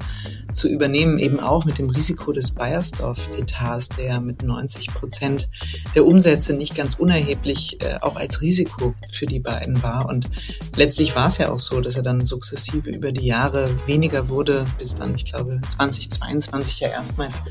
zu 0.53 0.69
übernehmen, 0.69 1.19
eben 1.19 1.41
auch 1.41 1.65
mit 1.65 1.79
dem 1.79 1.88
Risiko 1.91 2.33
des 2.33 2.53
Bayersdorf-Etats, 2.53 3.91
der 3.91 4.21
mit 4.21 4.43
90 4.43 4.89
Prozent 4.89 5.49
der 5.95 6.07
Umsätze 6.07 6.55
nicht 6.55 6.75
ganz 6.75 6.95
unerheblich 6.95 7.81
äh, 7.83 7.99
auch 8.01 8.17
als 8.17 8.41
Risiko 8.41 8.95
für 9.11 9.27
die 9.27 9.41
beiden 9.41 9.83
war. 9.83 10.07
Und 10.09 10.31
letztlich 10.77 11.15
war 11.17 11.29
es 11.29 11.39
ja 11.39 11.51
auch 11.51 11.59
so, 11.59 11.81
dass 11.81 11.97
er 11.97 12.03
dann 12.03 12.25
sukzessive 12.25 12.91
über 12.91 13.13
die 13.13 13.27
Jahre 13.27 13.69
weniger 13.87 14.29
wurde, 14.29 14.65
bis 14.79 14.95
dann, 14.95 15.15
ich 15.15 15.25
glaube, 15.25 15.61
2022 15.67 16.81
ja 16.81 16.89
erstmals 16.89 17.43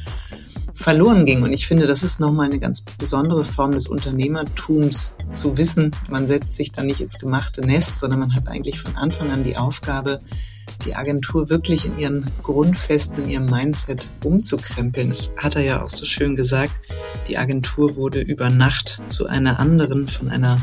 verloren 0.78 1.26
ging. 1.26 1.43
Und 1.43 1.54
ich 1.54 1.67
finde, 1.67 1.88
das 1.88 2.04
ist 2.04 2.19
nochmal 2.19 2.45
eine 2.45 2.60
ganz 2.60 2.82
besondere 2.82 3.43
Form 3.43 3.71
des 3.71 3.88
Unternehmertums, 3.88 5.17
zu 5.32 5.58
wissen, 5.58 5.95
man 6.10 6.28
setzt 6.28 6.56
sich 6.56 6.71
da 6.71 6.84
nicht 6.84 7.02
ins 7.02 7.19
gemachte 7.19 7.62
Nest, 7.62 8.00
sondern 8.00 8.19
man 8.19 8.36
hat 8.36 8.47
eigentlich 8.47 8.80
von 8.80 8.95
Anfang 8.95 9.32
an 9.32 9.43
die 9.43 9.58
Aufgabe, 9.58 10.19
die 10.88 10.95
Agentur 10.95 11.50
wirklich 11.50 11.86
in 11.86 12.00
ihren 12.00 12.32
Grundfesten, 12.41 13.26
in 13.26 13.30
ihrem 13.30 13.45
Mindset 13.45 14.10
umzukrempeln. 14.23 15.10
Das 15.10 15.32
hat 15.38 15.56
er 15.56 15.63
ja 15.63 15.84
auch 15.84 15.89
so 15.89 16.06
schön 16.06 16.36
gesagt. 16.36 16.73
Die 17.28 17.38
Agentur 17.38 17.97
wurde 17.97 18.21
über 18.21 18.50
Nacht 18.50 19.02
zu 19.08 19.28
einer 19.28 19.60
anderen, 19.60 20.08
von 20.08 20.30
einer 20.30 20.58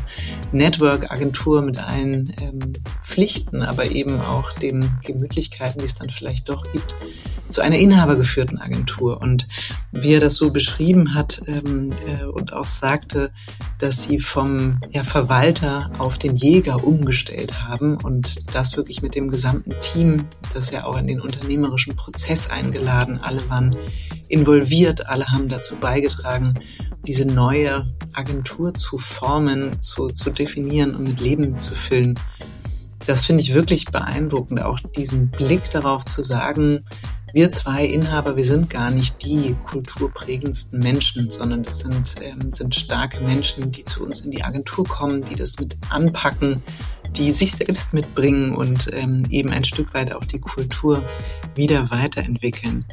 Network-Agentur 0.53 1.61
mit 1.63 1.79
allen 1.79 2.33
ähm, 2.41 2.73
Pflichten, 3.03 3.63
aber 3.63 3.91
eben 3.91 4.21
auch 4.21 4.53
den 4.55 4.91
Gemütlichkeiten, 5.05 5.79
die 5.81 5.85
es 5.85 5.95
dann 5.95 6.09
vielleicht 6.09 6.49
doch 6.49 6.73
gibt, 6.73 6.97
zu 7.51 7.61
einer 7.61 7.77
inhabergeführten 7.77 8.59
Agentur. 8.59 9.21
Und 9.21 9.47
wie 9.93 10.15
er 10.15 10.21
das 10.21 10.37
so 10.37 10.51
beschrieben 10.51 11.15
hat 11.15 11.43
ähm, 11.47 11.93
äh, 12.07 12.25
und 12.25 12.55
auch 12.55 12.67
sagte, 12.67 13.31
dass 13.79 14.05
sie 14.05 14.19
vom 14.19 14.79
ja, 14.91 15.05
Verwalter 15.05 15.91
auf 15.99 16.17
den 16.17 16.37
Jäger 16.37 16.85
umgestellt 16.85 17.69
haben 17.69 17.99
und 17.99 18.55
das 18.55 18.77
wirklich 18.77 19.03
mit 19.03 19.15
dem 19.15 19.31
gesamten 19.31 19.75
Team, 19.81 20.14
das 20.53 20.71
ja 20.71 20.85
auch 20.85 20.97
in 20.97 21.07
den 21.07 21.21
unternehmerischen 21.21 21.97
Prozess 21.97 22.51
eingeladen, 22.51 23.19
alle 23.23 23.49
waren 23.49 23.77
involviert, 24.29 25.07
alle 25.07 25.27
haben 25.27 25.49
dazu 25.49 25.77
beigetragen, 25.77 26.55
diese 27.07 27.27
neue 27.27 27.87
Agentur 28.13 28.75
zu 28.75 28.99
formen, 28.99 29.81
zu, 29.81 30.09
zu 30.09 30.31
definieren 30.31 30.95
und 30.95 31.05
mit 31.05 31.21
Leben 31.21 31.59
zu 31.59 31.75
füllen. 31.75 32.19
Das 33.07 33.25
finde 33.25 33.43
ich 33.43 33.55
wirklich 33.55 33.87
beeindruckend, 33.87 34.63
auch 34.63 34.81
diesen 34.97 35.31
Blick 35.31 35.71
darauf 35.71 36.07
zu 36.07 36.23
sagen, 36.23 36.85
wir 37.35 37.51
zwei 37.51 37.85
Inhaber, 37.85 38.37
wir 38.37 38.45
sind 38.45 38.71
gar 38.71 38.93
nicht 38.93 39.25
die 39.25 39.57
kulturprägendsten 39.67 40.79
Menschen, 40.79 41.33
sondern 41.33 41.65
das 41.65 41.81
sind, 41.81 42.15
ähm, 42.23 42.53
sind 42.53 42.77
starke 42.77 43.23
Menschen, 43.25 43.73
die 43.73 43.85
zu 43.85 44.05
uns 44.05 44.21
in 44.21 44.31
die 44.31 44.45
Agentur 44.45 44.85
kommen, 44.85 45.21
die 45.21 45.35
das 45.35 45.59
mit 45.59 45.77
anpacken, 45.91 46.63
die 47.17 47.33
sich 47.33 47.53
selbst 47.53 47.95
mitbringen 47.95 48.55
und 48.55 48.91
ähm, 48.93 49.25
eben 49.31 49.51
ein 49.51 49.65
Stück 49.65 49.95
weit 49.95 50.13
auch 50.13 50.25
die 50.25 50.41
Kultur 50.41 51.03
wieder 51.55 51.91
weiterentwickeln. 51.91 52.85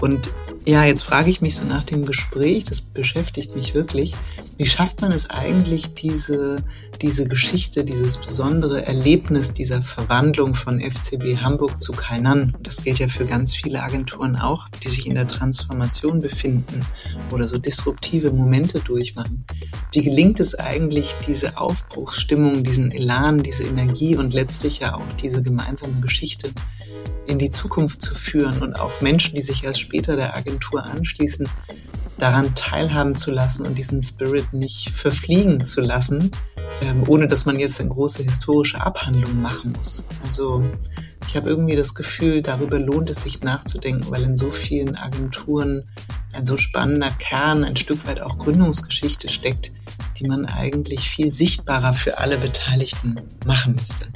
Und 0.00 0.32
ja, 0.66 0.84
jetzt 0.84 1.02
frage 1.02 1.28
ich 1.28 1.42
mich 1.42 1.56
so 1.56 1.66
nach 1.66 1.84
dem 1.84 2.06
Gespräch, 2.06 2.64
das 2.64 2.80
beschäftigt 2.80 3.54
mich 3.54 3.74
wirklich, 3.74 4.16
wie 4.56 4.64
schafft 4.64 5.02
man 5.02 5.12
es 5.12 5.28
eigentlich, 5.28 5.92
diese, 5.92 6.64
diese 7.02 7.28
Geschichte, 7.28 7.84
dieses 7.84 8.16
besondere 8.16 8.86
Erlebnis 8.86 9.52
dieser 9.52 9.82
Verwandlung 9.82 10.54
von 10.54 10.80
FCB 10.80 11.42
Hamburg 11.42 11.82
zu 11.82 11.92
Kainan, 11.92 12.56
das 12.62 12.82
gilt 12.82 12.98
ja 12.98 13.08
für 13.08 13.26
ganz 13.26 13.54
viele 13.54 13.82
Agenturen 13.82 14.36
auch, 14.36 14.68
die 14.82 14.88
sich 14.88 15.06
in 15.06 15.16
der 15.16 15.26
Transformation 15.26 16.22
befinden 16.22 16.80
oder 17.30 17.46
so 17.46 17.58
disruptive 17.58 18.32
Momente 18.32 18.80
durchmachen. 18.80 19.44
Wie 19.92 20.02
gelingt 20.02 20.40
es 20.40 20.54
eigentlich, 20.54 21.14
diese 21.26 21.58
Aufbruchsstimmung, 21.58 22.64
diesen 22.64 22.90
Elan, 22.90 23.42
diese 23.42 23.64
Energie 23.64 24.16
und 24.16 24.32
letztlich 24.32 24.78
ja 24.78 24.94
auch 24.94 25.12
diese 25.20 25.42
gemeinsame 25.42 26.00
Geschichte 26.00 26.50
in 27.26 27.38
die 27.38 27.50
Zukunft 27.50 28.02
zu 28.02 28.14
führen 28.14 28.62
und 28.62 28.74
auch 28.74 29.00
Menschen, 29.00 29.34
die 29.34 29.42
sich 29.42 29.64
erst 29.64 29.80
später 29.80 30.16
der 30.16 30.36
Agentur 30.36 30.53
anschließen, 30.84 31.48
daran 32.18 32.54
teilhaben 32.54 33.16
zu 33.16 33.30
lassen 33.32 33.66
und 33.66 33.76
diesen 33.76 34.02
Spirit 34.02 34.52
nicht 34.52 34.90
verfliegen 34.90 35.66
zu 35.66 35.80
lassen, 35.80 36.30
ähm, 36.82 37.04
ohne 37.08 37.28
dass 37.28 37.46
man 37.46 37.58
jetzt 37.58 37.80
eine 37.80 37.90
große 37.90 38.22
historische 38.22 38.80
Abhandlung 38.80 39.40
machen 39.40 39.72
muss. 39.78 40.04
Also 40.24 40.64
ich 41.26 41.36
habe 41.36 41.48
irgendwie 41.50 41.76
das 41.76 41.94
Gefühl, 41.94 42.42
darüber 42.42 42.78
lohnt 42.78 43.10
es 43.10 43.24
sich 43.24 43.42
nachzudenken, 43.42 44.10
weil 44.10 44.22
in 44.22 44.36
so 44.36 44.50
vielen 44.50 44.96
Agenturen 44.96 45.88
ein 46.32 46.46
so 46.46 46.56
spannender 46.56 47.10
Kern, 47.18 47.64
ein 47.64 47.76
Stück 47.76 48.06
weit 48.06 48.20
auch 48.20 48.38
Gründungsgeschichte 48.38 49.28
steckt, 49.28 49.72
die 50.16 50.26
man 50.26 50.46
eigentlich 50.46 51.08
viel 51.08 51.30
sichtbarer 51.30 51.94
für 51.94 52.18
alle 52.18 52.38
Beteiligten 52.38 53.16
machen 53.44 53.74
müsste. 53.74 54.06